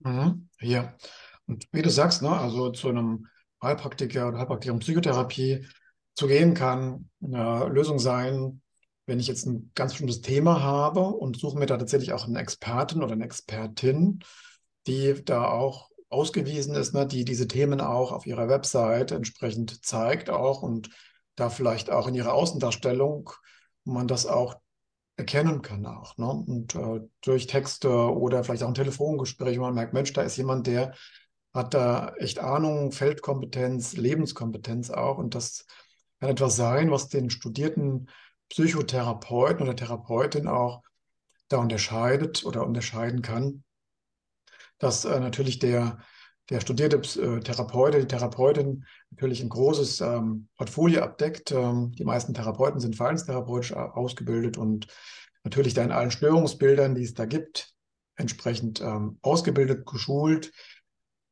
Mhm. 0.00 0.48
Ja, 0.60 0.94
und 1.46 1.66
wie 1.72 1.82
du 1.82 1.90
sagst, 1.90 2.22
ne, 2.22 2.30
also 2.30 2.70
zu 2.70 2.88
einem 2.88 3.26
Heilpraktiker 3.60 4.28
oder 4.28 4.38
Heilpraktikerin 4.38 4.78
Psychotherapie 4.78 5.66
zu 6.14 6.28
gehen 6.28 6.54
kann 6.54 7.10
eine 7.20 7.66
Lösung 7.66 7.98
sein, 7.98 8.62
wenn 9.06 9.18
ich 9.18 9.26
jetzt 9.26 9.46
ein 9.46 9.72
ganz 9.74 9.92
bestimmtes 9.92 10.20
Thema 10.20 10.62
habe 10.62 11.00
und 11.00 11.38
suche 11.38 11.58
mir 11.58 11.66
da 11.66 11.76
tatsächlich 11.76 12.12
auch 12.12 12.24
einen 12.24 12.36
Experten 12.36 13.02
oder 13.02 13.12
eine 13.12 13.24
Expertin, 13.24 14.20
die 14.86 15.24
da 15.24 15.48
auch 15.48 15.90
ausgewiesen 16.10 16.76
ist, 16.76 16.94
ne, 16.94 17.06
die 17.06 17.24
diese 17.24 17.48
Themen 17.48 17.80
auch 17.80 18.12
auf 18.12 18.24
ihrer 18.24 18.48
Website 18.48 19.10
entsprechend 19.10 19.84
zeigt 19.84 20.30
auch 20.30 20.62
und 20.62 20.90
da 21.36 21.50
vielleicht 21.50 21.90
auch 21.90 22.06
in 22.06 22.14
ihrer 22.14 22.32
Außendarstellung 22.32 23.30
man 23.84 24.08
das 24.08 24.26
auch 24.26 24.56
erkennen 25.16 25.62
kann 25.62 25.86
auch. 25.86 26.16
Ne? 26.16 26.28
Und 26.28 26.74
äh, 26.74 27.00
durch 27.20 27.46
Texte 27.46 27.88
oder 27.90 28.44
vielleicht 28.44 28.62
auch 28.62 28.68
ein 28.68 28.74
Telefongespräch, 28.74 29.58
man 29.58 29.74
merkt, 29.74 29.92
Mensch, 29.92 30.12
da 30.12 30.22
ist 30.22 30.36
jemand, 30.36 30.66
der 30.66 30.94
hat 31.52 31.74
da 31.74 32.14
echt 32.18 32.40
Ahnung, 32.40 32.90
Feldkompetenz, 32.90 33.94
Lebenskompetenz 33.94 34.90
auch. 34.90 35.18
Und 35.18 35.34
das 35.34 35.66
kann 36.18 36.30
etwas 36.30 36.56
sein, 36.56 36.90
was 36.90 37.08
den 37.08 37.30
studierten 37.30 38.08
Psychotherapeuten 38.48 39.62
oder 39.62 39.76
Therapeutin 39.76 40.48
auch 40.48 40.82
da 41.48 41.58
unterscheidet 41.58 42.44
oder 42.44 42.66
unterscheiden 42.66 43.22
kann, 43.22 43.62
dass 44.78 45.04
äh, 45.04 45.20
natürlich 45.20 45.60
der 45.60 45.98
der 46.50 46.60
studierte 46.60 46.96
äh, 46.96 47.40
Therapeut, 47.40 47.94
die 47.94 48.06
Therapeutin 48.06 48.84
natürlich 49.10 49.42
ein 49.42 49.48
großes 49.48 50.00
ähm, 50.00 50.48
Portfolio 50.56 51.02
abdeckt. 51.02 51.52
Ähm, 51.52 51.92
die 51.92 52.04
meisten 52.04 52.34
Therapeuten 52.34 52.80
sind 52.80 52.96
verhaltenstherapeutisch 52.96 53.72
ausgebildet 53.72 54.58
und 54.58 54.88
natürlich 55.42 55.74
da 55.74 55.82
in 55.82 55.92
allen 55.92 56.10
Störungsbildern, 56.10 56.94
die 56.94 57.04
es 57.04 57.14
da 57.14 57.24
gibt, 57.24 57.74
entsprechend 58.16 58.80
ähm, 58.80 59.18
ausgebildet, 59.22 59.86
geschult, 59.86 60.52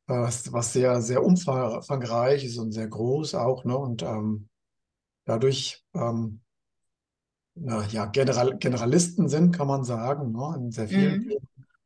äh, 0.07 0.13
was, 0.13 0.73
sehr, 0.73 1.01
sehr 1.01 1.23
umfangreich 1.23 2.43
ist 2.43 2.57
und 2.57 2.71
sehr 2.71 2.87
groß 2.87 3.35
auch. 3.35 3.65
Ne? 3.65 3.77
Und 3.77 4.01
ähm, 4.01 4.49
dadurch 5.25 5.83
ähm, 5.93 6.41
na, 7.55 7.85
ja, 7.85 8.05
General, 8.07 8.57
Generalisten 8.57 9.29
sind, 9.29 9.55
kann 9.55 9.67
man 9.67 9.83
sagen, 9.83 10.31
ne? 10.31 10.55
in 10.57 10.71
sehr 10.71 10.87
vielen 10.87 11.25
mhm 11.25 11.33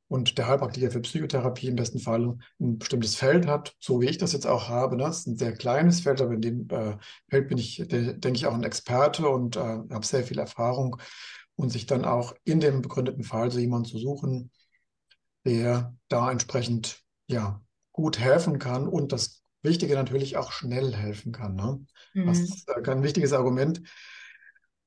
und 0.08 0.38
der 0.38 0.48
Heilpraktiker 0.48 0.90
für 0.90 1.02
Psychotherapie 1.02 1.68
im 1.68 1.76
besten 1.76 2.00
Fall 2.00 2.38
ein 2.60 2.78
bestimmtes 2.78 3.16
Feld 3.16 3.46
hat, 3.46 3.76
so 3.80 4.02
wie 4.02 4.08
ich 4.08 4.18
das 4.18 4.32
jetzt 4.34 4.48
auch 4.48 4.70
habe. 4.70 4.96
Ne? 4.96 5.04
Das 5.04 5.20
ist 5.20 5.28
ein 5.28 5.38
sehr 5.38 5.54
kleines 5.54 6.02
Feld, 6.02 6.22
aber 6.22 6.34
in 6.34 6.42
dem 6.42 6.68
äh, 6.70 6.98
Feld 7.30 7.50
bin 7.50 7.58
ich, 7.58 7.84
denke 7.88 8.32
ich, 8.34 8.46
auch 8.46 8.54
ein 8.54 8.64
Experte 8.64 9.28
und 9.28 9.58
äh, 9.58 9.60
habe 9.60 10.06
sehr 10.06 10.24
viel 10.24 10.40
Erfahrung 10.40 10.98
und 11.56 11.72
sich 11.72 11.86
dann 11.88 12.06
auch 12.06 12.36
in 12.46 12.60
dem 12.60 12.82
begründeten 12.82 13.24
Fall 13.24 13.52
so 13.52 13.60
jemanden 13.60 13.90
zu 13.90 13.98
suchen, 13.98 14.52
der 15.46 15.96
da 16.08 16.32
entsprechend 16.32 17.02
ja 17.28 17.62
gut 17.92 18.20
helfen 18.20 18.60
kann 18.60 18.88
und 18.88 19.12
das 19.12 19.44
Wichtige 19.64 19.96
natürlich 19.96 20.38
auch 20.38 20.52
schnell 20.52 20.96
helfen 20.96 21.32
kann. 21.32 21.56
Ne? 21.56 21.86
Mhm. 22.14 22.28
Das 22.28 22.40
ist 22.40 22.70
äh, 22.70 22.90
ein 22.90 23.04
wichtiges 23.04 23.34
Argument. 23.34 23.82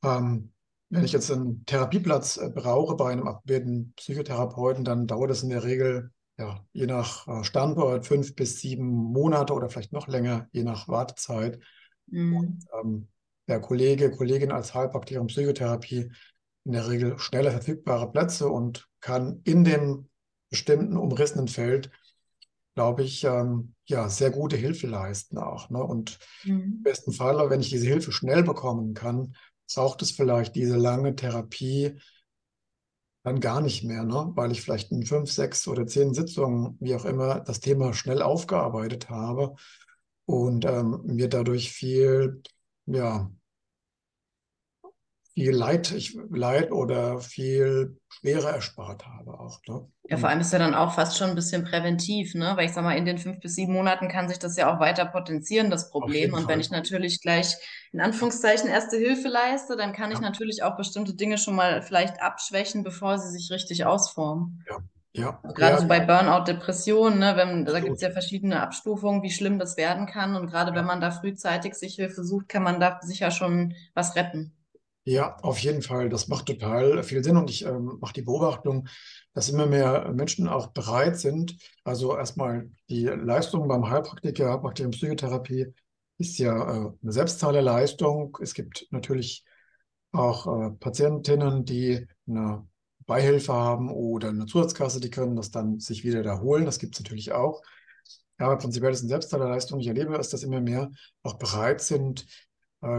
Ähm, 0.02 0.52
wenn 0.90 1.04
ich 1.04 1.12
jetzt 1.12 1.30
einen 1.30 1.64
Therapieplatz 1.66 2.36
äh, 2.36 2.50
brauche 2.50 2.96
bei 2.96 3.12
einem 3.12 3.28
abgebildeten 3.28 3.92
Psychotherapeuten, 3.96 4.84
dann 4.84 5.06
dauert 5.06 5.30
es 5.30 5.42
in 5.42 5.50
der 5.50 5.62
Regel, 5.62 6.10
ja, 6.36 6.64
je 6.72 6.86
nach 6.86 7.28
äh, 7.28 7.44
Standort, 7.44 8.06
fünf 8.06 8.34
bis 8.34 8.60
sieben 8.60 8.86
Monate 8.86 9.52
oder 9.52 9.70
vielleicht 9.70 9.92
noch 9.92 10.08
länger, 10.08 10.48
je 10.52 10.64
nach 10.64 10.88
Wartezeit. 10.88 11.60
Mhm. 12.06 12.36
Und, 12.36 12.64
ähm, 12.80 13.08
der 13.46 13.60
Kollege, 13.60 14.10
Kollegin 14.10 14.52
als 14.52 14.74
Heilpraktiker 14.74 15.20
in 15.20 15.26
Psychotherapie 15.26 16.10
in 16.64 16.72
der 16.72 16.88
Regel 16.88 17.18
schneller 17.18 17.50
verfügbare 17.52 18.10
Plätze 18.10 18.48
und 18.48 18.88
kann 19.00 19.40
in 19.44 19.64
dem 19.64 20.08
bestimmten 20.50 20.96
umrissenen 20.96 21.48
Feld, 21.48 21.90
glaube 22.74 23.02
ich, 23.02 23.24
ähm, 23.24 23.74
ja, 23.86 24.08
sehr 24.08 24.30
gute 24.30 24.56
Hilfe 24.56 24.86
leisten 24.86 25.38
auch. 25.38 25.70
Ne? 25.70 25.82
Und 25.82 26.18
mhm. 26.44 26.60
im 26.60 26.82
besten 26.82 27.12
Fall, 27.12 27.50
wenn 27.50 27.60
ich 27.60 27.70
diese 27.70 27.86
Hilfe 27.86 28.12
schnell 28.12 28.42
bekommen 28.42 28.94
kann, 28.94 29.34
braucht 29.74 30.02
es 30.02 30.10
vielleicht 30.10 30.54
diese 30.56 30.76
lange 30.76 31.14
Therapie 31.14 32.00
dann 33.22 33.40
gar 33.40 33.60
nicht 33.60 33.84
mehr, 33.84 34.04
ne? 34.04 34.32
weil 34.34 34.50
ich 34.50 34.62
vielleicht 34.62 34.90
in 34.92 35.04
fünf, 35.04 35.30
sechs 35.30 35.68
oder 35.68 35.86
zehn 35.86 36.14
Sitzungen, 36.14 36.76
wie 36.80 36.94
auch 36.94 37.04
immer, 37.04 37.40
das 37.40 37.60
Thema 37.60 37.92
schnell 37.92 38.22
aufgearbeitet 38.22 39.10
habe 39.10 39.54
und 40.24 40.64
ähm, 40.64 41.02
mir 41.04 41.28
dadurch 41.28 41.70
viel, 41.70 42.42
ja, 42.86 43.30
viel 45.34 45.52
Leid, 45.52 45.92
ich, 45.92 46.18
Leid 46.28 46.72
oder 46.72 47.20
viel 47.20 47.96
Schwere 48.08 48.48
erspart 48.48 49.06
habe 49.06 49.38
auch. 49.38 49.60
Ne? 49.68 49.86
Ja, 50.08 50.16
vor 50.16 50.28
allem 50.28 50.40
ist 50.40 50.52
ja 50.52 50.58
dann 50.58 50.74
auch 50.74 50.94
fast 50.94 51.16
schon 51.16 51.30
ein 51.30 51.36
bisschen 51.36 51.64
präventiv, 51.64 52.34
ne? 52.34 52.52
Weil 52.56 52.66
ich 52.66 52.72
sag 52.72 52.82
mal, 52.82 52.96
in 52.96 53.04
den 53.04 53.18
fünf 53.18 53.40
bis 53.40 53.54
sieben 53.54 53.72
Monaten 53.72 54.08
kann 54.08 54.28
sich 54.28 54.38
das 54.38 54.56
ja 54.56 54.74
auch 54.74 54.80
weiter 54.80 55.06
potenzieren, 55.06 55.70
das 55.70 55.90
Problem. 55.90 56.34
Und 56.34 56.42
Fall. 56.42 56.54
wenn 56.54 56.60
ich 56.60 56.70
natürlich 56.70 57.20
gleich 57.20 57.56
in 57.92 58.00
Anführungszeichen 58.00 58.68
erste 58.68 58.96
Hilfe 58.96 59.28
leiste, 59.28 59.76
dann 59.76 59.92
kann 59.92 60.10
ja. 60.10 60.16
ich 60.16 60.20
natürlich 60.20 60.62
auch 60.62 60.76
bestimmte 60.76 61.14
Dinge 61.14 61.38
schon 61.38 61.54
mal 61.54 61.80
vielleicht 61.82 62.20
abschwächen, 62.20 62.82
bevor 62.82 63.18
sie 63.18 63.30
sich 63.30 63.50
richtig 63.50 63.84
ausformen. 63.84 64.64
Ja. 64.68 64.78
Ja. 65.12 65.40
Also 65.42 65.54
gerade 65.54 65.74
ja, 65.74 65.80
so 65.80 65.88
bei 65.88 66.00
Burnout, 66.00 66.44
Depressionen, 66.44 67.18
ne, 67.18 67.36
wenn, 67.36 67.64
da 67.64 67.80
gibt 67.80 67.96
es 67.96 68.02
ja 68.02 68.10
verschiedene 68.10 68.62
Abstufungen, 68.62 69.22
wie 69.22 69.30
schlimm 69.30 69.58
das 69.58 69.76
werden 69.76 70.06
kann. 70.06 70.36
Und 70.36 70.48
gerade 70.48 70.74
wenn 70.74 70.84
man 70.84 71.00
da 71.00 71.10
frühzeitig 71.10 71.74
sich 71.74 71.96
Hilfe 71.96 72.22
sucht, 72.24 72.48
kann 72.48 72.62
man 72.62 72.78
da 72.78 73.00
sicher 73.02 73.30
schon 73.30 73.74
was 73.94 74.14
retten. 74.14 74.52
Ja, 75.04 75.36
auf 75.38 75.58
jeden 75.58 75.82
Fall. 75.82 76.08
Das 76.08 76.28
macht 76.28 76.46
total 76.46 77.02
viel 77.02 77.24
Sinn 77.24 77.36
und 77.36 77.48
ich 77.50 77.64
ähm, 77.64 77.98
mache 78.00 78.12
die 78.12 78.22
Beobachtung, 78.22 78.86
dass 79.32 79.48
immer 79.48 79.66
mehr 79.66 80.12
Menschen 80.12 80.46
auch 80.46 80.68
bereit 80.68 81.18
sind. 81.18 81.56
Also 81.84 82.16
erstmal 82.16 82.70
die 82.88 83.04
Leistung 83.06 83.66
beim 83.66 83.88
Heilpraktiker, 83.88 84.62
in 84.78 84.90
Psychotherapie 84.90 85.72
ist 86.18 86.38
ja 86.38 86.54
äh, 86.54 86.92
eine 87.02 87.12
Selbstzahlerleistung. 87.12 88.36
Es 88.42 88.52
gibt 88.54 88.86
natürlich 88.90 89.44
auch 90.12 90.46
äh, 90.46 90.70
Patientinnen, 90.72 91.64
die 91.64 92.06
eine 92.28 92.66
Beihilfe 93.06 93.52
haben 93.54 93.90
oder 93.90 94.28
eine 94.28 94.46
Zusatzkasse, 94.46 95.00
die 95.00 95.10
können 95.10 95.34
das 95.34 95.50
dann 95.50 95.80
sich 95.80 96.04
wieder 96.04 96.20
wiederholen. 96.20 96.66
Das 96.66 96.78
gibt 96.78 96.94
es 96.94 97.00
natürlich 97.00 97.32
auch. 97.32 97.62
Ja, 98.38 98.46
aber 98.46 98.58
prinzipiell 98.58 98.92
ist 98.92 98.98
es 98.98 99.04
eine 99.04 99.10
Selbstzahlerleistung. 99.10 99.80
Ich 99.80 99.86
erlebe 99.86 100.14
es, 100.16 100.28
dass 100.28 100.42
immer 100.42 100.60
mehr 100.60 100.90
auch 101.22 101.34
bereit 101.34 101.80
sind, 101.80 102.26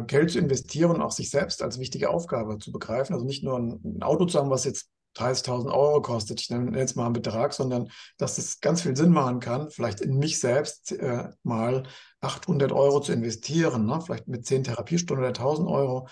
Geld 0.05 0.31
zu 0.31 0.39
investieren 0.39 0.91
und 0.91 1.01
auch 1.01 1.11
sich 1.11 1.31
selbst 1.31 1.63
als 1.63 1.79
wichtige 1.79 2.09
Aufgabe 2.11 2.59
zu 2.59 2.71
begreifen. 2.71 3.13
Also 3.13 3.25
nicht 3.25 3.43
nur 3.43 3.57
ein, 3.57 4.01
Auto 4.01 4.25
zu 4.25 4.37
haben, 4.37 4.51
was 4.51 4.65
jetzt 4.65 4.91
30.000 5.17 5.73
Euro 5.73 6.01
kostet, 6.01 6.39
ich 6.39 6.49
nenne 6.49 6.77
jetzt 6.77 6.95
mal 6.95 7.05
einen 7.05 7.13
Betrag, 7.13 7.53
sondern 7.53 7.89
dass 8.17 8.37
es 8.37 8.61
ganz 8.61 8.81
viel 8.81 8.95
Sinn 8.95 9.11
machen 9.11 9.39
kann, 9.39 9.69
vielleicht 9.69 10.01
in 10.01 10.17
mich 10.17 10.39
selbst 10.39 10.91
äh, 10.93 11.29
mal 11.43 11.83
800 12.21 12.71
Euro 12.71 13.01
zu 13.01 13.11
investieren, 13.11 13.85
ne? 13.85 13.99
vielleicht 14.01 14.27
mit 14.27 14.45
10 14.45 14.63
Therapiestunden 14.63 15.25
oder 15.25 15.33
1.000 15.33 15.67
Euro, 15.69 16.07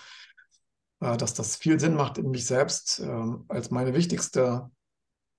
äh, 1.00 1.16
dass 1.16 1.32
das 1.34 1.56
viel 1.56 1.80
Sinn 1.80 1.94
macht, 1.94 2.18
in 2.18 2.30
mich 2.30 2.46
selbst 2.46 3.00
äh, 3.00 3.24
als 3.48 3.70
meine 3.70 3.94
wichtigste 3.94 4.70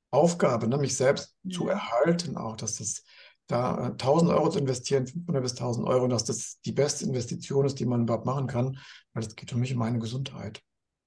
Aufgabe, 0.10 0.68
ne? 0.68 0.78
mich 0.78 0.98
selbst 0.98 1.36
zu 1.50 1.68
erhalten, 1.68 2.38
auch, 2.38 2.56
dass 2.56 2.78
das 2.78 3.04
da 3.48 3.88
1000 3.92 4.32
äh, 4.32 4.34
Euro 4.34 4.50
zu 4.50 4.60
investieren, 4.60 5.08
500 5.08 5.44
bis 5.44 5.52
1000 5.54 5.88
Euro, 5.88 6.08
dass 6.08 6.24
das 6.24 6.60
die 6.62 6.72
beste 6.72 7.06
Investition 7.06 7.66
ist, 7.66 7.80
die 7.80 7.86
man 7.86 8.04
überhaupt 8.04 8.26
machen 8.26 8.48
kann, 8.48 8.78
weil 9.14 9.24
es 9.24 9.36
geht 9.36 9.52
für 9.52 9.58
mich 9.58 9.74
um 9.74 9.80
meine 9.80 10.00
Gesundheit. 10.00 10.62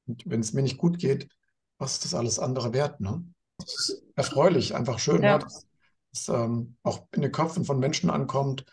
Und 0.06 0.22
wenn 0.26 0.40
es 0.40 0.52
mir 0.52 0.62
nicht 0.62 0.78
gut 0.78 0.98
geht, 0.98 1.28
was 1.78 1.94
ist 1.94 2.04
das 2.04 2.14
alles 2.14 2.38
andere 2.38 2.72
wert? 2.72 3.00
Ne? 3.00 3.24
Das 3.58 3.74
ist 3.74 4.02
erfreulich, 4.14 4.74
einfach 4.74 4.98
schön, 4.98 5.22
ja. 5.22 5.38
ne? 5.38 5.44
dass 5.44 5.66
es 6.12 6.28
ähm, 6.28 6.76
auch 6.82 7.06
in 7.12 7.22
den 7.22 7.32
Köpfen 7.32 7.64
von 7.64 7.78
Menschen 7.78 8.10
ankommt, 8.10 8.64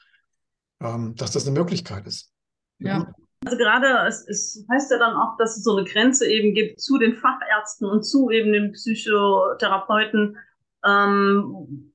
ähm, 0.82 1.16
dass 1.16 1.32
das 1.32 1.47
eine 1.47 1.57
Möglichkeit 1.57 2.05
ist. 2.05 2.32
Ja. 2.80 3.14
Also 3.43 3.57
gerade, 3.57 4.07
es, 4.07 4.28
es 4.28 4.66
heißt 4.72 4.91
ja 4.91 4.99
dann 4.99 5.16
auch, 5.16 5.36
dass 5.38 5.57
es 5.57 5.64
so 5.64 5.76
eine 5.76 5.88
Grenze 5.88 6.28
eben 6.28 6.53
gibt 6.53 6.80
zu 6.80 6.99
den 6.99 7.16
Fachärzten 7.16 7.88
und 7.88 8.03
zu 8.03 8.30
eben 8.30 8.53
den 8.53 8.72
Psychotherapeuten. 8.74 10.38
Ähm, 10.86 11.91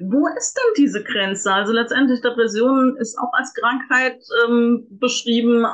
wo 0.00 0.26
ist 0.36 0.54
denn 0.54 0.84
diese 0.84 1.02
Grenze? 1.02 1.52
Also 1.52 1.72
letztendlich 1.72 2.20
Depression 2.20 2.96
ist 2.96 3.18
auch 3.18 3.32
als 3.32 3.54
Krankheit 3.54 4.22
ähm, 4.46 4.86
beschrieben, 4.90 5.66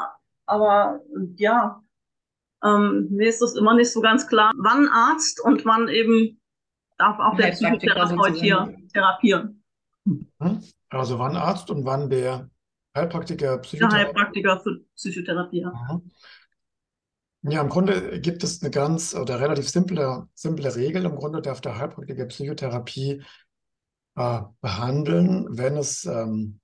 aber 0.47 1.01
ja, 1.37 1.83
ähm, 2.65 3.09
mir 3.11 3.29
ist 3.29 3.43
das 3.43 3.55
immer 3.55 3.75
nicht 3.75 3.93
so 3.93 4.01
ganz 4.01 4.27
klar, 4.27 4.53
wann 4.57 4.89
Arzt 4.89 5.41
und 5.45 5.65
wann 5.65 5.89
eben 5.89 6.41
darf 6.99 7.19
auch 7.19 7.37
der 7.37 7.53
Psychotherapeut 7.53 8.37
hier 8.37 8.75
therapieren. 8.93 9.63
Mhm. 10.05 10.63
Also 10.89 11.19
wann 11.19 11.37
Arzt 11.37 11.71
und 11.71 11.85
wann 11.85 12.11
der 12.11 12.51
Heilpraktiker 12.97 13.59
Psychotherapie? 13.59 13.97
Der 13.97 14.07
Heilpraktiker 14.07 14.61
für 14.61 14.81
Psychotherapie. 14.95 15.65
Mhm. 15.65 16.11
Ja, 17.45 17.61
im 17.61 17.69
Grunde 17.71 18.21
gibt 18.21 18.45
es 18.45 18.63
eine 18.63 18.71
ganz 18.71 19.17
oder 19.17 19.41
relativ 19.41 19.69
simple, 19.69 20.29
simple 20.35 20.77
Regel. 20.77 21.05
Im 21.05 21.17
Grunde 21.17 21.43
darf 21.43 21.61
der 21.61 21.77
Heilpraktiker 21.77 22.27
Psychotherapie 22.27 23.23
äh, 24.17 24.41
behandeln, 24.61 25.47
wenn 25.51 25.77
es 25.77 26.05
ähm, 26.05 26.61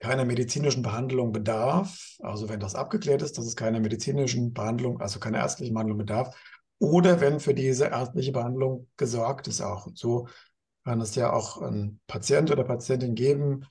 keiner 0.00 0.24
medizinischen 0.24 0.82
Behandlung 0.82 1.32
bedarf, 1.32 2.16
also 2.20 2.48
wenn 2.48 2.60
das 2.60 2.74
abgeklärt 2.74 3.22
ist, 3.22 3.36
dass 3.36 3.46
es 3.46 3.56
keine 3.56 3.80
medizinischen 3.80 4.52
Behandlung, 4.52 5.00
also 5.00 5.18
keine 5.18 5.38
ärztlichen 5.38 5.74
Behandlung 5.74 5.98
bedarf, 5.98 6.36
oder 6.78 7.20
wenn 7.20 7.40
für 7.40 7.54
diese 7.54 7.86
ärztliche 7.86 8.32
Behandlung 8.32 8.88
gesorgt 8.96 9.48
ist 9.48 9.60
auch. 9.60 9.86
Und 9.86 9.98
so 9.98 10.28
kann 10.84 11.00
es 11.00 11.16
ja 11.16 11.32
auch 11.32 11.60
ein 11.60 12.00
Patient 12.06 12.50
oder 12.52 12.62
Patientin 12.62 13.16
geben, 13.16 13.66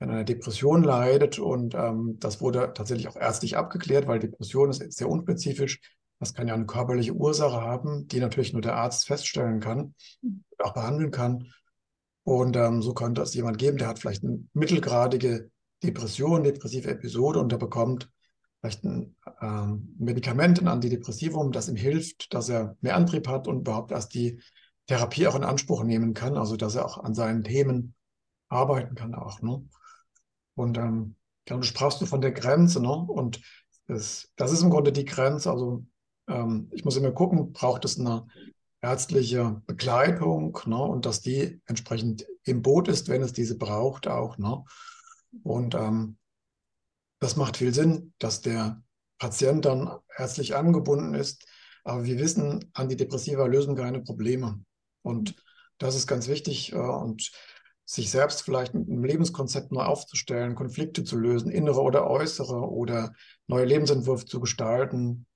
wenn 0.00 0.10
eine 0.10 0.24
Depression 0.24 0.82
leidet 0.82 1.38
und 1.38 1.74
ähm, 1.74 2.16
das 2.18 2.40
wurde 2.40 2.72
tatsächlich 2.74 3.08
auch 3.08 3.16
ärztlich 3.16 3.56
abgeklärt, 3.56 4.06
weil 4.06 4.18
Depression 4.18 4.70
ist 4.70 4.92
sehr 4.92 5.08
unspezifisch. 5.08 5.80
Das 6.20 6.34
kann 6.34 6.48
ja 6.48 6.54
eine 6.54 6.66
körperliche 6.66 7.12
Ursache 7.12 7.60
haben, 7.60 8.08
die 8.08 8.18
natürlich 8.18 8.52
nur 8.52 8.62
der 8.62 8.76
Arzt 8.76 9.06
feststellen 9.06 9.60
kann, 9.60 9.94
auch 10.58 10.74
behandeln 10.74 11.12
kann. 11.12 11.52
Und 12.28 12.56
ähm, 12.56 12.82
so 12.82 12.92
könnte 12.92 13.22
es 13.22 13.32
jemand 13.32 13.56
geben, 13.56 13.78
der 13.78 13.88
hat 13.88 13.98
vielleicht 13.98 14.22
eine 14.22 14.44
mittelgradige 14.52 15.50
Depression, 15.82 16.44
depressive 16.44 16.90
Episode 16.90 17.40
und 17.40 17.50
der 17.50 17.56
bekommt 17.56 18.10
vielleicht 18.60 18.84
ein 18.84 19.16
ähm, 19.40 19.94
Medikament, 19.98 20.60
ein 20.60 20.68
Antidepressivum, 20.68 21.52
das 21.52 21.70
ihm 21.70 21.76
hilft, 21.76 22.34
dass 22.34 22.50
er 22.50 22.76
mehr 22.82 22.96
Antrieb 22.96 23.28
hat 23.28 23.48
und 23.48 23.60
überhaupt 23.60 23.92
erst 23.92 24.12
die 24.12 24.42
Therapie 24.88 25.26
auch 25.26 25.36
in 25.36 25.42
Anspruch 25.42 25.84
nehmen 25.84 26.12
kann, 26.12 26.36
also 26.36 26.58
dass 26.58 26.74
er 26.74 26.84
auch 26.84 26.98
an 26.98 27.14
seinen 27.14 27.44
Themen 27.44 27.94
arbeiten 28.50 28.94
kann 28.94 29.14
auch. 29.14 29.40
Ne? 29.40 29.66
Und 30.54 30.76
ähm, 30.76 31.14
du 31.46 31.62
sprachst 31.62 32.02
du 32.02 32.04
von 32.04 32.20
der 32.20 32.32
Grenze, 32.32 32.82
ne? 32.82 32.92
Und 32.92 33.40
das, 33.86 34.30
das 34.36 34.52
ist 34.52 34.60
im 34.60 34.68
Grunde 34.68 34.92
die 34.92 35.06
Grenze. 35.06 35.50
Also 35.50 35.86
ähm, 36.28 36.68
ich 36.72 36.84
muss 36.84 36.98
immer 36.98 37.12
gucken, 37.12 37.54
braucht 37.54 37.86
es 37.86 37.98
eine 37.98 38.26
ärztliche 38.80 39.60
Begleitung 39.66 40.58
ne, 40.66 40.80
und 40.80 41.06
dass 41.06 41.20
die 41.20 41.60
entsprechend 41.66 42.26
im 42.44 42.62
Boot 42.62 42.88
ist, 42.88 43.08
wenn 43.08 43.22
es 43.22 43.32
diese 43.32 43.58
braucht 43.58 44.06
auch. 44.06 44.38
Ne? 44.38 44.64
Und 45.42 45.74
ähm, 45.74 46.18
das 47.20 47.36
macht 47.36 47.56
viel 47.56 47.74
Sinn, 47.74 48.12
dass 48.18 48.40
der 48.40 48.82
Patient 49.18 49.64
dann 49.64 49.98
ärztlich 50.16 50.54
angebunden 50.54 51.14
ist. 51.14 51.44
Aber 51.84 52.04
wir 52.04 52.18
wissen, 52.18 52.70
Antidepressiva 52.72 53.46
lösen 53.46 53.74
keine 53.74 54.00
Probleme. 54.00 54.64
Und 55.02 55.34
das 55.78 55.96
ist 55.96 56.06
ganz 56.06 56.28
wichtig. 56.28 56.72
Äh, 56.72 56.76
und 56.76 57.32
sich 57.84 58.10
selbst 58.10 58.42
vielleicht 58.42 58.74
mit 58.74 58.86
einem 58.86 59.02
Lebenskonzept 59.02 59.72
neu 59.72 59.80
aufzustellen, 59.80 60.54
Konflikte 60.54 61.04
zu 61.04 61.16
lösen, 61.16 61.50
innere 61.50 61.80
oder 61.80 62.08
äußere 62.08 62.70
oder 62.70 63.14
neue 63.46 63.64
Lebensentwürfe 63.64 64.26
zu 64.26 64.40
gestalten. 64.40 65.26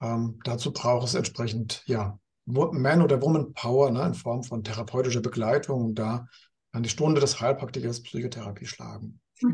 Ähm, 0.00 0.38
dazu 0.44 0.72
braucht 0.72 1.08
es 1.08 1.14
entsprechend 1.14 1.82
ja, 1.86 2.20
Man- 2.46 3.02
oder 3.02 3.22
Woman 3.22 3.52
Power 3.52 3.90
ne, 3.90 4.06
in 4.06 4.14
Form 4.14 4.42
von 4.42 4.64
therapeutischer 4.64 5.20
Begleitung 5.20 5.84
und 5.84 5.94
da 5.94 6.26
an 6.72 6.82
die 6.82 6.88
Stunde 6.88 7.20
des 7.20 7.40
Heilpraktikers 7.40 8.02
Psychotherapie 8.02 8.66
schlagen. 8.66 9.20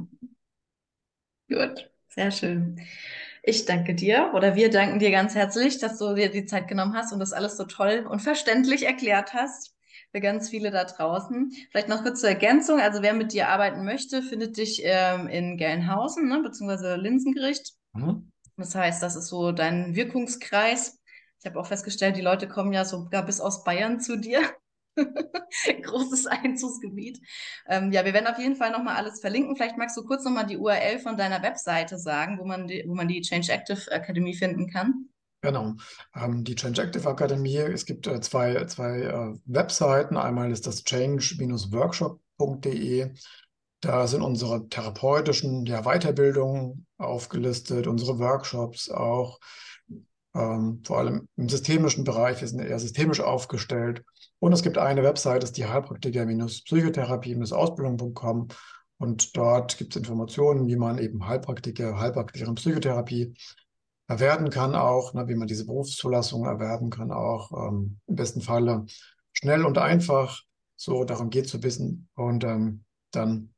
Gut, 1.48 1.90
sehr 2.08 2.30
schön. 2.30 2.80
Ich 3.42 3.64
danke 3.64 3.94
dir 3.94 4.32
oder 4.34 4.56
wir 4.56 4.70
danken 4.70 4.98
dir 4.98 5.12
ganz 5.12 5.34
herzlich, 5.36 5.78
dass 5.78 5.98
du 5.98 6.14
dir 6.14 6.30
die 6.30 6.46
Zeit 6.46 6.66
genommen 6.66 6.94
hast 6.94 7.12
und 7.12 7.20
das 7.20 7.32
alles 7.32 7.56
so 7.56 7.64
toll 7.64 8.04
und 8.10 8.20
verständlich 8.20 8.84
erklärt 8.84 9.34
hast 9.34 9.76
für 10.10 10.20
ganz 10.20 10.48
viele 10.48 10.70
da 10.70 10.84
draußen. 10.84 11.52
Vielleicht 11.70 11.88
noch 11.88 12.02
kurz 12.02 12.20
zur 12.20 12.30
Ergänzung. 12.30 12.80
Also 12.80 13.02
wer 13.02 13.14
mit 13.14 13.32
dir 13.32 13.48
arbeiten 13.48 13.84
möchte, 13.84 14.22
findet 14.22 14.56
dich 14.56 14.80
ähm, 14.82 15.28
in 15.28 15.56
Gelnhausen, 15.56 16.28
ne, 16.28 16.40
beziehungsweise 16.42 16.96
Linsengericht. 16.96 17.74
Mhm. 17.92 18.32
Das 18.56 18.74
heißt, 18.74 19.02
das 19.02 19.16
ist 19.16 19.28
so 19.28 19.52
dein 19.52 19.94
Wirkungskreis. 19.94 20.95
Ich 21.46 21.48
habe 21.48 21.60
auch 21.60 21.68
festgestellt, 21.68 22.16
die 22.16 22.22
Leute 22.22 22.48
kommen 22.48 22.72
ja 22.72 22.84
sogar 22.84 23.24
bis 23.24 23.40
aus 23.40 23.62
Bayern 23.62 24.00
zu 24.00 24.16
dir. 24.16 24.40
Großes 24.96 26.26
Einzugsgebiet. 26.26 27.20
Ähm, 27.68 27.92
ja, 27.92 28.04
wir 28.04 28.12
werden 28.12 28.26
auf 28.26 28.40
jeden 28.40 28.56
Fall 28.56 28.72
nochmal 28.72 28.96
alles 28.96 29.20
verlinken. 29.20 29.54
Vielleicht 29.54 29.78
magst 29.78 29.96
du 29.96 30.02
kurz 30.02 30.24
nochmal 30.24 30.46
die 30.46 30.56
URL 30.56 30.98
von 30.98 31.16
deiner 31.16 31.44
Webseite 31.44 31.98
sagen, 31.98 32.40
wo 32.40 32.44
man 32.44 32.66
die, 32.66 32.82
wo 32.84 32.96
man 32.96 33.06
die 33.06 33.20
Change 33.20 33.52
Active 33.52 33.92
Akademie 33.92 34.34
finden 34.34 34.68
kann. 34.68 35.08
Genau. 35.40 35.74
Ähm, 36.16 36.42
die 36.42 36.56
Change 36.56 36.82
Active 36.82 37.08
Akademie, 37.08 37.58
es 37.58 37.86
gibt 37.86 38.08
äh, 38.08 38.20
zwei, 38.20 38.64
zwei 38.64 39.02
äh, 39.02 39.32
Webseiten. 39.44 40.16
Einmal 40.16 40.50
ist 40.50 40.66
das 40.66 40.82
change-workshop.de. 40.82 43.12
Da 43.82 44.08
sind 44.08 44.22
unsere 44.22 44.68
therapeutischen 44.68 45.64
ja, 45.64 45.82
Weiterbildungen 45.82 46.88
aufgelistet, 46.98 47.86
unsere 47.86 48.18
Workshops 48.18 48.90
auch. 48.90 49.38
Ähm, 50.36 50.82
vor 50.84 50.98
allem 50.98 51.28
im 51.36 51.48
systemischen 51.48 52.04
Bereich, 52.04 52.40
wir 52.40 52.48
sind 52.48 52.60
eher 52.60 52.78
systemisch 52.78 53.20
aufgestellt. 53.20 54.04
Und 54.38 54.52
es 54.52 54.62
gibt 54.62 54.76
eine 54.76 55.02
Website, 55.02 55.42
das 55.42 55.48
ist 55.50 55.56
die 55.56 55.66
Heilpraktiker-Psychotherapie-Ausbildung.com. 55.66 58.48
Und 58.98 59.36
dort 59.36 59.78
gibt 59.78 59.94
es 59.94 60.00
Informationen, 60.00 60.66
wie 60.66 60.76
man 60.76 60.98
eben 60.98 61.26
Heilpraktiker, 61.26 61.98
Heilpraktikerin 61.98 62.56
Psychotherapie 62.56 63.34
erwerben 64.08 64.50
kann, 64.50 64.74
auch, 64.74 65.14
ne, 65.14 65.26
wie 65.28 65.34
man 65.34 65.48
diese 65.48 65.66
Berufszulassung 65.66 66.44
erwerben 66.44 66.90
kann, 66.90 67.10
auch 67.10 67.50
ähm, 67.52 67.98
im 68.06 68.14
besten 68.14 68.40
Falle 68.40 68.86
schnell 69.32 69.64
und 69.64 69.78
einfach. 69.78 70.42
So, 70.76 71.04
darum 71.04 71.30
geht 71.30 71.52
ein 71.54 71.60
bisschen. 71.60 72.08
Und 72.14 72.44
ähm, 72.44 72.84
dann 73.10 73.54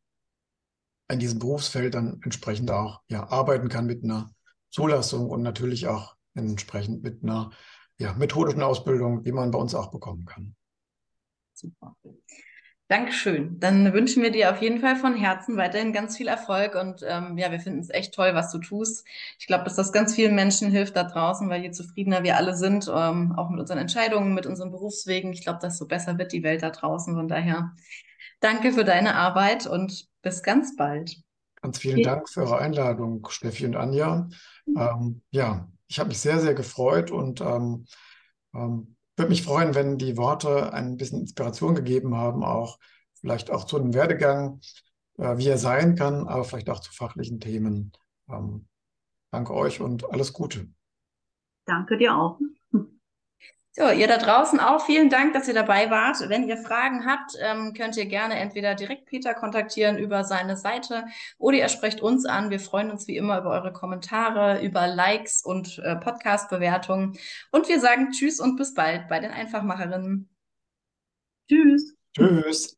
in 1.11 1.19
diesem 1.19 1.39
Berufsfeld 1.39 1.95
dann 1.95 2.21
entsprechend 2.23 2.71
auch 2.71 3.01
ja, 3.09 3.29
arbeiten 3.29 3.69
kann 3.69 3.87
mit 3.87 4.05
einer 4.05 4.31
Zulassung 4.71 5.31
und 5.31 5.43
natürlich 5.43 5.89
auch 5.89 6.18
entsprechend 6.39 7.03
mit 7.03 7.23
einer 7.23 7.51
ja, 7.99 8.13
methodischen 8.15 8.63
Ausbildung, 8.63 9.23
die 9.23 9.33
man 9.33 9.51
bei 9.51 9.59
uns 9.59 9.75
auch 9.75 9.91
bekommen 9.91 10.25
kann. 10.25 10.55
Super. 11.53 11.97
Dankeschön. 12.89 13.61
Dann 13.61 13.93
wünschen 13.93 14.23
wir 14.23 14.31
dir 14.31 14.51
auf 14.51 14.63
jeden 14.63 14.81
Fall 14.81 14.97
von 14.97 15.15
Herzen 15.15 15.59
weiterhin 15.59 15.93
ganz 15.93 16.17
viel 16.17 16.27
Erfolg 16.27 16.75
und 16.75 17.05
ähm, 17.07 17.37
ja, 17.37 17.51
wir 17.51 17.61
finden 17.61 17.81
es 17.81 17.91
echt 17.91 18.15
toll, 18.15 18.31
was 18.33 18.51
du 18.51 18.59
tust. 18.59 19.07
Ich 19.39 19.47
glaube, 19.47 19.65
dass 19.65 19.77
das 19.77 19.93
ganz 19.93 20.15
vielen 20.15 20.35
Menschen 20.35 20.71
hilft 20.71 20.97
da 20.97 21.05
draußen, 21.05 21.51
weil 21.51 21.61
je 21.61 21.71
zufriedener 21.71 22.23
wir 22.23 22.39
alle 22.39 22.57
sind, 22.57 22.91
ähm, 22.91 23.35
auch 23.37 23.51
mit 23.51 23.61
unseren 23.61 23.77
Entscheidungen, 23.77 24.33
mit 24.33 24.47
unseren 24.47 24.71
Berufswegen, 24.71 25.35
ich 25.35 25.43
glaube, 25.43 25.59
desto 25.63 25.87
besser 25.87 26.17
wird 26.17 26.33
die 26.33 26.43
Welt 26.43 26.63
da 26.63 26.71
draußen. 26.71 27.15
Von 27.15 27.29
daher 27.29 27.75
danke 28.41 28.73
für 28.73 28.85
deine 28.85 29.17
Arbeit 29.17 29.67
und 29.67 30.09
bis 30.23 30.43
ganz 30.43 30.75
bald. 30.75 31.19
Ganz 31.61 31.79
vielen 31.79 32.03
Dank 32.03 32.31
für 32.31 32.41
eure 32.41 32.59
Einladung, 32.59 33.29
Steffi 33.29 33.67
und 33.67 33.77
Anja. 33.77 34.31
Ähm, 34.67 35.21
ja, 35.31 35.69
ich 35.89 35.99
habe 35.99 36.09
mich 36.09 36.21
sehr, 36.21 36.41
sehr 36.41 36.55
gefreut 36.55 37.11
und 37.11 37.41
ähm, 37.41 37.87
ähm, 38.55 38.97
würde 39.17 39.31
mich 39.31 39.43
freuen, 39.43 39.75
wenn 39.75 39.99
die 39.99 40.17
Worte 40.17 40.73
ein 40.73 40.97
bisschen 40.97 41.21
Inspiration 41.21 41.75
gegeben 41.75 42.17
haben, 42.17 42.45
auch 42.45 42.79
vielleicht 43.21 43.51
auch 43.51 43.65
zu 43.65 43.77
einem 43.79 43.95
Werdegang, 43.95 44.61
äh, 45.19 45.37
wie 45.39 45.49
er 45.49 45.59
sein 45.59 45.97
kann, 45.97 46.29
aber 46.29 46.45
vielleicht 46.45 46.71
auch 46.71 46.81
zu 46.81 46.93
fachlichen 46.93 47.41
Themen. 47.41 47.93
Ähm, 48.29 48.69
danke 49.31 49.55
euch 49.55 49.81
und 49.81 50.09
alles 50.11 50.33
Gute. 50.33 50.69
Danke 51.67 51.99
dir 51.99 52.17
auch. 52.17 52.39
So, 53.73 53.91
ihr 53.91 54.09
da 54.09 54.17
draußen 54.17 54.59
auch 54.59 54.85
vielen 54.85 55.09
Dank, 55.09 55.35
dass 55.35 55.47
ihr 55.47 55.55
dabei 55.55 55.91
wart. 55.91 56.29
Wenn 56.29 56.49
ihr 56.49 56.57
Fragen 56.57 57.07
habt, 57.07 57.37
ähm, 57.41 57.75
könnt 57.75 57.97
ihr 57.97 58.07
gerne 58.07 58.35
entweder 58.35 58.75
direkt 58.75 59.07
Peter 59.07 59.35
kontaktieren 59.35 59.99
über 59.99 60.25
seine 60.25 60.57
Seite 60.57 61.05
oder 61.39 61.59
ihr 61.59 61.69
sprecht 61.69 62.01
uns 62.01 62.25
an. 62.25 62.51
Wir 62.51 62.61
freuen 62.61 62.91
uns 62.91 63.07
wie 63.07 63.17
immer 63.17 63.39
über 63.39 63.51
eure 63.51 63.73
Kommentare, 63.73 64.65
über 64.65 64.89
Likes 64.89 65.43
und 65.45 65.79
äh, 65.79 65.97
Podcast-Bewertungen. 65.97 67.19
Und 67.53 67.69
wir 67.69 67.79
sagen 67.79 68.11
Tschüss 68.11 68.41
und 68.41 68.57
bis 68.57 68.75
bald 68.75 69.07
bei 69.09 69.21
den 69.21 69.31
Einfachmacherinnen. 69.31 70.29
Tschüss. 71.49 71.95
Tschüss. 72.17 72.78